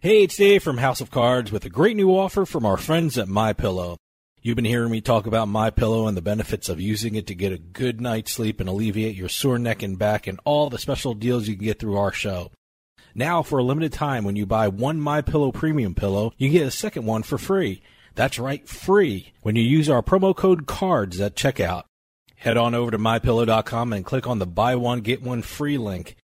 Hey, 0.05 0.21
it's 0.21 0.37
Dave 0.37 0.61
from 0.61 0.77
House 0.77 1.01
of 1.01 1.09
Cards 1.09 1.51
with 1.51 1.65
a 1.65 1.69
great 1.69 1.95
new 1.95 2.15
offer 2.15 2.45
from 2.45 2.63
our 2.63 2.77
friends 2.77 3.17
at 3.17 3.27
My 3.27 3.53
Pillow. 3.53 3.97
You've 4.39 4.55
been 4.55 4.63
hearing 4.63 4.91
me 4.91 5.01
talk 5.01 5.25
about 5.25 5.47
My 5.47 5.71
Pillow 5.71 6.05
and 6.05 6.15
the 6.15 6.21
benefits 6.21 6.69
of 6.69 6.79
using 6.79 7.15
it 7.15 7.25
to 7.25 7.33
get 7.33 7.51
a 7.51 7.57
good 7.57 7.99
night's 7.99 8.31
sleep 8.31 8.59
and 8.59 8.69
alleviate 8.69 9.15
your 9.15 9.29
sore 9.29 9.57
neck 9.57 9.81
and 9.81 9.97
back 9.97 10.27
and 10.27 10.39
all 10.45 10.69
the 10.69 10.77
special 10.77 11.15
deals 11.15 11.47
you 11.47 11.55
can 11.55 11.65
get 11.65 11.79
through 11.79 11.97
our 11.97 12.11
show. 12.11 12.51
Now, 13.15 13.41
for 13.41 13.57
a 13.57 13.63
limited 13.63 13.93
time, 13.93 14.25
when 14.25 14.35
you 14.35 14.45
buy 14.45 14.67
one 14.67 14.99
My 14.99 15.21
Pillow 15.21 15.51
premium 15.51 15.95
pillow, 15.95 16.33
you 16.37 16.49
get 16.49 16.67
a 16.67 16.69
second 16.69 17.07
one 17.07 17.23
for 17.23 17.39
free. 17.39 17.81
That's 18.13 18.37
right, 18.37 18.69
free 18.69 19.33
when 19.41 19.55
you 19.55 19.63
use 19.63 19.89
our 19.89 20.03
promo 20.03 20.35
code 20.35 20.67
CARDS 20.67 21.19
at 21.19 21.35
checkout. 21.35 21.85
Head 22.35 22.57
on 22.57 22.75
over 22.75 22.91
to 22.91 22.99
mypillow.com 22.99 23.91
and 23.91 24.05
click 24.05 24.27
on 24.27 24.37
the 24.37 24.45
buy 24.45 24.75
one 24.75 25.01
get 25.01 25.23
one 25.23 25.41
free 25.41 25.79
link. 25.79 26.15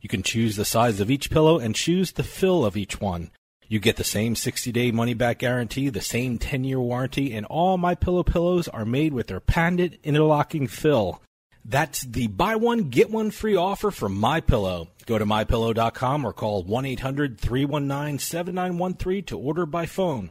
You 0.00 0.08
can 0.08 0.22
choose 0.22 0.56
the 0.56 0.64
size 0.64 1.00
of 1.00 1.10
each 1.10 1.30
pillow 1.30 1.58
and 1.58 1.74
choose 1.74 2.12
the 2.12 2.22
fill 2.22 2.64
of 2.64 2.76
each 2.76 3.00
one. 3.00 3.30
You 3.66 3.80
get 3.80 3.96
the 3.96 4.04
same 4.04 4.34
60-day 4.34 4.92
money-back 4.92 5.40
guarantee, 5.40 5.90
the 5.90 6.00
same 6.00 6.38
10-year 6.38 6.80
warranty, 6.80 7.34
and 7.34 7.44
all 7.46 7.76
my 7.76 7.94
pillow 7.94 8.22
pillows 8.22 8.66
are 8.68 8.86
made 8.86 9.12
with 9.12 9.26
their 9.26 9.40
patented 9.40 9.98
interlocking 10.02 10.68
fill. 10.68 11.20
That's 11.64 12.00
the 12.00 12.28
buy 12.28 12.56
one 12.56 12.84
get 12.84 13.10
one 13.10 13.30
free 13.30 13.56
offer 13.56 13.90
from 13.90 14.14
My 14.14 14.40
Pillow. 14.40 14.88
Go 15.04 15.18
to 15.18 15.26
mypillow.com 15.26 16.24
or 16.24 16.32
call 16.32 16.64
1-800-319-7913 16.64 19.26
to 19.26 19.38
order 19.38 19.66
by 19.66 19.84
phone. 19.84 20.30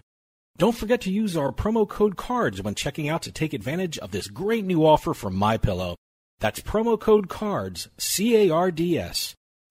Don't 0.58 0.76
forget 0.76 1.02
to 1.02 1.12
use 1.12 1.38
our 1.38 1.52
promo 1.52 1.88
code 1.88 2.18
CARDS 2.18 2.64
when 2.64 2.74
checking 2.74 3.08
out 3.08 3.22
to 3.22 3.32
take 3.32 3.54
advantage 3.54 4.00
of 4.00 4.10
this 4.10 4.28
great 4.28 4.66
new 4.66 4.84
offer 4.84 5.14
from 5.14 5.36
My 5.36 5.58
Pillow. 5.58 5.96
That's 6.40 6.60
promo 6.60 7.00
code 7.00 7.30
CARDS, 7.30 7.90
C 8.00 8.36
A 8.36 8.50
R 8.50 8.72
D 8.72 8.98
S. 8.98 9.36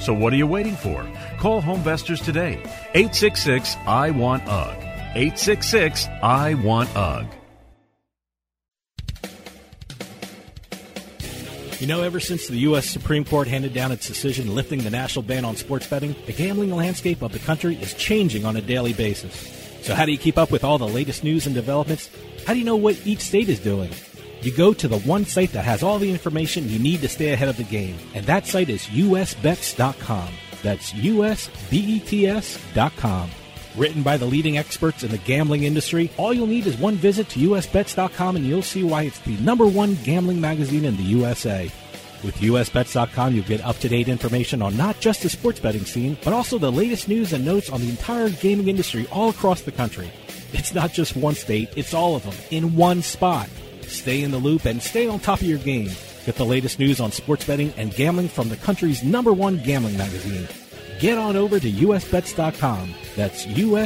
So 0.00 0.12
what 0.12 0.32
are 0.32 0.36
you 0.36 0.46
waiting 0.46 0.76
for? 0.76 1.06
Call 1.38 1.62
Homevestors 1.62 2.24
today. 2.24 2.60
866 2.94 3.76
I 3.86 4.10
want 4.10 4.46
UGG. 4.46 4.78
866 5.16 6.06
I 6.22 6.54
want 6.54 6.94
UGG. 6.96 7.26
You 11.80 11.88
know, 11.88 12.02
ever 12.02 12.20
since 12.20 12.46
the 12.46 12.56
U.S. 12.58 12.88
Supreme 12.88 13.24
Court 13.24 13.48
handed 13.48 13.74
down 13.74 13.92
its 13.92 14.06
decision 14.06 14.54
lifting 14.54 14.78
the 14.78 14.90
national 14.90 15.22
ban 15.22 15.44
on 15.44 15.56
sports 15.56 15.86
betting, 15.86 16.14
the 16.24 16.32
gambling 16.32 16.74
landscape 16.74 17.20
of 17.20 17.32
the 17.32 17.38
country 17.40 17.76
is 17.76 17.92
changing 17.94 18.44
on 18.46 18.56
a 18.56 18.62
daily 18.62 18.92
basis. 18.92 19.34
So, 19.82 19.94
how 19.94 20.06
do 20.06 20.12
you 20.12 20.16
keep 20.16 20.38
up 20.38 20.50
with 20.50 20.64
all 20.64 20.78
the 20.78 20.88
latest 20.88 21.24
news 21.24 21.44
and 21.44 21.54
developments? 21.54 22.08
How 22.46 22.54
do 22.54 22.58
you 22.58 22.64
know 22.64 22.76
what 22.76 22.98
each 23.04 23.20
state 23.20 23.50
is 23.50 23.58
doing? 23.58 23.90
You 24.44 24.52
go 24.52 24.74
to 24.74 24.86
the 24.88 24.98
one 24.98 25.24
site 25.24 25.52
that 25.52 25.64
has 25.64 25.82
all 25.82 25.98
the 25.98 26.10
information 26.10 26.68
you 26.68 26.78
need 26.78 27.00
to 27.00 27.08
stay 27.08 27.32
ahead 27.32 27.48
of 27.48 27.56
the 27.56 27.64
game, 27.64 27.96
and 28.12 28.26
that 28.26 28.46
site 28.46 28.68
is 28.68 28.84
usbets.com. 28.88 30.28
That's 30.62 30.92
usbets.com. 30.92 31.50
Written 33.74 34.02
by 34.02 34.18
the 34.18 34.26
leading 34.26 34.58
experts 34.58 35.02
in 35.02 35.10
the 35.10 35.16
gambling 35.16 35.62
industry, 35.62 36.10
all 36.18 36.34
you'll 36.34 36.46
need 36.46 36.66
is 36.66 36.76
one 36.76 36.96
visit 36.96 37.30
to 37.30 37.40
usbets.com 37.40 38.36
and 38.36 38.46
you'll 38.46 38.60
see 38.60 38.84
why 38.84 39.04
it's 39.04 39.18
the 39.20 39.38
number 39.38 39.66
one 39.66 39.94
gambling 40.04 40.42
magazine 40.42 40.84
in 40.84 40.98
the 40.98 41.04
USA. 41.04 41.70
With 42.22 42.36
usbets.com, 42.36 43.34
you'll 43.34 43.46
get 43.46 43.62
up 43.62 43.78
to 43.78 43.88
date 43.88 44.08
information 44.08 44.60
on 44.60 44.76
not 44.76 45.00
just 45.00 45.22
the 45.22 45.30
sports 45.30 45.58
betting 45.58 45.86
scene, 45.86 46.18
but 46.22 46.34
also 46.34 46.58
the 46.58 46.70
latest 46.70 47.08
news 47.08 47.32
and 47.32 47.46
notes 47.46 47.70
on 47.70 47.80
the 47.80 47.88
entire 47.88 48.28
gaming 48.28 48.68
industry 48.68 49.06
all 49.10 49.30
across 49.30 49.62
the 49.62 49.72
country. 49.72 50.10
It's 50.52 50.74
not 50.74 50.92
just 50.92 51.16
one 51.16 51.34
state, 51.34 51.70
it's 51.76 51.94
all 51.94 52.14
of 52.14 52.24
them 52.24 52.34
in 52.50 52.76
one 52.76 53.00
spot. 53.00 53.48
Stay 53.94 54.22
in 54.22 54.30
the 54.30 54.38
loop 54.38 54.64
and 54.64 54.82
stay 54.82 55.06
on 55.06 55.20
top 55.20 55.40
of 55.40 55.46
your 55.46 55.58
game. 55.58 55.90
Get 56.26 56.36
the 56.36 56.44
latest 56.44 56.78
news 56.78 57.00
on 57.00 57.12
sports 57.12 57.46
betting 57.46 57.72
and 57.76 57.94
gambling 57.94 58.28
from 58.28 58.48
the 58.48 58.56
country's 58.56 59.02
number 59.02 59.32
one 59.32 59.62
gambling 59.62 59.96
magazine. 59.96 60.48
Get 61.00 61.18
on 61.18 61.36
over 61.36 61.60
to 61.60 61.70
usbets.com. 61.70 62.94
That's 63.16 63.46
usbets.com. 63.46 63.84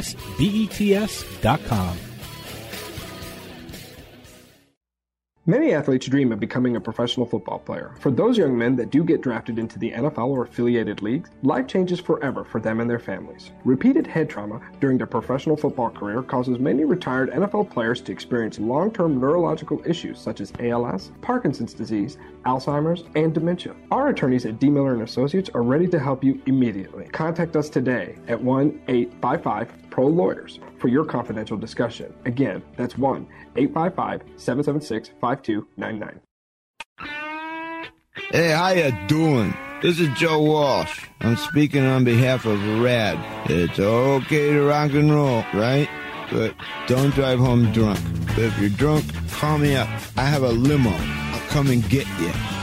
Many 5.48 5.72
athletes 5.72 6.06
dream 6.06 6.30
of 6.30 6.40
becoming 6.40 6.76
a 6.76 6.80
professional 6.80 7.24
football 7.24 7.58
player. 7.58 7.94
For 8.00 8.10
those 8.10 8.36
young 8.36 8.58
men 8.58 8.76
that 8.76 8.90
do 8.90 9.02
get 9.02 9.22
drafted 9.22 9.58
into 9.58 9.78
the 9.78 9.92
NFL 9.92 10.28
or 10.28 10.42
affiliated 10.42 11.00
leagues, 11.00 11.30
life 11.42 11.66
changes 11.66 11.98
forever 11.98 12.44
for 12.44 12.60
them 12.60 12.80
and 12.80 12.90
their 12.90 12.98
families. 12.98 13.50
Repeated 13.64 14.06
head 14.06 14.28
trauma 14.28 14.60
during 14.78 14.98
their 14.98 15.06
professional 15.06 15.56
football 15.56 15.88
career 15.88 16.22
causes 16.22 16.58
many 16.58 16.84
retired 16.84 17.30
NFL 17.30 17.70
players 17.70 18.02
to 18.02 18.12
experience 18.12 18.58
long 18.58 18.92
term 18.92 19.18
neurological 19.18 19.80
issues 19.86 20.20
such 20.20 20.42
as 20.42 20.52
ALS, 20.60 21.12
Parkinson's 21.22 21.72
disease, 21.72 22.18
Alzheimer's, 22.44 23.04
and 23.14 23.32
dementia. 23.32 23.74
Our 23.90 24.08
attorneys 24.08 24.44
at 24.44 24.58
D. 24.60 24.68
Miller 24.68 24.92
and 24.92 25.00
Associates 25.00 25.48
are 25.54 25.62
ready 25.62 25.88
to 25.88 25.98
help 25.98 26.22
you 26.22 26.42
immediately. 26.44 27.06
Contact 27.06 27.56
us 27.56 27.70
today 27.70 28.18
at 28.28 28.38
1 28.38 28.82
855 28.88 29.87
Pro 29.98 30.06
Lawyers 30.06 30.60
for 30.78 30.86
your 30.86 31.04
confidential 31.04 31.56
discussion. 31.56 32.14
Again, 32.24 32.62
that's 32.76 32.96
1 32.96 33.26
855 33.56 34.22
776 34.36 35.10
5299. 35.20 36.20
Hey, 38.30 38.50
how 38.50 38.68
you 38.68 38.92
doing? 39.08 39.52
This 39.82 39.98
is 39.98 40.08
Joe 40.16 40.40
Walsh. 40.40 41.04
I'm 41.18 41.34
speaking 41.34 41.84
on 41.84 42.04
behalf 42.04 42.44
of 42.44 42.64
RAD. 42.80 43.18
It's 43.50 43.80
okay 43.80 44.52
to 44.52 44.62
rock 44.62 44.92
and 44.92 45.12
roll, 45.12 45.42
right? 45.52 45.88
But 46.30 46.54
don't 46.86 47.12
drive 47.12 47.40
home 47.40 47.72
drunk. 47.72 47.98
But 48.28 48.38
If 48.38 48.60
you're 48.60 48.70
drunk, 48.70 49.04
call 49.32 49.58
me 49.58 49.74
up. 49.74 49.88
I 50.16 50.26
have 50.26 50.44
a 50.44 50.50
limo. 50.52 50.92
I'll 50.92 51.40
come 51.48 51.70
and 51.70 51.82
get 51.90 52.06
you. 52.20 52.57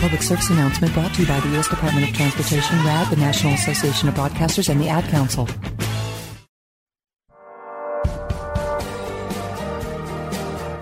Public 0.00 0.22
service 0.22 0.48
announcement 0.48 0.94
brought 0.94 1.12
to 1.14 1.22
you 1.22 1.28
by 1.28 1.38
the 1.40 1.48
U.S. 1.50 1.68
Department 1.68 2.08
of 2.08 2.14
Transportation, 2.14 2.76
RAD, 2.84 3.10
the 3.10 3.16
National 3.16 3.52
Association 3.52 4.08
of 4.08 4.14
Broadcasters, 4.14 4.68
and 4.70 4.80
the 4.80 4.88
Ad 4.88 5.04
Council. 5.04 5.46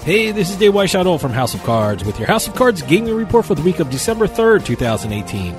Hey, 0.05 0.31
this 0.31 0.49
is 0.49 0.57
Dave 0.57 0.73
Weishaupt 0.73 1.21
from 1.21 1.33
House 1.33 1.53
of 1.53 1.63
Cards 1.65 2.05
with 2.05 2.19
your 2.19 2.29
House 2.29 2.49
of 2.49 2.55
Cards 2.55 2.81
gaming 2.83 3.15
report 3.15 3.45
for 3.45 3.55
the 3.55 3.63
week 3.63 3.81
of 3.81 3.91
December 3.91 4.27
3rd, 4.27 4.65
2018. 4.65 5.55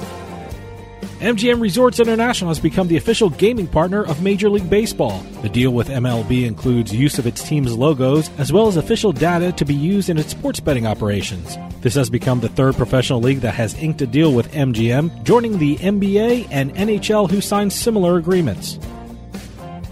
MGM 1.19 1.59
Resorts 1.59 1.99
International 1.99 2.49
has 2.49 2.61
become 2.61 2.87
the 2.87 2.95
official 2.95 3.29
gaming 3.29 3.67
partner 3.67 4.05
of 4.05 4.23
Major 4.23 4.49
League 4.49 4.69
Baseball. 4.69 5.19
The 5.41 5.49
deal 5.49 5.71
with 5.71 5.89
MLB 5.89 6.47
includes 6.47 6.95
use 6.95 7.19
of 7.19 7.27
its 7.27 7.43
team's 7.43 7.75
logos 7.75 8.29
as 8.37 8.53
well 8.53 8.69
as 8.69 8.77
official 8.77 9.11
data 9.11 9.51
to 9.51 9.65
be 9.65 9.73
used 9.73 10.09
in 10.09 10.17
its 10.17 10.31
sports 10.31 10.61
betting 10.61 10.87
operations. 10.87 11.57
This 11.81 11.95
has 11.95 12.09
become 12.09 12.39
the 12.39 12.47
third 12.47 12.75
professional 12.75 13.19
league 13.19 13.41
that 13.41 13.53
has 13.55 13.75
inked 13.75 14.01
a 14.01 14.07
deal 14.07 14.33
with 14.33 14.49
MGM, 14.53 15.23
joining 15.23 15.57
the 15.57 15.75
NBA 15.75 16.47
and 16.51 16.73
NHL 16.75 17.29
who 17.29 17.41
signed 17.41 17.73
similar 17.73 18.17
agreements. 18.17 18.79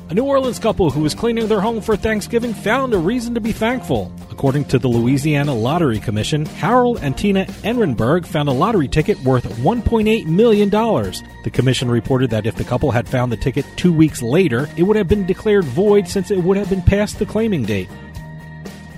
A 0.10 0.14
New 0.14 0.24
Orleans 0.24 0.60
couple 0.60 0.90
who 0.92 1.02
was 1.02 1.14
cleaning 1.14 1.50
their 1.50 1.60
home 1.60 1.82
for 1.82 1.98
Thanksgiving 1.98 2.54
found 2.54 2.94
a 2.94 2.98
reason 2.98 3.34
to 3.34 3.42
be 3.42 3.52
thankful. 3.52 4.14
According 4.38 4.66
to 4.66 4.78
the 4.78 4.88
Louisiana 4.88 5.52
Lottery 5.52 6.00
Commission, 6.00 6.46
Harold 6.46 7.00
and 7.02 7.18
Tina 7.18 7.46
Enrenberg 7.64 8.24
found 8.24 8.48
a 8.48 8.52
lottery 8.52 8.88
ticket 8.88 9.20
worth 9.24 9.46
$1.8 9.58 10.28
million. 10.28 10.70
The 10.70 11.50
commission 11.52 11.90
reported 11.90 12.30
that 12.30 12.46
if 12.46 12.54
the 12.54 12.64
couple 12.64 12.92
had 12.92 13.10
found 13.10 13.32
the 13.32 13.38
ticket 13.38 13.66
two 13.78 13.92
weeks 13.92 14.22
later, 14.22 14.70
it 14.78 14.84
would 14.84 14.96
have 14.96 15.08
been 15.08 15.26
declared 15.26 15.66
void 15.66 16.08
since 16.08 16.30
it 16.30 16.38
would 16.38 16.56
have 16.56 16.70
been 16.70 16.84
past 16.84 17.18
the 17.18 17.26
claiming 17.26 17.64
date. 17.64 17.90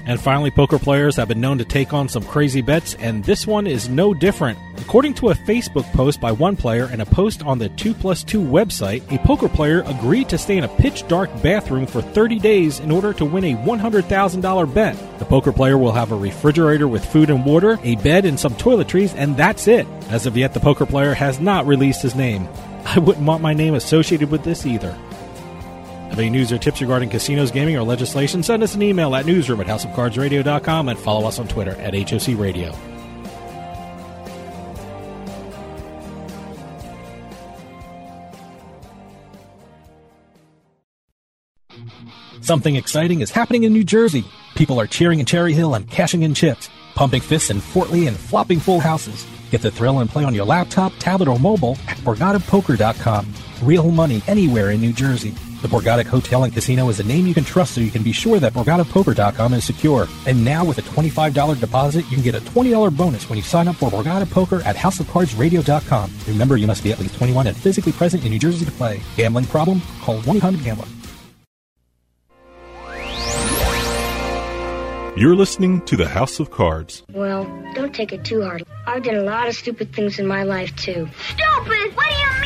And 0.09 0.19
finally, 0.19 0.49
poker 0.49 0.79
players 0.79 1.17
have 1.17 1.27
been 1.27 1.39
known 1.39 1.59
to 1.59 1.63
take 1.63 1.93
on 1.93 2.09
some 2.09 2.23
crazy 2.23 2.63
bets, 2.63 2.95
and 2.95 3.23
this 3.23 3.45
one 3.45 3.67
is 3.67 3.89
no 3.89 4.11
different. 4.11 4.57
According 4.79 5.13
to 5.15 5.29
a 5.29 5.35
Facebook 5.35 5.85
post 5.93 6.19
by 6.19 6.31
one 6.31 6.55
player 6.55 6.85
and 6.91 6.99
a 6.99 7.05
post 7.05 7.43
on 7.43 7.59
the 7.59 7.69
2 7.69 7.93
Plus 7.93 8.23
2 8.23 8.41
website, 8.41 9.03
a 9.13 9.23
poker 9.23 9.47
player 9.47 9.83
agreed 9.85 10.27
to 10.29 10.39
stay 10.39 10.57
in 10.57 10.63
a 10.63 10.67
pitch 10.67 11.07
dark 11.07 11.29
bathroom 11.43 11.85
for 11.85 12.01
30 12.01 12.39
days 12.39 12.79
in 12.79 12.89
order 12.89 13.13
to 13.13 13.23
win 13.23 13.43
a 13.43 13.53
$100,000 13.57 14.73
bet. 14.73 15.19
The 15.19 15.25
poker 15.25 15.51
player 15.51 15.77
will 15.77 15.91
have 15.91 16.11
a 16.11 16.17
refrigerator 16.17 16.87
with 16.87 17.05
food 17.05 17.29
and 17.29 17.45
water, 17.45 17.77
a 17.83 17.95
bed, 17.97 18.25
and 18.25 18.39
some 18.39 18.55
toiletries, 18.55 19.13
and 19.15 19.37
that's 19.37 19.67
it. 19.67 19.85
As 20.09 20.25
of 20.25 20.35
yet, 20.35 20.55
the 20.55 20.59
poker 20.59 20.87
player 20.87 21.13
has 21.13 21.39
not 21.39 21.67
released 21.67 22.01
his 22.01 22.15
name. 22.15 22.47
I 22.83 22.97
wouldn't 22.97 23.27
want 23.27 23.43
my 23.43 23.53
name 23.53 23.75
associated 23.75 24.31
with 24.31 24.43
this 24.43 24.65
either. 24.65 24.97
Have 26.19 26.25
any 26.25 26.37
news 26.37 26.51
or 26.51 26.57
tips 26.57 26.81
regarding 26.81 27.07
casinos, 27.07 27.49
gaming, 27.49 27.77
or 27.77 27.83
legislation? 27.83 28.43
Send 28.43 28.61
us 28.61 28.75
an 28.75 28.81
email 28.81 29.15
at 29.15 29.25
newsroom 29.25 29.61
at 29.61 29.67
houseofcardsradio.com 29.67 30.89
and 30.89 30.99
follow 30.99 31.25
us 31.25 31.39
on 31.39 31.47
Twitter 31.47 31.71
at 31.75 31.93
HOC 31.93 32.37
Radio. 32.37 32.75
Something 42.41 42.75
exciting 42.75 43.21
is 43.21 43.31
happening 43.31 43.63
in 43.63 43.71
New 43.71 43.85
Jersey. 43.85 44.25
People 44.55 44.77
are 44.81 44.87
cheering 44.87 45.21
in 45.21 45.25
Cherry 45.25 45.53
Hill 45.53 45.73
and 45.73 45.89
cashing 45.89 46.23
in 46.23 46.33
chips, 46.33 46.69
pumping 46.95 47.21
fists 47.21 47.49
in 47.49 47.61
Fort 47.61 47.91
Lee 47.91 48.07
and 48.07 48.17
flopping 48.17 48.59
full 48.59 48.81
houses. 48.81 49.25
Get 49.51 49.61
the 49.61 49.71
thrill 49.71 49.99
and 49.99 50.09
play 50.09 50.25
on 50.25 50.35
your 50.35 50.45
laptop, 50.45 50.91
tablet, 50.99 51.29
or 51.29 51.39
mobile 51.39 51.77
at 51.87 51.95
BorgataPoker.com. 51.99 53.33
Real 53.63 53.89
money 53.89 54.21
anywhere 54.27 54.71
in 54.71 54.81
New 54.81 54.91
Jersey. 54.91 55.33
The 55.61 55.67
Borgata 55.67 56.05
Hotel 56.05 56.45
and 56.45 56.53
Casino 56.53 56.87
is 56.87 57.01
a 57.01 57.03
name 57.03 57.27
you 57.27 57.33
can 57.33 57.43
trust 57.43 57.75
so 57.75 57.81
you 57.81 57.91
can 57.91 58.01
be 58.01 58.13
sure 58.13 58.39
that 58.39 58.53
BorgataPoker.com 58.53 59.53
is 59.53 59.65
secure. 59.65 60.07
And 60.25 60.45
now 60.45 60.63
with 60.63 60.77
a 60.77 60.81
$25 60.81 61.59
deposit, 61.59 62.05
you 62.09 62.15
can 62.15 62.23
get 62.23 62.33
a 62.33 62.39
$20 62.39 62.95
bonus 62.95 63.29
when 63.29 63.35
you 63.35 63.43
sign 63.43 63.67
up 63.67 63.75
for 63.75 63.89
Borgata 63.89 64.29
Poker 64.31 64.61
at 64.61 64.77
HouseOfCardsRadio.com. 64.77 66.11
Remember, 66.29 66.55
you 66.55 66.65
must 66.65 66.81
be 66.81 66.93
at 66.93 66.99
least 66.99 67.15
21 67.15 67.47
and 67.47 67.57
physically 67.57 67.91
present 67.91 68.23
in 68.23 68.31
New 68.31 68.39
Jersey 68.39 68.63
to 68.63 68.71
play. 68.71 69.01
Gambling 69.17 69.45
problem? 69.45 69.81
Call 70.01 70.21
1-800-GAMBLER. 70.21 70.87
You're 75.17 75.35
listening 75.35 75.81
to 75.81 75.97
the 75.97 76.07
House 76.07 76.39
of 76.39 76.51
Cards. 76.51 77.03
Well, 77.11 77.43
don't 77.75 77.93
take 77.93 78.13
it 78.13 78.23
too 78.23 78.41
hard. 78.41 78.63
I've 78.87 79.03
done 79.03 79.15
a 79.15 79.23
lot 79.23 79.49
of 79.49 79.55
stupid 79.55 79.93
things 79.93 80.17
in 80.19 80.25
my 80.25 80.43
life, 80.43 80.73
too. 80.77 81.09
Stupid! 81.27 81.95
What 81.95 82.07
do 82.07 82.15
you 82.15 82.38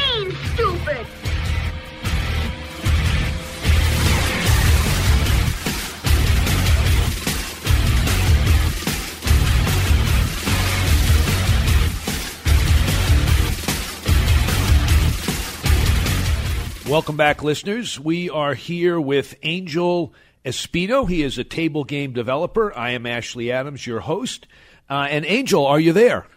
Welcome 16.93 17.17
back, 17.17 17.41
listeners. 17.41 17.99
We 17.99 18.29
are 18.29 18.53
here 18.53 19.01
with 19.01 19.33
Angel 19.41 20.13
Espino. 20.45 21.09
He 21.09 21.23
is 21.23 21.39
a 21.39 21.43
table 21.43 21.85
game 21.85 22.13
developer. 22.13 22.71
I 22.77 22.91
am 22.91 23.07
Ashley 23.07 23.51
Adams, 23.51 23.87
your 23.87 24.01
host. 24.01 24.45
Uh, 24.87 25.07
and 25.09 25.25
Angel, 25.25 25.65
are 25.65 25.79
you 25.79 25.91
there? 25.91 26.27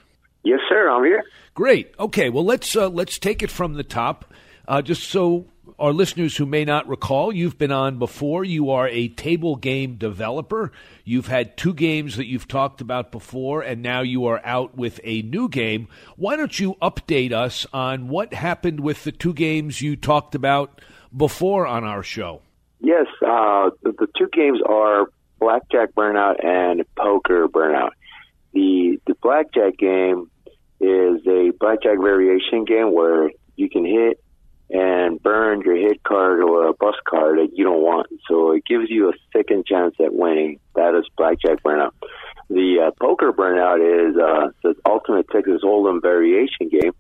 Yes, 0.45 0.61
sir. 0.67 0.89
I'm 0.89 1.05
here. 1.05 1.23
Great. 1.53 1.95
Okay. 2.01 2.31
Well, 2.31 2.47
let's 2.47 2.75
uh, 2.75 2.89
let's 2.89 3.19
take 3.19 3.43
it 3.43 3.51
from 3.51 3.75
the 3.75 3.85
top, 3.85 4.33
uh, 4.67 4.81
just 4.81 5.05
so 5.05 5.45
our 5.79 5.93
listeners 5.93 6.37
who 6.37 6.47
may 6.47 6.65
not 6.65 6.89
recall, 6.89 7.33
you've 7.33 7.59
been 7.59 7.73
on 7.73 7.99
before. 7.99 8.45
You 8.45 8.71
are 8.71 8.89
a 8.89 9.09
table 9.09 9.57
game 9.57 9.97
developer. 9.97 10.73
You've 11.05 11.27
had 11.27 11.57
two 11.57 11.75
games 11.75 12.17
that 12.17 12.27
you've 12.27 12.49
talked 12.49 12.81
about 12.81 13.13
before, 13.13 13.63
and 13.63 13.83
now 13.83 14.01
you 14.01 14.27
are 14.27 14.41
out 14.45 14.77
with 14.77 15.01
a 15.05 15.23
new 15.23 15.49
game. 15.49 15.89
Why 16.17 16.37
don't 16.37 16.59
you 16.59 16.77
update 16.81 17.33
us 17.33 17.67
on 17.73 18.09
what 18.09 18.33
happened 18.33 18.81
with 18.81 19.05
the 19.05 19.13
two 19.13 19.35
games 19.35 19.83
you 19.83 19.97
talked 19.97 20.35
about 20.35 20.81
before 21.15 21.67
on 21.67 21.85
our 21.85 22.03
show? 22.03 22.41
Yes, 22.81 23.07
uh, 23.23 23.71
the, 23.83 24.09
two 24.17 24.29
games 24.33 24.61
are 24.67 25.11
Blackjack 25.39 25.93
Burnout 25.95 26.43
and 26.45 26.85
Poker 26.97 27.49
Burnout. 27.49 27.91
The 28.53 28.99
the 29.07 29.15
Blackjack 29.21 29.77
game 29.77 30.31
is 30.81 31.27
a 31.27 31.53
blackjack 31.59 31.99
variation 31.99 32.65
game 32.65 32.93
where 32.93 33.31
you 33.57 33.69
can 33.69 33.85
hit 33.85 34.23
and 34.71 35.23
burn 35.23 35.63
your 35.63 35.77
hit 35.77 36.03
card 36.03 36.43
or 36.43 36.67
a 36.67 36.75
bus 36.75 36.97
card 37.09 37.39
that 37.39 37.57
you 37.57 37.65
don't 37.65 37.83
want. 37.83 38.09
So 38.29 38.53
it 38.53 38.65
gives 38.65 38.91
you 38.91 39.09
a 39.09 39.13
second 39.33 39.67
chance 39.67 39.95
at 40.01 40.13
winning. 40.13 40.59
That 40.75 40.95
is 40.95 41.05
blackjack 41.17 41.63
burnout. 41.63 41.93
The 42.51 42.87
uh, 42.87 42.91
poker 43.01 43.33
burnout 43.33 43.79
is 43.81 44.17
uh, 44.17 44.49
the 44.63 44.75
ultimate 44.89 45.29
Texas 45.31 45.63
Hold'em 45.63 46.03
variation 46.03 46.69
game, 46.69 46.93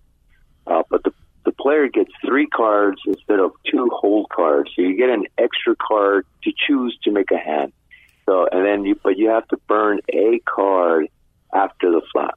uh, 0.66 0.82
but 0.90 1.02
the 1.04 1.12
the 1.44 1.52
player 1.52 1.86
gets 1.86 2.10
three 2.26 2.48
cards 2.48 3.00
instead 3.06 3.38
of 3.38 3.52
two 3.70 3.88
hold 3.92 4.28
cards. 4.28 4.68
So 4.74 4.82
you 4.82 4.96
get 4.96 5.10
an 5.10 5.26
extra 5.38 5.76
card 5.76 6.26
to 6.42 6.52
choose 6.66 6.98
to 7.04 7.12
make 7.12 7.30
a 7.30 7.38
hand. 7.38 7.72
So 8.26 8.48
and 8.50 8.66
then 8.66 8.84
you 8.84 8.98
but 9.00 9.16
you 9.16 9.28
have 9.28 9.46
to 9.48 9.56
burn 9.68 10.00
a 10.12 10.40
card 10.40 11.06
after 11.54 11.92
the 11.92 12.02
flop. 12.12 12.36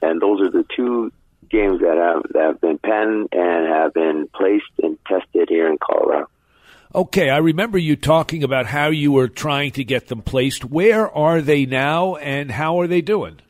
And 0.00 0.20
those 0.22 0.40
are 0.40 0.50
the 0.50 0.64
two 0.74 1.12
games 1.50 1.80
that 1.80 1.96
have 1.96 2.22
that 2.32 2.42
have 2.42 2.60
been 2.60 2.78
penned 2.78 3.28
and 3.32 3.66
have 3.68 3.94
been 3.94 4.28
placed 4.34 4.64
and 4.82 4.98
tested 5.06 5.48
here 5.48 5.68
in 5.70 5.78
Colorado. 5.78 6.28
Okay, 6.94 7.28
I 7.28 7.38
remember 7.38 7.76
you 7.76 7.96
talking 7.96 8.42
about 8.42 8.66
how 8.66 8.88
you 8.88 9.12
were 9.12 9.28
trying 9.28 9.72
to 9.72 9.84
get 9.84 10.08
them 10.08 10.22
placed. 10.22 10.64
Where 10.64 11.10
are 11.14 11.42
they 11.42 11.66
now, 11.66 12.16
and 12.16 12.50
how 12.50 12.80
are 12.80 12.86
they 12.86 13.02
doing? 13.02 13.40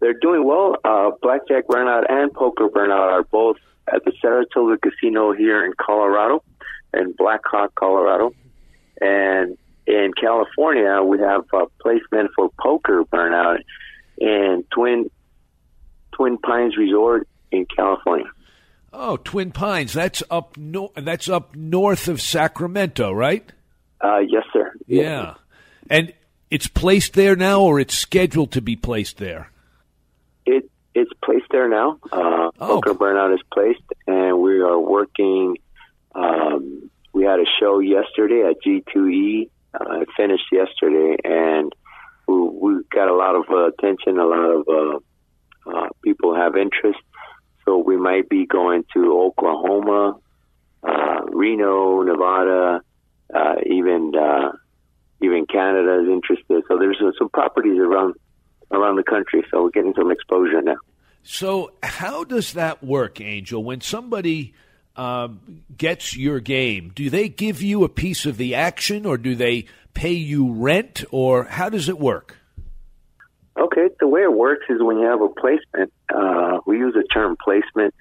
They're 0.00 0.12
doing 0.12 0.44
well. 0.44 0.76
Uh, 0.84 1.10
Blackjack 1.22 1.66
Burnout 1.66 2.04
and 2.10 2.32
Poker 2.32 2.68
Burnout 2.68 3.12
are 3.12 3.22
both 3.22 3.56
at 3.92 4.04
the 4.04 4.12
Saratoga 4.20 4.78
Casino 4.78 5.32
here 5.32 5.64
in 5.64 5.72
Colorado, 5.80 6.42
in 6.94 7.12
Black 7.12 7.40
Hawk, 7.44 7.74
Colorado. 7.74 8.34
And 9.00 9.56
in 9.86 10.12
California, 10.18 11.02
we 11.02 11.18
have 11.18 11.44
a 11.52 11.66
placement 11.80 12.30
for 12.36 12.50
Poker 12.58 13.04
Burnout 13.04 13.60
in 14.18 14.64
Twin 14.70 15.10
Twin 16.12 16.38
Pines 16.38 16.76
Resort 16.76 17.28
in 17.50 17.66
California. 17.66 18.30
Oh, 18.92 19.16
Twin 19.16 19.52
Pines. 19.52 19.92
That's 19.92 20.22
up 20.30 20.56
no- 20.56 20.92
that's 20.96 21.28
up 21.28 21.54
north 21.54 22.08
of 22.08 22.20
Sacramento, 22.20 23.12
right? 23.12 23.50
Uh, 24.00 24.18
yes, 24.18 24.44
sir. 24.52 24.72
Yeah. 24.86 25.34
And 25.88 26.12
it's 26.50 26.66
placed 26.66 27.14
there 27.14 27.36
now 27.36 27.62
or 27.62 27.78
it's 27.78 27.94
scheduled 27.94 28.52
to 28.52 28.60
be 28.60 28.76
placed 28.76 29.18
there? 29.18 29.50
It 30.44 30.68
it's 30.94 31.12
placed 31.24 31.46
there 31.50 31.68
now. 31.68 31.98
Uh, 32.10 32.50
oh. 32.60 32.80
Burnout 32.80 33.34
is 33.34 33.40
placed 33.52 33.82
and 34.06 34.40
we 34.40 34.60
are 34.60 34.78
working 34.78 35.56
um, 36.14 36.90
we 37.12 37.24
had 37.24 37.38
a 37.38 37.44
show 37.60 37.78
yesterday 37.78 38.42
at 38.48 38.56
G2E. 38.66 39.48
Uh, 39.72 40.00
it 40.00 40.08
finished 40.16 40.46
yesterday 40.50 41.16
and 41.22 41.72
we, 42.26 42.34
we 42.34 42.82
got 42.92 43.08
a 43.08 43.14
lot 43.14 43.36
of 43.36 43.44
uh, 43.48 43.68
attention, 43.68 44.18
a 44.18 44.26
lot 44.26 44.50
of 44.50 45.02
uh, 45.66 45.88
people 46.02 46.34
have 46.34 46.56
interest. 46.56 46.98
So 47.64 47.78
we 47.78 47.96
might 47.96 48.28
be 48.28 48.46
going 48.46 48.84
to 48.94 49.18
Oklahoma, 49.18 50.18
uh, 50.82 51.20
Reno, 51.26 52.02
Nevada, 52.02 52.80
uh, 53.34 53.54
even 53.66 54.12
uh, 54.16 54.52
even 55.22 55.46
Canada 55.46 56.00
is 56.02 56.08
interested. 56.08 56.64
So 56.68 56.78
there's 56.78 57.00
uh, 57.00 57.12
some 57.18 57.28
properties 57.28 57.78
around 57.78 58.14
around 58.70 58.96
the 58.96 59.02
country. 59.02 59.44
So 59.50 59.64
we're 59.64 59.70
getting 59.70 59.94
some 59.96 60.10
exposure 60.10 60.62
now. 60.62 60.76
So 61.22 61.72
how 61.82 62.24
does 62.24 62.54
that 62.54 62.82
work, 62.82 63.20
Angel? 63.20 63.62
When 63.62 63.82
somebody 63.82 64.54
um, 64.96 65.62
gets 65.76 66.16
your 66.16 66.40
game, 66.40 66.92
do 66.94 67.10
they 67.10 67.28
give 67.28 67.62
you 67.62 67.84
a 67.84 67.88
piece 67.88 68.24
of 68.26 68.36
the 68.36 68.54
action, 68.54 69.04
or 69.04 69.18
do 69.18 69.34
they 69.34 69.66
pay 69.92 70.12
you 70.12 70.52
rent, 70.52 71.04
or 71.10 71.44
how 71.44 71.68
does 71.68 71.88
it 71.88 71.98
work? 71.98 72.36
Okay, 73.58 73.88
the 73.98 74.06
way 74.06 74.22
it 74.22 74.32
works 74.32 74.66
is 74.68 74.80
when 74.80 74.98
you 74.98 75.06
have 75.06 75.20
a 75.20 75.28
placement, 75.28 75.92
uh, 76.14 76.60
we 76.66 76.78
use 76.78 76.94
the 76.94 77.02
term 77.12 77.36
placement, 77.42 77.94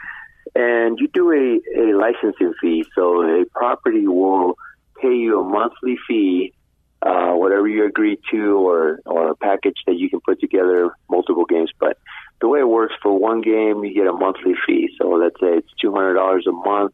and 0.55 0.99
you 0.99 1.07
do 1.07 1.31
a, 1.31 1.59
a 1.79 1.97
licensing 1.97 2.53
fee. 2.61 2.85
So 2.95 3.23
a 3.23 3.45
property 3.45 4.07
will 4.07 4.55
pay 5.01 5.13
you 5.15 5.39
a 5.39 5.43
monthly 5.43 5.97
fee, 6.07 6.53
uh, 7.01 7.31
whatever 7.31 7.67
you 7.67 7.85
agree 7.85 8.19
to, 8.31 8.57
or, 8.57 8.99
or 9.05 9.31
a 9.31 9.35
package 9.35 9.77
that 9.87 9.95
you 9.95 10.09
can 10.09 10.19
put 10.21 10.39
together 10.39 10.91
multiple 11.09 11.45
games. 11.45 11.71
But 11.79 11.97
the 12.41 12.47
way 12.47 12.59
it 12.59 12.67
works 12.67 12.93
for 13.01 13.17
one 13.17 13.41
game, 13.41 13.83
you 13.83 13.93
get 13.93 14.07
a 14.07 14.13
monthly 14.13 14.53
fee. 14.65 14.89
So 15.01 15.09
let's 15.09 15.39
say 15.39 15.57
it's 15.57 15.69
$200 15.83 16.39
a 16.47 16.51
month 16.51 16.93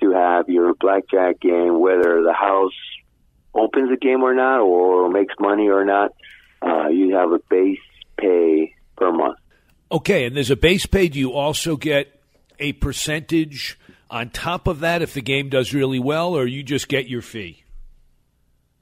to 0.00 0.12
have 0.12 0.48
your 0.48 0.74
blackjack 0.74 1.40
game, 1.40 1.80
whether 1.80 2.22
the 2.22 2.34
house 2.34 2.74
opens 3.54 3.90
a 3.92 3.96
game 3.96 4.22
or 4.22 4.34
not, 4.34 4.60
or 4.60 5.08
makes 5.08 5.34
money 5.40 5.68
or 5.68 5.84
not. 5.84 6.12
Uh, 6.60 6.88
you 6.88 7.14
have 7.14 7.32
a 7.32 7.38
base 7.50 7.78
pay 8.24 8.74
per 8.96 9.12
month. 9.12 9.38
Okay, 9.90 10.24
and 10.24 10.34
there's 10.34 10.50
a 10.50 10.56
base 10.56 10.86
pay. 10.86 11.08
Do 11.08 11.18
you 11.18 11.32
also 11.32 11.76
get 11.76 12.20
a 12.58 12.72
percentage 12.72 13.78
on 14.10 14.30
top 14.30 14.66
of 14.66 14.80
that 14.80 15.02
if 15.02 15.14
the 15.14 15.20
game 15.20 15.48
does 15.48 15.74
really 15.74 15.98
well, 15.98 16.34
or 16.34 16.46
you 16.46 16.62
just 16.62 16.88
get 16.88 17.08
your 17.08 17.22
fee? 17.22 17.64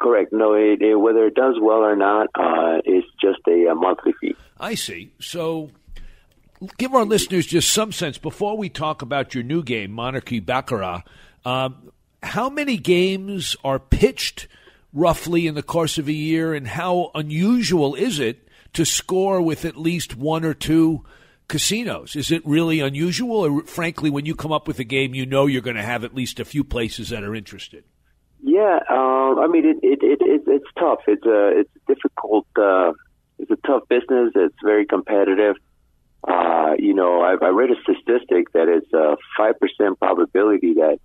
Correct. 0.00 0.32
No, 0.32 0.54
it, 0.54 0.82
it, 0.82 0.96
whether 0.96 1.26
it 1.26 1.34
does 1.34 1.56
well 1.60 1.78
or 1.78 1.96
not, 1.96 2.28
uh, 2.34 2.80
it's 2.84 3.06
just 3.20 3.38
a, 3.46 3.70
a 3.70 3.74
monthly 3.74 4.12
fee. 4.20 4.34
I 4.58 4.74
see. 4.74 5.12
So 5.20 5.70
give 6.78 6.94
our 6.94 7.04
listeners 7.04 7.46
just 7.46 7.72
some 7.72 7.92
sense 7.92 8.18
before 8.18 8.56
we 8.56 8.68
talk 8.68 9.02
about 9.02 9.34
your 9.34 9.44
new 9.44 9.62
game, 9.62 9.92
Monarchy 9.92 10.40
Baccarat. 10.40 11.02
Um, 11.44 11.92
how 12.22 12.48
many 12.48 12.76
games 12.76 13.56
are 13.64 13.78
pitched 13.78 14.48
roughly 14.92 15.46
in 15.46 15.54
the 15.54 15.62
course 15.62 15.98
of 15.98 16.08
a 16.08 16.12
year, 16.12 16.52
and 16.54 16.66
how 16.66 17.10
unusual 17.14 17.94
is 17.94 18.18
it 18.18 18.41
to 18.74 18.84
score 18.84 19.40
with 19.40 19.64
at 19.64 19.76
least 19.76 20.16
one 20.16 20.44
or 20.44 20.54
two 20.54 21.04
casinos? 21.48 22.16
Is 22.16 22.30
it 22.30 22.46
really 22.46 22.80
unusual, 22.80 23.36
or 23.36 23.62
frankly, 23.64 24.10
when 24.10 24.26
you 24.26 24.34
come 24.34 24.52
up 24.52 24.66
with 24.66 24.78
a 24.78 24.84
game, 24.84 25.14
you 25.14 25.26
know 25.26 25.46
you're 25.46 25.62
going 25.62 25.76
to 25.76 25.82
have 25.82 26.04
at 26.04 26.14
least 26.14 26.40
a 26.40 26.44
few 26.44 26.64
places 26.64 27.10
that 27.10 27.22
are 27.22 27.34
interested? 27.34 27.84
Yeah, 28.42 28.80
um, 28.90 29.38
I 29.38 29.46
mean, 29.48 29.64
it, 29.64 29.78
it, 29.82 30.02
it, 30.02 30.18
it, 30.20 30.42
it's 30.46 30.66
tough. 30.78 31.00
It's 31.06 31.24
a 31.24 31.60
it's 31.60 31.70
difficult. 31.86 32.46
Uh, 32.56 32.92
it's 33.38 33.50
a 33.50 33.56
tough 33.66 33.88
business. 33.88 34.32
It's 34.34 34.56
very 34.64 34.84
competitive. 34.84 35.56
Uh, 36.26 36.72
you 36.78 36.94
know, 36.94 37.22
I, 37.22 37.34
I 37.44 37.48
read 37.50 37.70
a 37.70 37.80
statistic 37.82 38.52
that 38.52 38.68
it's 38.68 38.92
a 38.92 39.16
five 39.36 39.60
percent 39.60 39.98
probability 40.00 40.74
that 40.74 40.98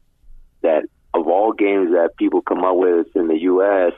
that 0.62 0.84
of 1.14 1.28
all 1.28 1.54
games 1.54 1.92
that 1.92 2.18
people 2.18 2.42
come 2.42 2.64
up 2.64 2.76
with 2.76 3.08
in 3.16 3.28
the 3.28 3.42
U.S. 3.42 3.94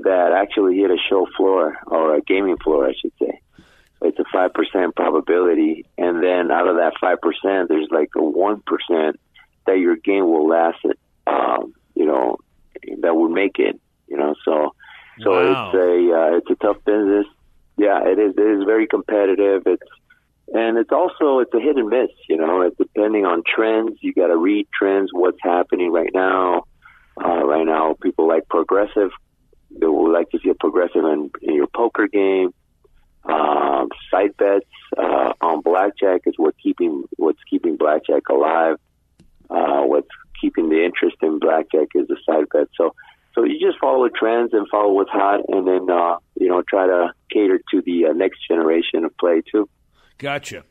that 0.00 0.32
actually 0.32 0.76
hit 0.76 0.90
a 0.90 0.98
show 1.08 1.26
floor 1.36 1.76
or 1.86 2.14
a 2.16 2.20
gaming 2.20 2.56
floor, 2.58 2.86
I 2.88 2.92
should 3.00 3.12
say. 3.18 3.40
So 3.98 4.08
it's 4.08 4.18
a 4.18 4.24
five 4.32 4.52
percent 4.52 4.94
probability, 4.94 5.86
and 5.96 6.22
then 6.22 6.50
out 6.50 6.68
of 6.68 6.76
that 6.76 6.92
five 7.00 7.20
percent, 7.20 7.68
there's 7.68 7.88
like 7.90 8.10
a 8.16 8.22
one 8.22 8.62
percent 8.66 9.18
that 9.66 9.78
your 9.78 9.96
game 9.96 10.24
will 10.26 10.48
last. 10.48 10.78
It, 10.84 10.98
um, 11.26 11.72
you 11.94 12.04
know, 12.06 12.36
that 13.00 13.16
would 13.16 13.30
make 13.30 13.58
it. 13.58 13.80
You 14.08 14.16
know, 14.18 14.34
so 14.44 14.74
so 15.22 15.30
Wow. 15.30 15.70
it's 15.70 15.74
a 15.74 16.14
uh, 16.18 16.36
it's 16.36 16.50
a 16.50 16.54
tough 16.56 16.84
business. 16.84 17.26
Yeah, 17.78 18.04
it 18.06 18.18
is. 18.18 18.34
It 18.36 18.58
is 18.58 18.64
very 18.64 18.86
competitive. 18.86 19.62
It's 19.66 19.82
and 20.54 20.76
it's 20.78 20.92
also 20.92 21.40
it's 21.40 21.52
a 21.54 21.60
hit 21.60 21.76
and 21.76 21.88
miss. 21.88 22.10
You 22.28 22.36
know, 22.36 22.60
it's 22.60 22.76
depending 22.76 23.24
on 23.24 23.42
trends. 23.46 23.98
You 24.02 24.12
got 24.12 24.28
to 24.28 24.36
read 24.36 24.68
trends. 24.78 25.10
What's 25.12 25.38
happening 25.42 25.90
right 25.90 26.10
now? 26.14 26.64
Uh, 27.22 27.44
right 27.46 27.64
now, 27.64 27.96
people 28.02 28.28
like 28.28 28.46
progressive. 28.48 29.10
They 29.70 29.86
would 29.86 30.12
like 30.12 30.30
to 30.30 30.38
see 30.42 30.50
a 30.50 30.54
progressive 30.54 31.04
in, 31.04 31.30
in 31.42 31.54
your 31.54 31.66
poker 31.66 32.08
game. 32.08 32.52
Um, 33.24 33.88
side 34.10 34.36
bets 34.36 34.66
uh, 34.96 35.32
on 35.40 35.60
blackjack 35.60 36.22
is 36.26 36.34
what 36.36 36.54
keeping 36.62 37.04
what's 37.16 37.42
keeping 37.50 37.76
blackjack 37.76 38.28
alive. 38.28 38.76
Uh, 39.50 39.82
what's 39.82 40.08
keeping 40.40 40.68
the 40.68 40.84
interest 40.84 41.16
in 41.22 41.38
blackjack 41.38 41.88
is 41.94 42.06
the 42.08 42.16
side 42.24 42.44
bet. 42.52 42.68
So, 42.76 42.94
so 43.34 43.44
you 43.44 43.58
just 43.58 43.78
follow 43.80 44.04
the 44.04 44.10
trends 44.10 44.52
and 44.52 44.68
follow 44.68 44.92
what's 44.92 45.10
hot, 45.10 45.40
and 45.48 45.66
then 45.66 45.90
uh, 45.90 46.18
you 46.38 46.48
know 46.48 46.62
try 46.68 46.86
to 46.86 47.12
cater 47.32 47.60
to 47.72 47.82
the 47.82 48.06
uh, 48.06 48.12
next 48.12 48.46
generation 48.46 49.04
of 49.04 49.16
play 49.16 49.42
too. 49.50 49.68
Gotcha. 50.18 50.64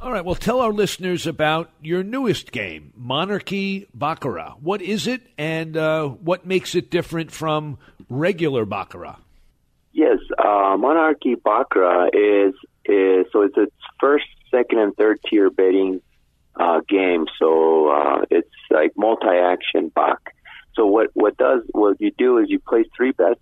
All 0.00 0.12
right. 0.12 0.24
Well, 0.24 0.34
tell 0.34 0.60
our 0.60 0.72
listeners 0.72 1.26
about 1.26 1.70
your 1.80 2.02
newest 2.02 2.52
game, 2.52 2.92
Monarchy 2.94 3.86
Baccarat. 3.94 4.56
What 4.60 4.82
is 4.82 5.06
it, 5.06 5.22
and 5.38 5.76
uh, 5.76 6.08
what 6.08 6.44
makes 6.44 6.74
it 6.74 6.90
different 6.90 7.30
from 7.30 7.78
regular 8.18 8.64
Baccarat? 8.64 9.18
Yes, 9.92 10.18
uh, 10.38 10.76
Monarchy 10.78 11.36
Baccarat 11.36 12.10
is 12.14 12.54
is 12.84 13.26
so 13.32 13.42
it's 13.42 13.56
its 13.56 13.74
first, 14.00 14.26
second, 14.50 14.78
and 14.78 14.96
third 14.96 15.20
tier 15.26 15.50
betting 15.50 16.00
uh, 16.56 16.80
game. 16.88 17.26
So 17.38 17.88
uh, 17.88 18.24
it's 18.30 18.50
like 18.70 18.92
multi-action 18.96 19.92
Bach. 19.94 20.20
So 20.74 20.86
what 20.86 21.10
what 21.14 21.36
does 21.36 21.62
what 21.70 22.00
you 22.00 22.10
do 22.18 22.38
is 22.38 22.50
you 22.50 22.58
place 22.58 22.86
three 22.96 23.12
bets, 23.12 23.40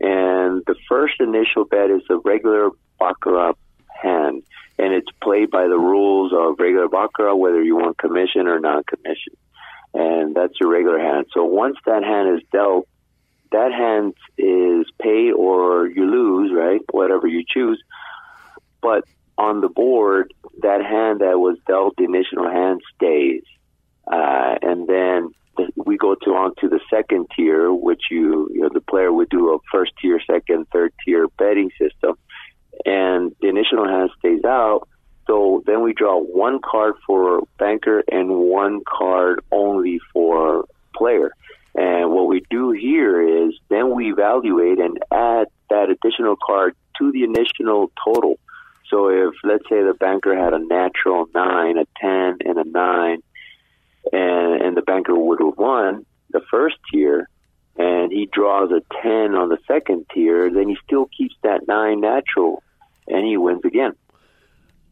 and 0.00 0.62
the 0.66 0.76
first 0.88 1.20
initial 1.20 1.64
bet 1.64 1.90
is 1.90 2.02
a 2.08 2.16
regular 2.16 2.70
baccarat 2.98 3.54
hand, 4.02 4.42
and 4.78 4.94
it's 4.94 5.10
played 5.22 5.50
by 5.50 5.68
the 5.68 5.78
rules 5.78 6.32
of 6.32 6.58
regular 6.58 6.88
baccarat, 6.88 7.34
whether 7.34 7.62
you 7.62 7.76
want 7.76 7.98
commission 7.98 8.46
or 8.46 8.58
non-commission, 8.58 9.34
and 9.92 10.34
that's 10.34 10.54
your 10.60 10.70
regular 10.70 10.98
hand. 10.98 11.26
So 11.34 11.44
once 11.44 11.76
that 11.84 12.02
hand 12.02 12.38
is 12.38 12.42
dealt, 12.50 12.88
that 13.52 13.72
hand 13.72 14.14
is 14.38 14.86
paid 15.00 15.32
or 15.32 15.88
you 15.88 16.04
lose, 16.04 16.52
right? 16.54 16.80
Whatever 16.90 17.26
you 17.26 17.44
choose. 17.46 17.82
But 18.80 19.04
on 19.36 19.60
the 19.60 19.68
board, 19.68 20.32
that 20.62 20.84
hand 20.84 21.20
that 21.20 21.38
was 21.38 21.58
dealt, 21.66 21.96
the 21.96 22.04
initial 22.04 22.48
hand 22.48 22.80
stays. 22.94 23.42
Uh, 24.10 24.56
and 24.62 24.86
then 24.86 25.30
we 25.76 25.96
go 25.96 26.14
to 26.14 26.30
on 26.30 26.54
to 26.60 26.68
the 26.68 26.80
second 26.90 27.26
tier, 27.36 27.72
which 27.72 28.02
you, 28.10 28.48
you 28.52 28.60
know, 28.62 28.70
the 28.72 28.80
player 28.80 29.12
would 29.12 29.28
do 29.28 29.54
a 29.54 29.58
first 29.72 29.92
tier, 30.00 30.20
second, 30.30 30.66
third 30.72 30.92
tier 31.04 31.28
betting 31.38 31.70
system. 31.78 32.16
And 32.84 33.34
the 33.40 33.48
initial 33.48 33.86
hand 33.86 34.10
stays 34.18 34.44
out. 34.44 34.88
So 35.26 35.62
then 35.66 35.82
we 35.82 35.92
draw 35.92 36.18
one 36.18 36.60
card 36.60 36.94
for 37.06 37.42
banker 37.58 38.02
and 38.10 38.30
one 38.30 38.80
card 38.86 39.40
only 39.52 40.00
for 40.12 40.64
player. 40.94 41.32
And 41.74 42.10
what 42.10 42.26
we 42.28 42.42
do 42.50 42.70
here 42.72 43.46
is 43.46 43.54
then 43.68 43.94
we 43.94 44.10
evaluate 44.12 44.78
and 44.78 44.98
add 45.12 45.46
that 45.70 45.88
additional 45.90 46.36
card 46.44 46.74
to 46.98 47.12
the 47.12 47.22
initial 47.24 47.90
total. 48.04 48.38
So 48.88 49.08
if 49.08 49.34
let's 49.44 49.62
say 49.68 49.82
the 49.82 49.94
banker 49.98 50.36
had 50.36 50.52
a 50.52 50.58
natural 50.58 51.26
nine, 51.34 51.78
a 51.78 51.84
ten, 52.00 52.38
and 52.44 52.58
a 52.58 52.64
nine, 52.64 53.22
and 54.12 54.62
and 54.62 54.76
the 54.76 54.82
banker 54.82 55.14
would 55.14 55.40
have 55.40 55.56
won 55.56 56.04
the 56.32 56.40
first 56.50 56.76
tier, 56.92 57.28
and 57.76 58.10
he 58.10 58.28
draws 58.32 58.70
a 58.72 58.82
ten 59.00 59.34
on 59.36 59.48
the 59.48 59.58
second 59.68 60.06
tier, 60.12 60.50
then 60.52 60.68
he 60.68 60.76
still 60.84 61.08
keeps 61.16 61.34
that 61.44 61.68
nine 61.68 62.00
natural, 62.00 62.62
and 63.06 63.24
he 63.24 63.36
wins 63.36 63.64
again. 63.64 63.92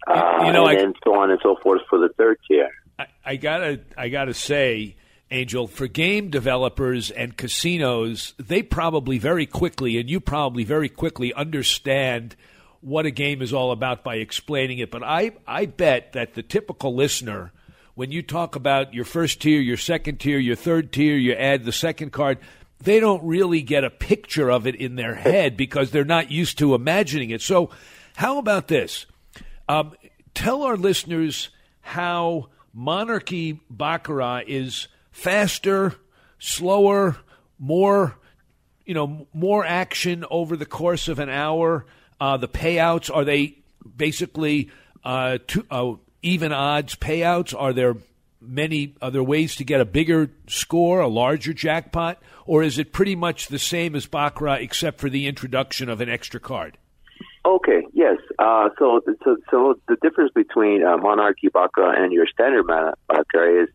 Uh, 0.07 0.45
you 0.47 0.53
know, 0.53 0.66
and 0.66 0.79
I- 0.79 0.81
then 0.83 0.95
so 1.05 1.14
on 1.20 1.31
and 1.33 1.41
so 1.43 1.57
forth 1.62 1.83
for 1.91 1.99
the 1.99 2.09
third 2.16 2.39
tier. 2.49 2.70
I, 3.01 3.07
I 3.24 3.37
gotta 3.37 3.81
I 3.97 4.09
gotta 4.09 4.35
say, 4.35 4.97
Angel, 5.31 5.66
for 5.66 5.87
game 5.87 6.31
developers 6.31 7.11
and 7.11 7.37
casinos, 7.37 8.33
they 8.39 8.62
probably 8.62 9.18
very 9.18 9.45
quickly, 9.45 9.99
and 9.99 10.09
you 10.09 10.20
probably 10.20 10.64
very 10.64 10.89
quickly 10.89 11.35
understand 11.35 12.35
what 12.81 13.05
a 13.05 13.11
game 13.11 13.43
is 13.43 13.53
all 13.53 13.70
about 13.70 14.03
by 14.03 14.16
explaining 14.16 14.79
it. 14.79 14.91
But 14.91 15.03
I 15.03 15.33
I 15.47 15.66
bet 15.66 16.12
that 16.12 16.35
the 16.35 16.43
typical 16.43 16.95
listener, 16.95 17.53
when 17.95 18.11
you 18.11 18.22
talk 18.22 18.57
about 18.57 18.95
your 18.95 19.05
first 19.05 19.43
tier, 19.43 19.61
your 19.61 19.76
second 19.76 20.18
tier, 20.18 20.39
your 20.39 20.57
third 20.57 20.93
tier, 20.93 21.16
you 21.16 21.35
add 21.35 21.64
the 21.64 21.72
second 21.72 22.11
card. 22.12 22.39
They 22.81 23.01
don't 23.01 23.24
really 23.24 23.61
get 23.61 23.85
a 23.85 23.91
picture 23.91 24.51
of 24.51 24.66
it 24.66 24.76
in 24.76 24.95
their 24.95 25.16
head 25.16 25.57
because 25.57 25.91
they're 25.91 26.05
not 26.05 26.31
used 26.31 26.59
to 26.59 26.74
imagining 26.74 27.31
it. 27.31 27.43
So, 27.43 27.70
how 28.16 28.39
about 28.39 28.68
this? 28.68 29.05
Um, 29.68 29.95
tell 30.33 30.62
our 30.62 30.76
listeners 30.76 31.51
how 31.81 32.49
Monarchy 32.72 33.61
Baccarat 33.68 34.45
is 34.47 34.89
faster, 35.19 35.95
slower, 36.39 37.16
more, 37.59 38.16
you 38.85 38.95
know, 38.95 39.27
more 39.35 39.66
action 39.66 40.25
over 40.31 40.57
the 40.57 40.64
course 40.64 41.09
of 41.09 41.19
an 41.19 41.29
hour. 41.29 41.85
Uh, 42.21 42.37
the 42.37 42.49
payouts 42.49 43.14
are 43.14 43.25
they 43.25 43.59
basically 43.97 44.71
uh, 45.05 45.39
two, 45.47 45.66
uh, 45.71 45.95
even 46.23 46.53
odds 46.53 46.95
payouts? 46.95 47.53
Are 47.59 47.73
there 47.73 47.97
many 48.41 48.95
are 49.03 49.11
there 49.11 49.23
ways 49.23 49.57
to 49.57 49.64
get 49.64 49.81
a 49.81 49.85
bigger 49.85 50.31
score, 50.47 51.01
a 51.01 51.09
larger 51.09 51.53
jackpot, 51.53 52.23
or 52.47 52.62
is 52.62 52.79
it 52.79 52.93
pretty 52.93 53.16
much 53.16 53.49
the 53.49 53.59
same 53.59 53.97
as 53.97 54.07
Baccarat 54.07 54.59
except 54.59 55.01
for 55.01 55.11
the 55.11 55.27
introduction 55.27 55.89
of 55.89 56.01
an 56.01 56.09
extra 56.09 56.39
card? 56.39 56.79
Okay, 57.45 57.87
yes. 57.93 58.19
Uh, 58.39 58.69
so, 58.79 59.01
so, 59.25 59.37
so 59.51 59.81
the 59.89 59.97
difference 60.03 60.33
between 60.33 60.85
uh, 60.85 60.97
Monarchy 60.97 61.49
Baccarat 61.49 62.03
and 62.03 62.12
your 62.12 62.27
standard 62.27 62.66
Baccarat 63.09 63.62
is 63.64 63.69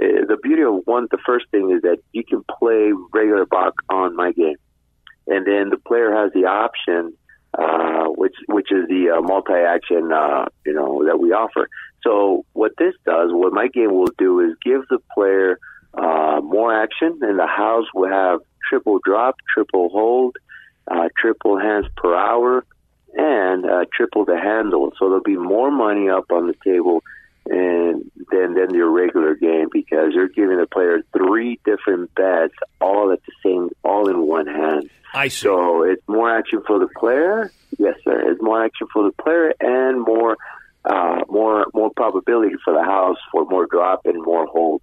uh, 0.00 0.24
the 0.26 0.36
beauty 0.42 0.62
of 0.62 0.82
one. 0.84 1.08
The 1.10 1.18
first 1.26 1.46
thing 1.50 1.70
is 1.70 1.82
that 1.82 1.98
you 2.12 2.24
can 2.24 2.44
play 2.58 2.92
regular 3.12 3.46
Bach 3.46 3.74
on 3.88 4.16
my 4.16 4.32
game, 4.32 4.56
and 5.26 5.46
then 5.46 5.70
the 5.70 5.78
player 5.78 6.12
has 6.14 6.32
the 6.32 6.46
option, 6.46 7.12
uh, 7.56 8.06
which 8.06 8.34
which 8.48 8.72
is 8.72 8.88
the 8.88 9.10
uh, 9.16 9.20
multi-action, 9.20 10.12
uh, 10.12 10.46
you 10.64 10.72
know, 10.72 11.04
that 11.06 11.18
we 11.20 11.32
offer. 11.32 11.68
So, 12.02 12.44
what 12.52 12.72
this 12.78 12.94
does, 13.04 13.30
what 13.32 13.52
my 13.52 13.68
game 13.68 13.92
will 13.92 14.12
do, 14.16 14.40
is 14.40 14.56
give 14.64 14.82
the 14.88 14.98
player 15.14 15.58
uh, 15.94 16.40
more 16.42 16.74
action, 16.74 17.18
and 17.22 17.38
the 17.38 17.46
house 17.46 17.86
will 17.94 18.08
have 18.08 18.40
triple 18.68 19.00
drop, 19.04 19.36
triple 19.52 19.88
hold, 19.90 20.36
uh, 20.88 21.08
triple 21.18 21.58
hands 21.58 21.86
per 21.96 22.14
hour 22.14 22.64
and 23.14 23.64
uh, 23.64 23.84
triple 23.92 24.24
the 24.24 24.38
handle. 24.38 24.92
So 24.98 25.06
there'll 25.06 25.22
be 25.22 25.36
more 25.36 25.70
money 25.70 26.08
up 26.08 26.26
on 26.30 26.46
the 26.46 26.54
table 26.64 27.02
and 27.46 28.09
than 28.30 28.54
than 28.54 28.74
your 28.74 28.90
regular 28.90 29.34
game 29.34 29.68
because 29.72 30.12
you're 30.14 30.28
giving 30.28 30.58
the 30.58 30.66
player 30.66 31.02
three 31.16 31.58
different 31.64 32.14
bets 32.14 32.54
all 32.80 33.12
at 33.12 33.20
the 33.24 33.32
same, 33.42 33.70
all 33.84 34.08
in 34.08 34.26
one 34.26 34.46
hand. 34.46 34.90
I 35.12 35.28
see. 35.28 35.42
So 35.42 35.82
it's 35.82 36.02
more 36.08 36.36
action 36.36 36.62
for 36.66 36.78
the 36.78 36.88
player. 36.88 37.52
Yes, 37.78 37.96
sir. 38.04 38.30
It's 38.30 38.42
more 38.42 38.64
action 38.64 38.86
for 38.92 39.04
the 39.04 39.22
player 39.22 39.52
and 39.60 40.00
more, 40.02 40.36
uh, 40.84 41.22
more, 41.28 41.66
more 41.74 41.90
probability 41.90 42.54
for 42.64 42.74
the 42.74 42.84
house 42.84 43.18
for 43.32 43.44
more 43.44 43.66
drop 43.66 44.02
and 44.06 44.22
more 44.22 44.46
hold. 44.46 44.82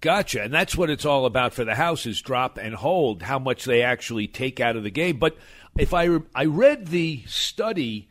Gotcha. 0.00 0.42
And 0.42 0.52
that's 0.52 0.76
what 0.76 0.90
it's 0.90 1.04
all 1.04 1.26
about 1.26 1.54
for 1.54 1.64
the 1.64 1.76
house 1.76 2.06
is 2.06 2.20
drop 2.20 2.58
and 2.58 2.74
hold, 2.74 3.22
how 3.22 3.38
much 3.38 3.64
they 3.64 3.82
actually 3.82 4.26
take 4.26 4.58
out 4.58 4.74
of 4.76 4.82
the 4.82 4.90
game. 4.90 5.18
But 5.18 5.36
if 5.78 5.94
I 5.94 6.18
I 6.34 6.46
read 6.46 6.88
the 6.88 7.22
study 7.26 8.08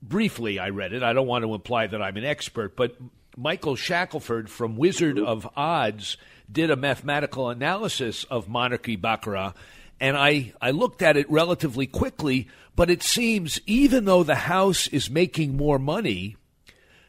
briefly, 0.00 0.58
I 0.58 0.70
read 0.70 0.92
it. 0.92 1.02
I 1.02 1.12
don't 1.12 1.26
want 1.26 1.44
to 1.44 1.54
imply 1.54 1.88
that 1.88 2.00
I'm 2.00 2.16
an 2.16 2.24
expert, 2.24 2.76
but 2.76 2.96
Michael 3.38 3.76
Shackleford 3.76 4.48
from 4.48 4.76
Wizard 4.76 5.16
of 5.16 5.48
Odds 5.54 6.16
did 6.50 6.72
a 6.72 6.76
mathematical 6.76 7.50
analysis 7.50 8.24
of 8.24 8.48
Monarchy 8.48 8.96
Baccarat, 8.96 9.52
and 10.00 10.16
I, 10.16 10.54
I 10.60 10.72
looked 10.72 11.02
at 11.02 11.16
it 11.16 11.30
relatively 11.30 11.86
quickly, 11.86 12.48
but 12.74 12.90
it 12.90 13.04
seems 13.04 13.60
even 13.64 14.06
though 14.06 14.24
the 14.24 14.34
house 14.34 14.88
is 14.88 15.08
making 15.08 15.56
more 15.56 15.78
money, 15.78 16.36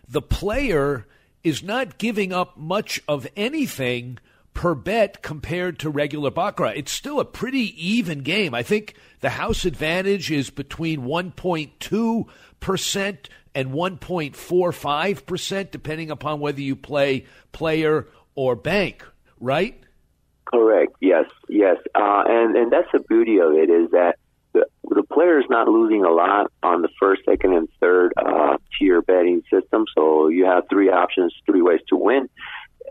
the 0.07 0.21
player 0.21 1.07
is 1.43 1.63
not 1.63 1.97
giving 1.97 2.32
up 2.32 2.57
much 2.57 3.01
of 3.07 3.25
anything 3.36 4.19
per 4.53 4.75
bet 4.75 5.23
compared 5.23 5.80
to 5.80 5.89
regular 5.89 6.30
baccarat. 6.30 6.73
It's 6.75 6.91
still 6.91 7.19
a 7.19 7.25
pretty 7.25 7.73
even 7.84 8.19
game. 8.19 8.53
I 8.53 8.61
think 8.61 8.93
the 9.21 9.32
house 9.32 9.65
advantage 9.65 10.30
is 10.30 10.51
between 10.51 11.01
1.2% 11.01 13.17
and 13.56 13.72
1.45% 13.72 15.72
depending 15.72 16.12
upon 16.12 16.39
whether 16.39 16.62
you 16.62 16.76
play 16.76 17.26
player 17.52 18.08
or 18.36 18.56
bank, 18.56 19.04
right? 19.39 19.82
Correct. 20.45 20.93
Yes. 21.00 21.26
Yes. 21.47 21.78
Uh, 21.93 22.24
and 22.28 22.56
and 22.56 22.72
that's 22.72 22.88
the 22.91 23.00
beauty 23.00 23.39
of 23.39 23.54
it 23.54 23.70
is 23.70 23.91
that 23.91 24.18
the 24.54 24.66
the 24.84 25.04
player 25.04 25.39
is 25.39 25.45
not 25.50 25.68
losing 25.68 26.04
a 26.04 26.10
lot 26.10 26.52
on 26.64 26.82
the 26.82 26.89
first, 27.00 27.24
second, 27.26 27.54
and 27.54 27.70
third 27.80 28.14
uh, 28.18 28.58
tier 28.78 29.02
betting 29.02 29.43
system. 29.52 29.86
So 29.95 30.30
you 30.30 30.45
have 30.45 30.64
three 30.70 30.89
options, 30.89 31.34
three 31.45 31.62
ways 31.62 31.82
to 31.89 31.95
win, 31.95 32.30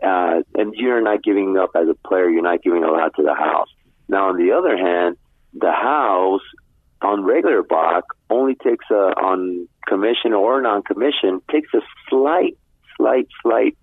uh, 0.01 0.41
and 0.55 0.73
you're 0.75 1.01
not 1.01 1.23
giving 1.23 1.57
up 1.57 1.71
as 1.75 1.87
a 1.89 1.95
player. 2.07 2.29
You're 2.29 2.43
not 2.43 2.63
giving 2.63 2.83
a 2.83 2.91
lot 2.91 3.13
to 3.17 3.23
the 3.23 3.33
house. 3.33 3.67
Now, 4.07 4.29
on 4.29 4.37
the 4.37 4.53
other 4.53 4.77
hand, 4.77 5.17
the 5.53 5.71
house 5.71 6.41
on 7.01 7.23
regular 7.23 7.63
Bach 7.63 8.03
only 8.29 8.55
takes 8.55 8.85
a 8.91 9.13
on 9.17 9.67
commission 9.87 10.33
or 10.33 10.61
non-commission 10.61 11.41
takes 11.51 11.73
a 11.73 11.79
slight, 12.09 12.57
slight, 12.97 13.27
slight 13.41 13.77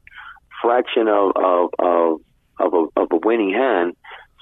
fraction 0.62 1.09
of 1.09 1.33
of 1.37 1.71
of 1.79 2.21
of 2.59 2.75
a, 2.75 3.01
of 3.01 3.09
a 3.11 3.17
winning 3.17 3.53
hand. 3.53 3.97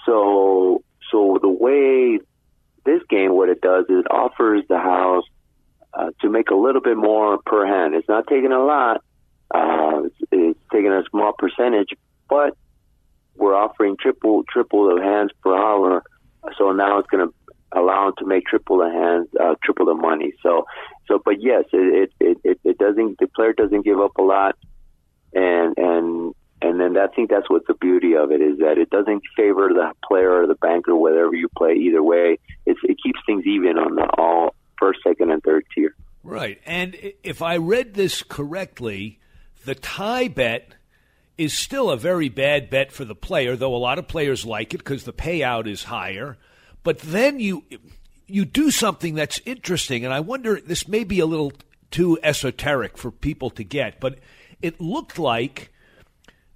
So 0.06 0.82
so 1.10 1.38
the 1.40 1.48
way 1.48 2.18
this 2.84 3.02
game, 3.08 3.34
what 3.34 3.48
it 3.48 3.60
does 3.60 3.84
is 3.88 4.00
it 4.00 4.10
offers 4.10 4.62
the 4.68 4.78
house 4.78 5.24
uh, 5.94 6.10
to 6.20 6.28
make 6.28 6.50
a 6.50 6.54
little 6.54 6.82
bit 6.82 6.96
more 6.96 7.38
per 7.46 7.66
hand. 7.66 7.94
It's 7.94 8.08
not 8.08 8.26
taking 8.26 8.52
a 8.52 8.62
lot. 8.62 9.02
Uh, 9.54 10.02
it's, 10.04 10.16
it's 10.32 10.60
taking 10.72 10.90
a 10.90 11.02
small 11.10 11.32
percentage, 11.38 11.90
but 12.28 12.56
we're 13.36 13.54
offering 13.54 13.96
triple 13.96 14.44
triple 14.48 14.94
of 14.94 15.02
hands 15.02 15.30
per 15.42 15.56
hour. 15.56 16.02
So 16.58 16.72
now 16.72 16.98
it's 16.98 17.08
going 17.08 17.26
to 17.26 17.34
allow 17.74 18.06
them 18.06 18.14
to 18.18 18.26
make 18.26 18.46
triple 18.46 18.78
the 18.78 18.90
hands, 18.90 19.28
uh, 19.40 19.54
triple 19.62 19.86
the 19.86 19.94
money. 19.94 20.32
So, 20.42 20.66
so, 21.08 21.20
but 21.24 21.42
yes, 21.42 21.64
it, 21.72 22.10
it, 22.20 22.38
it, 22.44 22.60
it 22.64 22.78
doesn't, 22.78 23.18
the 23.18 23.26
player 23.28 23.52
doesn't 23.52 23.84
give 23.84 24.00
up 24.00 24.16
a 24.18 24.22
lot. 24.22 24.56
And, 25.34 25.74
and, 25.76 26.34
and 26.62 26.80
then 26.80 26.96
I 26.96 27.08
think 27.08 27.30
that's 27.30 27.50
what 27.50 27.66
the 27.66 27.74
beauty 27.74 28.14
of 28.14 28.32
it 28.32 28.40
is 28.40 28.58
that 28.58 28.78
it 28.78 28.88
doesn't 28.90 29.22
favor 29.36 29.68
the 29.68 29.92
player 30.06 30.42
or 30.42 30.46
the 30.46 30.54
banker, 30.54 30.94
whatever 30.94 31.34
you 31.34 31.48
play 31.56 31.74
either 31.74 32.02
way. 32.02 32.38
It's, 32.64 32.80
it 32.84 32.96
keeps 33.02 33.20
things 33.26 33.44
even 33.46 33.78
on 33.78 33.96
the 33.96 34.08
all 34.16 34.54
first, 34.78 35.00
second, 35.06 35.30
and 35.30 35.42
third 35.42 35.64
tier. 35.74 35.94
Right. 36.22 36.60
And 36.64 36.96
if 37.22 37.42
I 37.42 37.58
read 37.58 37.94
this 37.94 38.22
correctly, 38.22 39.20
the 39.64 39.74
tie 39.74 40.28
bet 40.28 40.74
is 41.36 41.52
still 41.52 41.90
a 41.90 41.96
very 41.96 42.28
bad 42.28 42.70
bet 42.70 42.92
for 42.92 43.04
the 43.04 43.14
player, 43.14 43.56
though 43.56 43.74
a 43.74 43.76
lot 43.76 43.98
of 43.98 44.08
players 44.08 44.46
like 44.46 44.72
it 44.72 44.78
because 44.78 45.04
the 45.04 45.12
payout 45.12 45.66
is 45.66 45.84
higher. 45.84 46.38
But 46.84 47.00
then 47.00 47.40
you 47.40 47.64
you 48.26 48.44
do 48.44 48.70
something 48.70 49.16
that's 49.16 49.40
interesting, 49.44 50.04
and 50.04 50.14
I 50.14 50.20
wonder 50.20 50.60
this 50.60 50.86
may 50.86 51.02
be 51.02 51.18
a 51.18 51.26
little 51.26 51.52
too 51.90 52.18
esoteric 52.22 52.96
for 52.96 53.10
people 53.10 53.50
to 53.50 53.64
get, 53.64 53.98
but 53.98 54.18
it 54.62 54.80
looked 54.80 55.18
like 55.18 55.72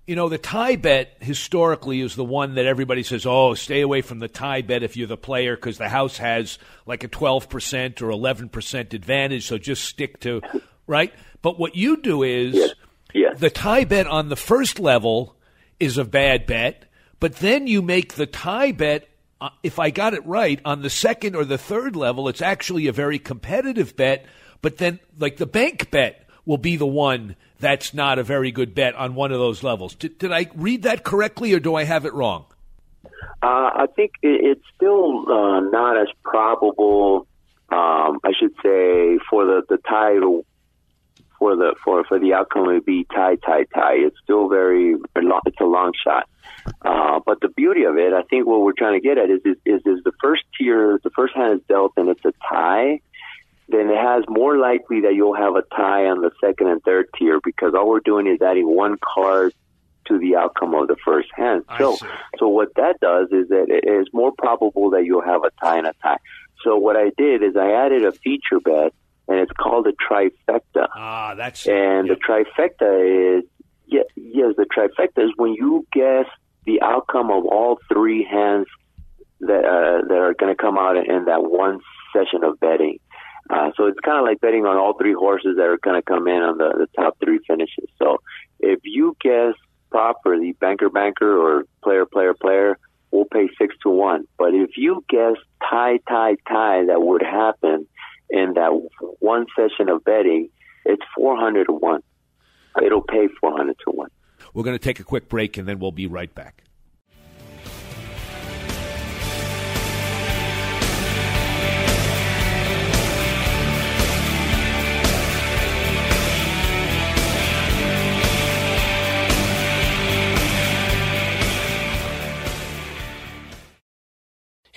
you 0.08 0.16
know, 0.16 0.30
the 0.30 0.38
tie 0.38 0.76
bet 0.76 1.18
historically 1.20 2.00
is 2.00 2.14
the 2.14 2.24
one 2.24 2.54
that 2.54 2.64
everybody 2.64 3.02
says, 3.02 3.26
oh, 3.26 3.52
stay 3.52 3.82
away 3.82 4.00
from 4.00 4.20
the 4.20 4.26
tie 4.26 4.62
bet 4.62 4.82
if 4.82 4.96
you're 4.96 5.06
the 5.06 5.18
player 5.18 5.54
because 5.54 5.76
the 5.76 5.90
house 5.90 6.16
has 6.16 6.58
like 6.86 7.04
a 7.04 7.08
12% 7.08 8.00
or 8.00 8.08
11% 8.08 8.94
advantage, 8.94 9.46
so 9.46 9.58
just 9.58 9.84
stick 9.84 10.18
to, 10.20 10.40
right? 10.86 11.12
But 11.42 11.58
what 11.58 11.76
you 11.76 11.98
do 11.98 12.22
is 12.22 12.54
yes. 12.54 12.74
Yes. 13.12 13.38
the 13.38 13.50
tie 13.50 13.84
bet 13.84 14.06
on 14.06 14.30
the 14.30 14.36
first 14.36 14.80
level 14.80 15.36
is 15.78 15.98
a 15.98 16.06
bad 16.06 16.46
bet, 16.46 16.86
but 17.20 17.36
then 17.36 17.66
you 17.66 17.82
make 17.82 18.14
the 18.14 18.26
tie 18.26 18.72
bet, 18.72 19.06
uh, 19.40 19.50
if 19.62 19.78
I 19.78 19.90
got 19.90 20.14
it 20.14 20.26
right, 20.26 20.60
on 20.64 20.82
the 20.82 20.90
second 20.90 21.36
or 21.36 21.44
the 21.44 21.58
third 21.58 21.96
level, 21.96 22.28
it's 22.28 22.42
actually 22.42 22.86
a 22.86 22.92
very 22.92 23.18
competitive 23.18 23.96
bet, 23.96 24.26
but 24.62 24.78
then, 24.78 24.98
like 25.18 25.36
the 25.36 25.46
bank 25.46 25.90
bet 25.90 26.28
will 26.44 26.58
be 26.58 26.76
the 26.76 26.86
one 26.86 27.36
that's 27.60 27.92
not 27.94 28.18
a 28.18 28.22
very 28.22 28.50
good 28.50 28.74
bet 28.74 28.94
on 28.94 29.14
one 29.14 29.32
of 29.32 29.38
those 29.38 29.62
levels. 29.62 29.94
Did, 29.94 30.18
did 30.18 30.32
I 30.32 30.46
read 30.54 30.82
that 30.82 31.04
correctly, 31.04 31.52
or 31.52 31.60
do 31.60 31.74
I 31.74 31.84
have 31.84 32.04
it 32.04 32.14
wrong? 32.14 32.46
Uh, 33.42 33.70
I 33.74 33.86
think 33.94 34.12
it's 34.22 34.64
still 34.74 35.30
uh, 35.30 35.60
not 35.60 35.96
as 36.00 36.08
probable. 36.24 37.26
Um, 37.70 38.18
I 38.24 38.32
should 38.38 38.54
say 38.62 39.18
for 39.30 39.44
the 39.44 39.62
the 39.68 39.78
title 39.88 40.46
for 41.38 41.54
the 41.54 41.74
for 41.84 42.04
for 42.04 42.18
the 42.18 42.34
outcome 42.34 42.64
to 42.66 42.80
be 42.80 43.04
tie 43.04 43.36
tie 43.36 43.64
tie. 43.74 43.96
It's 43.96 44.16
still 44.22 44.48
very 44.48 44.94
it's 45.14 45.60
a 45.60 45.64
long 45.64 45.92
shot. 46.02 46.28
Uh, 46.82 47.20
but 47.24 47.40
the 47.40 47.48
beauty 47.48 47.84
of 47.84 47.96
it, 47.96 48.12
I 48.12 48.22
think, 48.22 48.46
what 48.46 48.60
we're 48.62 48.72
trying 48.72 49.00
to 49.00 49.06
get 49.06 49.18
at 49.18 49.30
is 49.30 49.40
is, 49.44 49.56
is, 49.64 49.80
is 49.84 50.04
the 50.04 50.12
first 50.22 50.44
tier, 50.58 50.98
the 51.02 51.10
first 51.10 51.34
hand 51.34 51.60
is 51.60 51.66
dealt, 51.68 51.92
and 51.96 52.08
it's 52.08 52.24
a 52.24 52.32
tie 52.48 53.00
then 53.68 53.90
it 53.90 53.98
has 53.98 54.24
more 54.28 54.56
likely 54.56 55.02
that 55.02 55.14
you'll 55.14 55.36
have 55.36 55.54
a 55.54 55.62
tie 55.76 56.06
on 56.06 56.22
the 56.22 56.30
second 56.40 56.68
and 56.68 56.82
third 56.82 57.06
tier 57.18 57.38
because 57.44 57.74
all 57.74 57.88
we're 57.88 58.00
doing 58.00 58.26
is 58.26 58.40
adding 58.40 58.66
one 58.66 58.96
card 59.02 59.52
to 60.06 60.18
the 60.18 60.36
outcome 60.36 60.74
of 60.74 60.88
the 60.88 60.96
first 61.04 61.28
hand. 61.34 61.64
So, 61.76 61.98
so 62.38 62.48
what 62.48 62.74
that 62.76 62.98
does 63.00 63.28
is 63.30 63.48
that 63.50 63.66
it 63.68 63.86
is 63.86 64.08
more 64.14 64.32
probable 64.32 64.90
that 64.90 65.04
you'll 65.04 65.22
have 65.22 65.44
a 65.44 65.50
tie 65.62 65.76
and 65.76 65.86
a 65.86 65.92
tie. 66.02 66.16
So 66.64 66.76
what 66.78 66.96
I 66.96 67.10
did 67.18 67.42
is 67.42 67.56
I 67.56 67.72
added 67.72 68.04
a 68.06 68.12
feature 68.12 68.58
bet, 68.58 68.94
and 69.28 69.38
it's 69.38 69.52
called 69.52 69.86
a 69.86 69.92
trifecta. 69.92 70.88
Ah, 70.96 71.34
that's 71.34 71.66
and 71.66 72.08
yep. 72.08 72.18
the 72.18 72.24
trifecta 72.24 73.38
is 73.38 73.44
yes, 73.86 74.06
the 74.16 74.66
trifecta 74.74 75.24
is 75.24 75.30
when 75.36 75.52
you 75.52 75.86
guess 75.92 76.26
the 76.68 76.82
outcome 76.82 77.30
of 77.30 77.46
all 77.46 77.78
three 77.90 78.22
hands 78.24 78.66
that 79.40 79.64
uh, 79.64 80.06
that 80.06 80.18
are 80.18 80.34
going 80.34 80.54
to 80.54 80.62
come 80.62 80.76
out 80.76 80.96
in 80.96 81.24
that 81.24 81.42
one 81.42 81.80
session 82.14 82.44
of 82.44 82.60
betting. 82.60 82.98
Uh, 83.48 83.70
so 83.76 83.86
it's 83.86 83.98
kind 84.00 84.18
of 84.18 84.24
like 84.24 84.40
betting 84.40 84.66
on 84.66 84.76
all 84.76 84.92
three 84.98 85.14
horses 85.14 85.56
that 85.56 85.64
are 85.64 85.78
going 85.78 85.96
to 85.96 86.02
come 86.02 86.28
in 86.28 86.42
on 86.42 86.58
the, 86.58 86.70
the 86.80 86.86
top 86.94 87.16
three 87.24 87.40
finishes. 87.46 87.88
So 87.98 88.18
if 88.60 88.80
you 88.84 89.16
guess 89.22 89.54
properly, 89.90 90.52
banker, 90.52 90.90
banker, 90.90 91.38
or 91.38 91.64
player, 91.82 92.04
player, 92.04 92.34
player, 92.34 92.78
we'll 93.10 93.24
pay 93.24 93.48
six 93.58 93.74
to 93.84 93.88
one. 93.88 94.26
But 94.36 94.52
if 94.52 94.76
you 94.76 95.02
guess 95.08 95.36
tie, 95.68 96.00
tie, 96.06 96.36
tie 96.46 96.84
that 96.86 97.00
would 97.00 97.22
happen 97.22 97.86
in 98.28 98.52
that 98.54 98.78
one 99.20 99.46
session 99.56 99.88
of 99.88 100.04
betting, 100.04 100.50
it's 100.84 101.04
400 101.16 101.68
to 101.68 101.72
one. 101.72 102.02
It'll 102.84 103.00
pay 103.00 103.28
400 103.40 103.76
to 103.86 103.90
one. 103.92 104.10
We're 104.54 104.64
going 104.64 104.78
to 104.78 104.82
take 104.82 105.00
a 105.00 105.04
quick 105.04 105.28
break 105.28 105.56
and 105.56 105.66
then 105.68 105.78
we'll 105.78 105.92
be 105.92 106.06
right 106.06 106.34
back. 106.34 106.64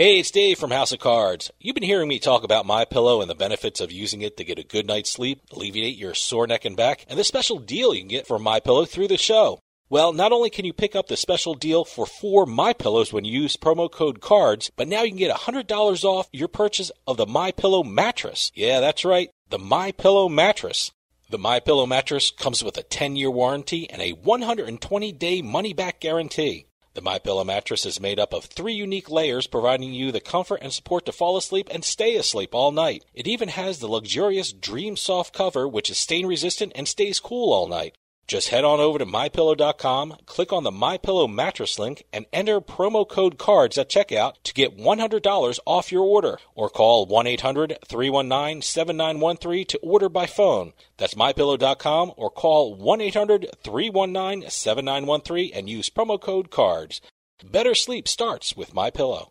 Hey, 0.02 0.18
it's 0.18 0.32
Dave 0.32 0.58
from 0.58 0.72
House 0.72 0.92
of 0.92 0.98
Cards. 0.98 1.52
You've 1.60 1.76
been 1.76 1.84
hearing 1.84 2.08
me 2.08 2.18
talk 2.18 2.44
about 2.44 2.66
my 2.66 2.86
pillow 2.86 3.22
and 3.22 3.30
the 3.30 3.36
benefits 3.36 3.80
of 3.80 3.92
using 3.92 4.24
it 4.24 4.36
to 4.38 4.44
get 4.44 4.58
a 4.58 4.64
good 4.64 4.88
night's 4.88 5.12
sleep, 5.12 5.44
alleviate 5.52 5.96
your 5.96 6.16
sore 6.16 6.48
neck 6.48 6.66
and 6.66 6.76
back, 6.76 7.06
and 7.08 7.20
the 7.20 7.24
special 7.24 7.60
deal 7.60 7.94
you 7.94 8.02
can 8.02 8.08
get 8.08 8.26
for 8.26 8.40
my 8.40 8.60
pillow 8.60 8.86
through 8.86 9.10
the 9.10 9.18
show. 9.20 9.60
Well, 9.92 10.12
not 10.12 10.32
only 10.32 10.50
can 10.50 10.66
you 10.66 10.74
pick 10.74 10.96
up 10.96 11.08
the 11.08 11.16
special 11.16 11.54
deal 11.54 11.86
for 11.86 12.08
four 12.08 12.48
My 12.48 12.74
Pillows 12.74 13.14
when 13.14 13.26
you 13.26 13.42
use 13.44 13.56
promo 13.58 13.92
code 13.92 14.22
CARDS, 14.22 14.72
but 14.76 14.88
now 14.88 15.04
you 15.04 15.10
can 15.10 15.20
get 15.20 15.38
$100 15.38 16.04
off 16.04 16.30
your 16.32 16.48
purchase 16.48 16.92
of 17.06 17.18
the 17.18 17.28
My 17.28 17.52
Pillow 17.52 17.84
mattress. 17.84 18.52
Yeah, 18.56 18.80
that's 18.80 19.06
right, 19.06 19.30
the 19.52 19.60
My 19.60 19.92
Pillow 19.92 20.28
mattress. 20.28 20.92
The 21.30 21.38
My 21.38 21.60
Pillow 21.60 21.86
mattress 21.86 22.32
comes 22.32 22.64
with 22.64 22.76
a 22.76 22.84
10-year 22.84 23.30
warranty 23.30 23.88
and 23.88 24.02
a 24.02 24.14
120-day 24.14 25.44
money-back 25.44 26.00
guarantee. 26.00 26.66
The 26.94 27.02
My 27.02 27.20
Pillow 27.20 27.46
mattress 27.46 27.86
is 27.86 28.02
made 28.02 28.20
up 28.20 28.34
of 28.34 28.44
three 28.44 28.74
unique 28.74 29.10
layers, 29.10 29.48
providing 29.48 29.94
you 29.94 30.12
the 30.12 30.20
comfort 30.20 30.60
and 30.62 30.74
support 30.74 31.06
to 31.06 31.14
fall 31.14 31.38
asleep 31.38 31.70
and 31.72 31.86
stay 31.86 32.18
asleep 32.18 32.54
all 32.54 32.74
night. 32.74 33.06
It 33.14 33.28
even 33.28 33.48
has 33.48 33.80
the 33.80 33.88
luxurious 33.88 34.52
Dream 34.52 34.98
Soft 34.98 35.34
cover, 35.34 35.70
which 35.70 35.90
is 35.90 35.98
stain 35.98 36.26
resistant 36.26 36.74
and 36.76 36.90
stays 36.90 37.22
cool 37.22 37.54
all 37.54 37.68
night. 37.68 37.96
Just 38.32 38.48
head 38.48 38.64
on 38.64 38.80
over 38.80 38.98
to 38.98 39.06
mypillow.com, 39.06 40.16
click 40.26 40.54
on 40.54 40.64
the 40.64 40.72
MyPillow 40.72 41.30
mattress 41.30 41.78
link, 41.78 42.06
and 42.14 42.26
enter 42.32 42.62
promo 42.62 43.06
code 43.06 43.38
CARDS 43.38 43.78
at 43.78 43.90
checkout 43.90 44.36
to 44.44 44.54
get 44.54 44.78
$100 44.78 45.60
off 45.66 45.92
your 45.92 46.06
order. 46.06 46.40
Or 46.56 46.70
call 46.70 47.06
1 47.06 47.28
800 47.28 47.80
319 47.86 48.62
7913 48.62 49.66
to 49.66 49.78
order 49.80 50.08
by 50.08 50.28
phone. 50.28 50.72
That's 50.96 51.16
mypillow.com 51.16 52.14
or 52.16 52.30
call 52.30 52.74
1 52.74 53.02
800 53.02 53.48
319 53.66 54.50
7913 54.50 55.52
and 55.54 55.70
use 55.70 55.90
promo 55.90 56.18
code 56.18 56.50
CARDS. 56.50 57.02
Better 57.44 57.76
sleep 57.76 58.08
starts 58.08 58.56
with 58.56 58.74
MyPillow. 58.74 59.31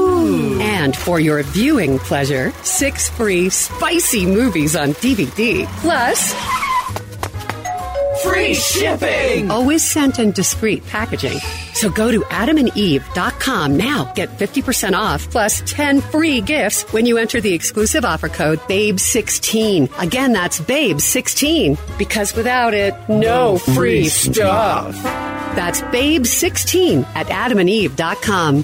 And 0.61 0.95
for 0.95 1.19
your 1.19 1.43
viewing 1.43 1.99
pleasure, 1.99 2.51
six 2.63 3.09
free 3.09 3.49
spicy 3.49 4.25
movies 4.25 4.75
on 4.75 4.89
DVD. 4.93 5.65
Plus, 5.81 6.33
free 8.23 8.53
shipping! 8.53 9.49
Always 9.51 9.83
sent 9.83 10.19
in 10.19 10.31
discreet 10.31 10.85
packaging. 10.87 11.37
So 11.73 11.89
go 11.89 12.11
to 12.11 12.21
adamandeve.com 12.21 13.77
now. 13.77 14.11
Get 14.13 14.29
50% 14.37 14.93
off 14.93 15.29
plus 15.29 15.61
10 15.65 16.01
free 16.01 16.41
gifts 16.41 16.83
when 16.93 17.05
you 17.05 17.17
enter 17.17 17.41
the 17.41 17.53
exclusive 17.53 18.05
offer 18.05 18.29
code 18.29 18.59
BABE16. 18.61 19.99
Again, 19.99 20.33
that's 20.33 20.59
BABE16. 20.59 21.97
Because 21.97 22.35
without 22.35 22.73
it, 22.73 22.93
no 23.09 23.57
free 23.57 24.07
stuff. 24.09 24.95
That's 25.55 25.81
BABE16 25.81 27.05
at 27.15 27.27
adamandeve.com. 27.27 28.63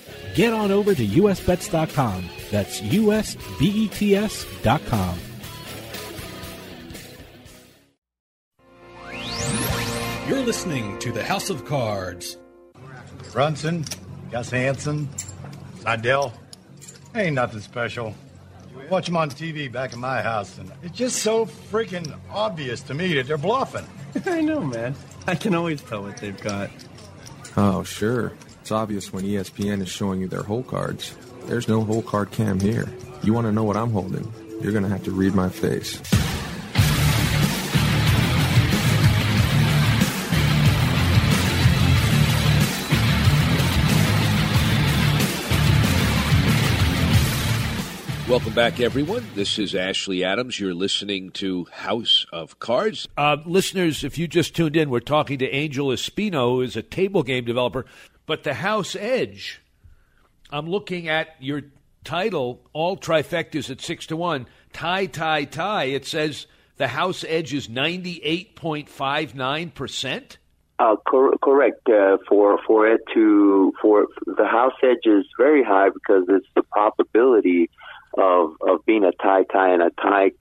Get 0.33 0.53
on 0.53 0.71
over 0.71 0.95
to 0.95 1.05
usbets.com. 1.05 2.29
That's 2.49 2.81
usbets.com. 2.81 3.99
You're 10.27 10.45
listening 10.45 10.97
to 10.99 11.11
the 11.11 11.23
House 11.23 11.49
of 11.49 11.65
Cards. 11.65 12.37
Brunson, 13.31 13.85
Gus 14.31 14.49
Hansen, 14.49 15.09
Seidel. 15.79 16.33
Ain't 17.15 17.35
nothing 17.35 17.59
special. 17.59 18.15
Watch 18.89 19.05
them 19.07 19.17
on 19.17 19.29
TV 19.29 19.71
back 19.71 19.93
in 19.93 19.99
my 19.99 20.21
house, 20.21 20.57
and 20.57 20.71
it's 20.83 20.97
just 20.97 21.17
so 21.17 21.45
freaking 21.45 22.17
obvious 22.29 22.81
to 22.83 22.93
me 22.93 23.13
that 23.15 23.27
they're 23.27 23.37
bluffing. 23.37 23.85
I 24.25 24.41
know, 24.41 24.61
man. 24.61 24.95
I 25.27 25.35
can 25.35 25.55
always 25.55 25.81
tell 25.81 26.03
what 26.03 26.17
they've 26.17 26.39
got. 26.41 26.69
Oh, 27.57 27.83
sure. 27.83 28.33
It's 28.71 28.77
obvious 28.77 29.11
when 29.11 29.25
ESPN 29.25 29.81
is 29.81 29.89
showing 29.89 30.21
you 30.21 30.29
their 30.29 30.43
hole 30.43 30.63
cards. 30.63 31.13
There's 31.43 31.67
no 31.67 31.83
hole 31.83 32.01
card 32.01 32.31
cam 32.31 32.57
here. 32.57 32.87
You 33.21 33.33
want 33.33 33.47
to 33.47 33.51
know 33.51 33.65
what 33.65 33.75
I'm 33.75 33.91
holding? 33.91 34.31
You're 34.61 34.71
going 34.71 34.85
to 34.85 34.89
have 34.89 35.03
to 35.03 35.11
read 35.11 35.35
my 35.35 35.49
face. 35.49 36.01
Welcome 48.29 48.53
back, 48.53 48.79
everyone. 48.79 49.27
This 49.35 49.59
is 49.59 49.75
Ashley 49.75 50.23
Adams. 50.23 50.57
You're 50.57 50.73
listening 50.73 51.31
to 51.31 51.65
House 51.73 52.25
of 52.31 52.59
Cards. 52.59 53.09
Uh, 53.17 53.35
listeners, 53.45 54.05
if 54.05 54.17
you 54.17 54.29
just 54.29 54.55
tuned 54.55 54.77
in, 54.77 54.89
we're 54.89 55.01
talking 55.01 55.39
to 55.39 55.49
Angel 55.49 55.87
Espino, 55.87 56.51
who 56.51 56.61
is 56.61 56.77
a 56.77 56.81
table 56.81 57.23
game 57.23 57.43
developer. 57.43 57.85
But 58.25 58.43
the 58.43 58.53
House 58.53 58.95
Edge, 58.95 59.61
I'm 60.49 60.69
looking 60.69 61.07
at 61.07 61.35
your 61.39 61.61
title, 62.03 62.61
all 62.73 62.97
trifectas 62.97 63.69
at 63.69 63.79
6 63.81 64.07
to 64.07 64.17
1, 64.17 64.47
tie, 64.73 65.05
tie, 65.05 65.45
tie. 65.45 65.83
It 65.85 66.05
says 66.05 66.47
the 66.77 66.87
House 66.87 67.23
Edge 67.27 67.53
is 67.53 67.67
98.59%. 67.67 70.37
Uh, 70.79 70.95
cor- 71.07 71.37
correct. 71.43 71.87
Uh, 71.87 72.17
for 72.27 72.57
for 72.65 72.87
it 72.87 73.01
to 73.13 73.71
for 73.79 74.07
the 74.25 74.47
house 74.47 74.73
edge 74.81 75.05
is 75.05 75.27
very 75.37 75.63
high 75.63 75.89
because 75.89 76.25
it's 76.27 76.47
the 76.55 76.63
probability 76.63 77.69
of 78.17 78.55
of 78.61 78.83
being 78.87 79.03
a 79.03 79.11
tie 79.11 79.43
tie 79.43 79.69
and 79.73 79.83
a 79.83 79.91
tie 79.91 80.31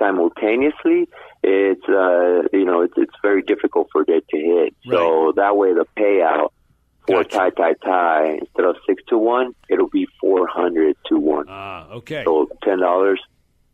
simultaneously. 0.00 1.08
It's 1.44 1.88
uh 1.88 2.42
you 2.52 2.64
know 2.64 2.80
it's 2.80 2.94
it's 2.96 3.14
very 3.22 3.42
difficult 3.42 3.86
for 3.92 4.02
it 4.02 4.26
to 4.30 4.36
hit. 4.36 4.74
So 4.90 5.32
that 5.36 5.56
way 5.56 5.74
the 5.74 5.86
payout 5.96 6.50
for 7.06 7.24
tie 7.24 7.50
tie 7.50 7.74
tie 7.84 8.38
instead 8.40 8.64
of 8.64 8.76
six 8.86 9.02
to 9.08 9.18
one, 9.18 9.54
it'll 9.68 9.88
be 9.88 10.06
four 10.20 10.46
hundred 10.46 10.96
to 11.06 11.18
one. 11.18 11.46
Ah, 11.48 11.88
okay. 11.90 12.22
So 12.24 12.48
ten 12.62 12.80
dollars, 12.80 13.20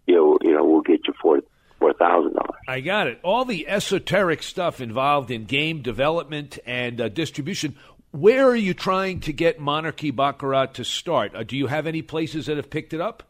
you 0.06 0.14
know, 0.14 0.38
you 0.42 0.54
know, 0.54 0.64
we'll 0.64 0.82
get 0.82 1.00
you 1.06 1.14
four 1.20 1.40
four 1.78 1.92
thousand 1.94 2.34
dollars. 2.34 2.60
I 2.66 2.80
got 2.80 3.06
it. 3.06 3.20
All 3.22 3.44
the 3.44 3.68
esoteric 3.68 4.42
stuff 4.42 4.80
involved 4.80 5.30
in 5.30 5.44
game 5.44 5.82
development 5.82 6.58
and 6.66 7.00
uh, 7.00 7.08
distribution. 7.08 7.76
Where 8.10 8.48
are 8.48 8.56
you 8.56 8.72
trying 8.72 9.20
to 9.20 9.32
get 9.34 9.60
Monarchy 9.60 10.10
Baccarat 10.10 10.74
to 10.74 10.84
start? 10.84 11.34
Uh, 11.34 11.42
do 11.42 11.56
you 11.56 11.66
have 11.66 11.86
any 11.86 12.00
places 12.00 12.46
that 12.46 12.56
have 12.56 12.70
picked 12.70 12.94
it 12.94 13.00
up? 13.02 13.22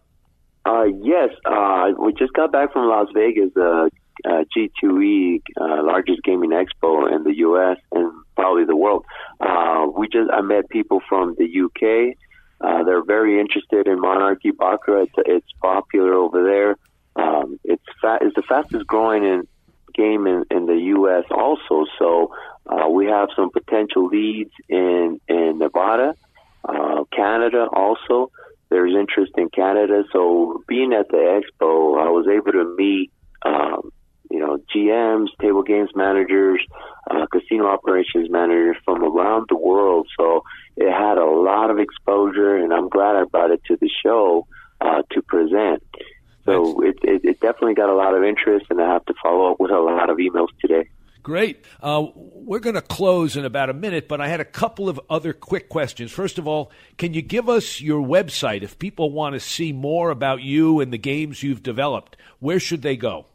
Uh, 0.65 0.85
yes, 1.03 1.31
uh, 1.45 1.89
we 1.99 2.13
just 2.13 2.33
got 2.35 2.53
back 2.53 2.73
from 2.73 2.89
Las 2.89 3.09
Vegas, 3.13 3.51
uh, 3.57 3.89
uh, 4.25 4.45
G2E, 4.57 5.43
uh, 5.61 5.83
largest 5.83 6.23
gaming 6.23 6.51
expo 6.51 7.11
in 7.13 7.25
the 7.25 7.37
U.S. 7.39 7.79
and 7.93 8.13
probably 8.39 8.65
the 8.65 8.77
world. 8.77 9.05
Uh, 9.41 9.87
we 9.97 10.07
just 10.07 10.31
I 10.33 10.41
met 10.43 10.69
people 10.69 11.01
from 11.09 11.35
the 11.37 11.49
UK. 11.65 12.17
Uh, 12.61 12.85
they're 12.85 13.05
very 13.05 13.41
interested 13.41 13.89
in 13.89 14.01
Monarchy 14.01 14.53
Baccarat. 14.53 15.03
It's, 15.03 15.13
it's 15.27 15.53
popular 15.61 16.15
over 16.15 16.45
there. 16.45 16.77
Um, 17.17 17.59
it's 17.65 17.83
fa- 18.01 18.19
it's 18.21 18.37
the 18.37 18.43
fastest 18.49 18.87
growing 18.87 19.25
in 19.25 19.49
game 19.95 20.29
in, 20.29 20.45
in 20.53 20.67
the 20.67 20.79
U.S. 20.97 21.25
also. 21.33 21.85
So 21.99 22.33
uh, 22.67 22.89
we 22.89 23.07
have 23.07 23.29
some 23.35 23.51
potential 23.51 24.07
leads 24.07 24.53
in 24.69 25.21
in 25.29 25.59
Nevada, 25.59 26.15
uh, 26.65 27.03
Canada 27.15 27.67
also. 27.73 28.31
There's 28.71 28.95
interest 28.95 29.33
in 29.37 29.49
Canada. 29.49 30.05
So 30.13 30.63
being 30.69 30.93
at 30.93 31.09
the 31.09 31.41
expo, 31.41 31.99
I 31.99 32.11
was 32.11 32.27
able 32.29 32.53
to 32.53 32.77
meet, 32.77 33.11
um, 33.45 33.88
GMs, 34.75 35.29
table 35.41 35.63
games 35.63 35.91
managers, 35.95 36.61
uh, 37.11 37.27
casino 37.27 37.67
operations 37.67 38.31
managers 38.31 38.77
from 38.85 39.03
around 39.03 39.47
the 39.49 39.57
world. 39.57 40.09
So 40.19 40.45
it 40.77 40.91
had 40.91 41.19
a 41.19 41.25
lot 41.25 41.71
of 41.71 41.79
exposure, 41.79 42.57
and 42.57 42.73
I'm 42.73 42.89
glad 42.89 43.17
I 43.17 43.25
brought 43.25 43.51
it 43.51 43.63
to 43.67 43.77
the 43.77 43.91
show 44.03 44.47
uh, 44.81 45.03
to 45.13 45.23
present. 45.23 45.83
So 46.45 46.83
it, 46.83 46.99
it, 47.03 47.25
it 47.25 47.41
definitely 47.41 47.75
got 47.75 47.91
a 47.91 47.95
lot 47.95 48.15
of 48.15 48.25
interest, 48.25 48.67
and 48.71 48.81
I 48.81 48.91
have 48.91 49.05
to 49.07 49.15
follow 49.23 49.53
up 49.53 49.61
with 49.61 49.71
a 49.71 49.79
lot 49.79 50.09
of 50.09 50.17
emails 50.17 50.49
today. 50.61 50.89
Great. 51.23 51.63
Uh, 51.83 52.07
we're 52.15 52.59
going 52.59 52.75
to 52.75 52.81
close 52.81 53.37
in 53.37 53.45
about 53.45 53.69
a 53.69 53.75
minute, 53.75 54.09
but 54.09 54.19
I 54.19 54.29
had 54.29 54.41
a 54.41 54.47
couple 54.47 54.89
of 54.89 54.99
other 55.11 55.35
quick 55.35 55.69
questions. 55.69 56.11
First 56.11 56.39
of 56.39 56.49
all, 56.49 56.73
can 56.97 57.13
you 57.13 57.21
give 57.21 57.51
us 57.51 57.83
your 57.83 58.03
website 58.03 58.63
if 58.63 58.79
people 58.79 59.11
want 59.11 59.35
to 59.35 59.41
see 59.41 59.73
more 59.73 60.09
about 60.09 60.41
you 60.41 60.81
and 60.81 60.91
the 60.91 60.97
games 60.97 61.43
you've 61.43 61.63
developed? 61.63 62.17
Where 62.39 62.59
should 62.59 62.81
they 62.81 62.97
go? 62.97 63.27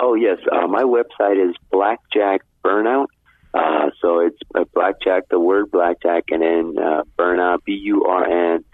Oh 0.00 0.14
yes, 0.14 0.38
uh, 0.50 0.66
my 0.66 0.82
website 0.82 1.48
is 1.48 1.54
Blackjack 1.70 2.42
Burnout. 2.64 3.06
Uh, 3.54 3.90
so 4.00 4.20
it's 4.20 4.38
uh, 4.54 4.64
Blackjack, 4.74 5.28
the 5.30 5.40
word 5.40 5.70
Blackjack, 5.70 6.24
and 6.30 6.42
then 6.42 6.74
uh, 6.82 7.02
Burnout, 7.18 7.64
B 7.64 7.72
U 7.72 8.04
R 8.04 8.54
N 8.54 8.64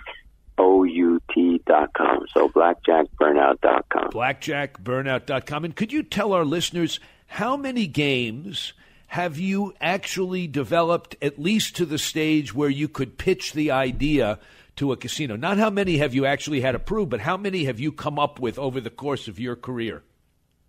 O 0.59 0.85
U 0.85 1.21
T 1.33 1.61
dot 1.67 1.93
com. 1.95 2.27
So 2.33 2.49
blackjackburnout 2.49 3.61
dot 3.61 3.87
com. 3.89 4.11
Blackjackburnout.com. 4.11 5.65
And 5.65 5.77
could 5.77 5.93
you 5.93 6.03
tell 6.03 6.33
our 6.33 6.45
listeners 6.45 7.01
how 7.27 7.57
many 7.57 7.87
games 7.87 8.73
have 9.09 9.39
you 9.39 9.75
actually 9.81 10.47
developed, 10.47 11.17
at 11.23 11.39
least 11.39 11.77
to 11.77 11.87
the 11.87 11.99
stage 11.99 12.55
where 12.55 12.69
you 12.69 12.89
could 12.89 13.17
pitch 13.17 13.53
the 13.53 13.71
idea 13.71 14.39
to 14.77 14.93
a 14.93 14.97
casino? 14.97 15.37
Not 15.37 15.59
how 15.59 15.71
many 15.71 15.99
have 15.99 16.15
you 16.15 16.27
actually 16.27 16.61
had 16.61 16.75
approved, 16.75 17.11
but 17.11 17.21
how 17.21 17.37
many 17.37 17.65
have 17.65 17.79
you 17.79 17.93
come 17.93 18.19
up 18.19 18.41
with 18.41 18.59
over 18.59 18.81
the 18.81 18.91
course 18.91 19.29
of 19.29 19.39
your 19.39 19.57
career? 19.57 20.03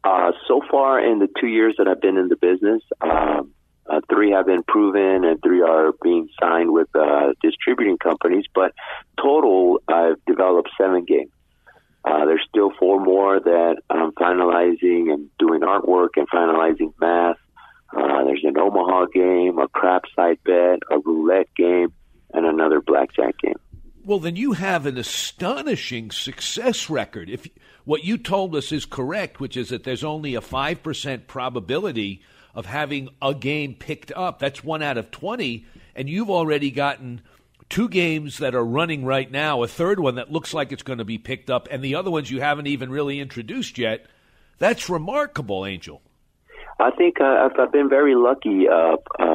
Uh, 0.05 0.31
so 0.47 0.61
far, 0.69 0.99
in 0.99 1.17
the 1.17 1.27
two 1.39 1.47
years 1.47 1.73
that 1.79 1.87
I've 1.87 1.99
been 1.99 2.17
in 2.17 2.27
the 2.27 2.35
business, 2.35 2.83
um, 3.01 3.51
uh, 3.89 4.01
three 4.09 4.31
have 4.31 4.45
been 4.45 4.61
proven 4.63 5.25
and 5.25 5.41
three 5.41 5.61
are 5.61 5.93
being 6.03 6.29
signed 6.39 6.71
with 6.71 6.87
uh, 6.95 7.33
distributing 7.41 7.97
companies. 7.97 8.45
But 8.53 8.73
total, 9.19 9.81
I've 9.87 10.23
developed 10.27 10.69
seven 10.79 11.05
games. 11.05 11.31
Uh, 12.03 12.25
there's 12.25 12.45
still 12.47 12.71
four 12.79 13.03
more 13.03 13.39
that 13.39 13.77
I'm 13.89 14.11
finalizing 14.11 15.11
and 15.11 15.27
doing 15.39 15.61
artwork 15.61 16.09
and 16.17 16.29
finalizing 16.29 16.93
math. 17.01 17.37
Uh, 17.95 18.25
there's 18.25 18.43
an 18.43 18.59
Omaha 18.59 19.07
game, 19.07 19.57
a 19.57 19.67
crap 19.69 20.03
side 20.15 20.37
bet, 20.45 20.79
a 20.91 20.99
roulette 20.99 21.49
game, 21.55 21.91
and 22.31 22.45
another 22.45 22.79
blackjack 22.79 23.39
game. 23.39 23.59
Well, 24.05 24.19
then 24.19 24.35
you 24.35 24.51
have 24.51 24.85
an 24.85 24.99
astonishing 24.99 26.11
success 26.11 26.91
record. 26.91 27.27
If 27.27 27.47
what 27.85 28.03
you 28.03 28.19
told 28.19 28.55
us 28.55 28.71
is 28.71 28.85
correct, 28.85 29.39
which 29.39 29.57
is 29.57 29.69
that 29.69 29.83
there's 29.83 30.03
only 30.03 30.35
a 30.35 30.41
5% 30.41 31.25
probability 31.25 32.21
of 32.53 32.67
having 32.67 33.09
a 33.19 33.33
game 33.33 33.73
picked 33.73 34.11
up, 34.11 34.37
that's 34.37 34.63
one 34.63 34.83
out 34.83 34.99
of 34.99 35.09
20, 35.09 35.65
and 35.95 36.07
you've 36.07 36.29
already 36.29 36.69
gotten 36.69 37.21
two 37.67 37.89
games 37.89 38.37
that 38.37 38.53
are 38.53 38.63
running 38.63 39.05
right 39.05 39.31
now, 39.31 39.63
a 39.63 39.67
third 39.67 39.99
one 39.99 40.15
that 40.15 40.31
looks 40.31 40.53
like 40.53 40.71
it's 40.71 40.83
going 40.83 40.99
to 40.99 41.05
be 41.05 41.17
picked 41.17 41.49
up, 41.49 41.67
and 41.71 41.83
the 41.83 41.95
other 41.95 42.11
ones 42.11 42.29
you 42.29 42.39
haven't 42.39 42.67
even 42.67 42.91
really 42.91 43.19
introduced 43.19 43.79
yet. 43.79 44.05
That's 44.59 44.87
remarkable, 44.87 45.65
Angel. 45.65 45.99
I 46.79 46.91
think 46.91 47.21
uh, 47.21 47.49
I've, 47.57 47.71
been 47.71 47.89
very 47.89 48.15
lucky 48.15 48.67
uh, 48.67 48.97
uh, 49.19 49.34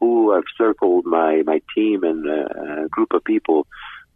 who 0.00 0.34
I've 0.34 0.44
circled 0.56 1.04
my, 1.06 1.42
my 1.44 1.60
team 1.74 2.02
and 2.04 2.26
uh, 2.26 2.84
a 2.84 2.88
group 2.88 3.12
of 3.12 3.22
people 3.24 3.66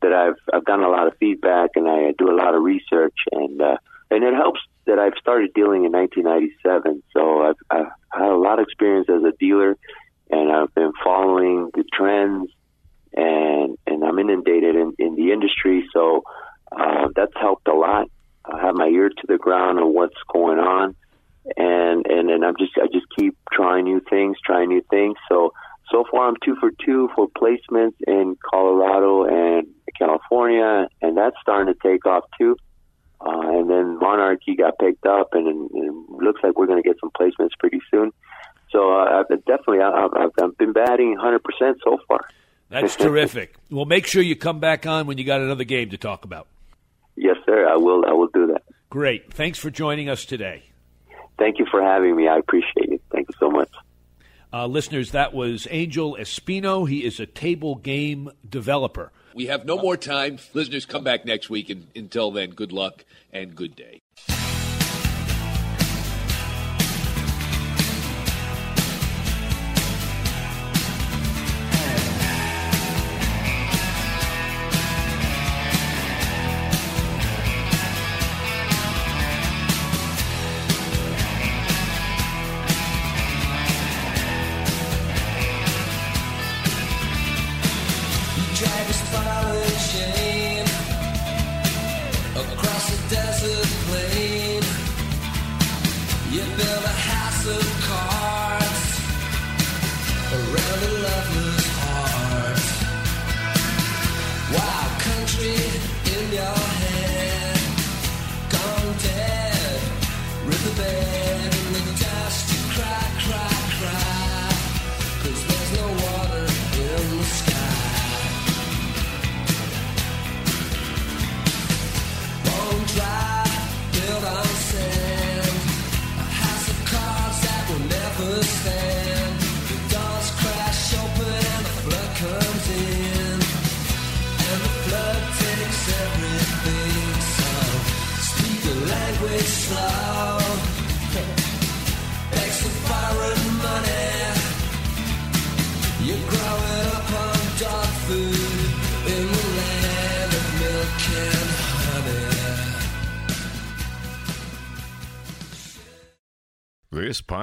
that 0.02 0.12
I've 0.12 0.36
I've 0.52 0.64
done 0.64 0.82
a 0.82 0.88
lot 0.88 1.06
of 1.06 1.16
feedback 1.18 1.70
and 1.76 1.88
I 1.88 2.12
do 2.18 2.30
a 2.30 2.36
lot 2.36 2.54
of 2.54 2.62
research 2.62 3.16
and 3.32 3.60
uh, 3.60 3.76
and 4.10 4.24
it 4.24 4.34
helps 4.34 4.60
that 4.86 4.98
I've 4.98 5.14
started 5.18 5.54
dealing 5.54 5.84
in 5.84 5.92
1997. 5.92 7.02
So 7.12 7.42
I've, 7.42 7.56
I've 7.70 7.92
had 8.12 8.30
a 8.30 8.36
lot 8.36 8.58
of 8.58 8.64
experience 8.64 9.08
as 9.08 9.22
a 9.24 9.32
dealer 9.38 9.76
and 10.30 10.52
I've 10.52 10.74
been 10.74 10.92
following 11.02 11.70
the 11.74 11.84
trends 11.92 12.50
and 13.14 13.78
and 13.86 14.04
I'm 14.04 14.18
inundated 14.18 14.76
in, 14.76 14.94
in 14.98 15.14
the 15.16 15.32
industry. 15.32 15.88
So 15.92 16.24
uh, 16.70 17.08
that's 17.14 17.32
helped 17.40 17.68
a 17.68 17.74
lot. 17.74 18.10
I 18.44 18.60
have 18.60 18.74
my 18.74 18.88
ear 18.88 19.08
to 19.08 19.26
the 19.26 19.38
ground 19.38 19.78
on 19.78 19.94
what's 19.94 20.20
going 20.30 20.58
on 20.58 20.96
and 21.56 22.06
and 22.06 22.30
and 22.30 22.44
I'm 22.44 22.56
just 22.58 22.72
I 22.76 22.86
just 22.92 23.06
keep 23.18 23.36
trying 23.52 23.84
new 23.84 24.00
things, 24.08 24.36
trying 24.44 24.68
new 24.68 24.82
things. 24.90 25.16
So 25.28 25.52
so 25.90 26.04
far 26.10 26.28
I'm 26.28 26.36
two 26.44 26.56
for 26.56 26.70
two 26.84 27.10
for 27.14 27.28
placements 27.28 27.94
in 28.06 28.36
Colorado 28.42 29.24
and 29.24 29.66
California, 29.98 30.88
and 31.02 31.16
that's 31.16 31.36
starting 31.42 31.72
to 31.72 31.78
take 31.80 32.06
off 32.06 32.24
too. 32.38 32.56
Uh, 33.20 33.58
and 33.58 33.70
then 33.70 33.98
Monarchy 33.98 34.54
got 34.56 34.78
picked 34.78 35.06
up, 35.06 35.30
and, 35.32 35.46
and 35.46 35.70
it 35.72 36.22
looks 36.22 36.42
like 36.42 36.58
we're 36.58 36.66
going 36.66 36.82
to 36.82 36.86
get 36.86 36.98
some 37.00 37.10
placements 37.10 37.50
pretty 37.58 37.80
soon. 37.90 38.12
So 38.70 38.92
uh, 38.92 39.20
I've 39.20 39.28
been 39.28 39.38
definitely 39.46 39.80
I've, 39.80 40.32
I've 40.42 40.58
been 40.58 40.72
batting 40.72 41.16
100% 41.16 41.40
so 41.84 41.98
far. 42.08 42.20
That's 42.70 42.96
terrific. 42.96 43.54
Well, 43.70 43.84
make 43.84 44.06
sure 44.06 44.20
you 44.20 44.34
come 44.34 44.58
back 44.58 44.84
on 44.84 45.06
when 45.06 45.16
you 45.16 45.24
got 45.24 45.40
another 45.40 45.64
game 45.64 45.90
to 45.90 45.96
talk 45.96 46.24
about. 46.24 46.48
Yes, 47.14 47.36
sir. 47.46 47.68
I 47.68 47.76
will. 47.76 48.04
I 48.06 48.12
will 48.12 48.28
do 48.34 48.48
that. 48.48 48.62
Great. 48.90 49.32
Thanks 49.32 49.58
for 49.58 49.70
joining 49.70 50.08
us 50.08 50.24
today. 50.24 50.64
Thank 51.38 51.58
you 51.58 51.66
for 51.70 51.82
having 51.82 52.16
me. 52.16 52.26
I 52.26 52.38
appreciate 52.38 52.90
it. 52.90 53.02
Thank 53.12 53.28
you 53.28 53.34
so 53.38 53.50
much. 53.50 53.70
Uh, 54.54 54.68
listeners, 54.68 55.10
that 55.10 55.34
was 55.34 55.66
Angel 55.72 56.16
Espino. 56.16 56.88
He 56.88 57.04
is 57.04 57.18
a 57.18 57.26
table 57.26 57.74
game 57.74 58.30
developer. 58.48 59.10
We 59.34 59.46
have 59.46 59.64
no 59.64 59.76
more 59.76 59.96
time. 59.96 60.38
Listeners, 60.52 60.86
come 60.86 61.02
back 61.02 61.24
next 61.24 61.50
week. 61.50 61.70
And 61.70 61.88
until 61.96 62.30
then, 62.30 62.50
good 62.50 62.70
luck 62.70 63.04
and 63.32 63.56
good 63.56 63.74
day. 63.74 64.00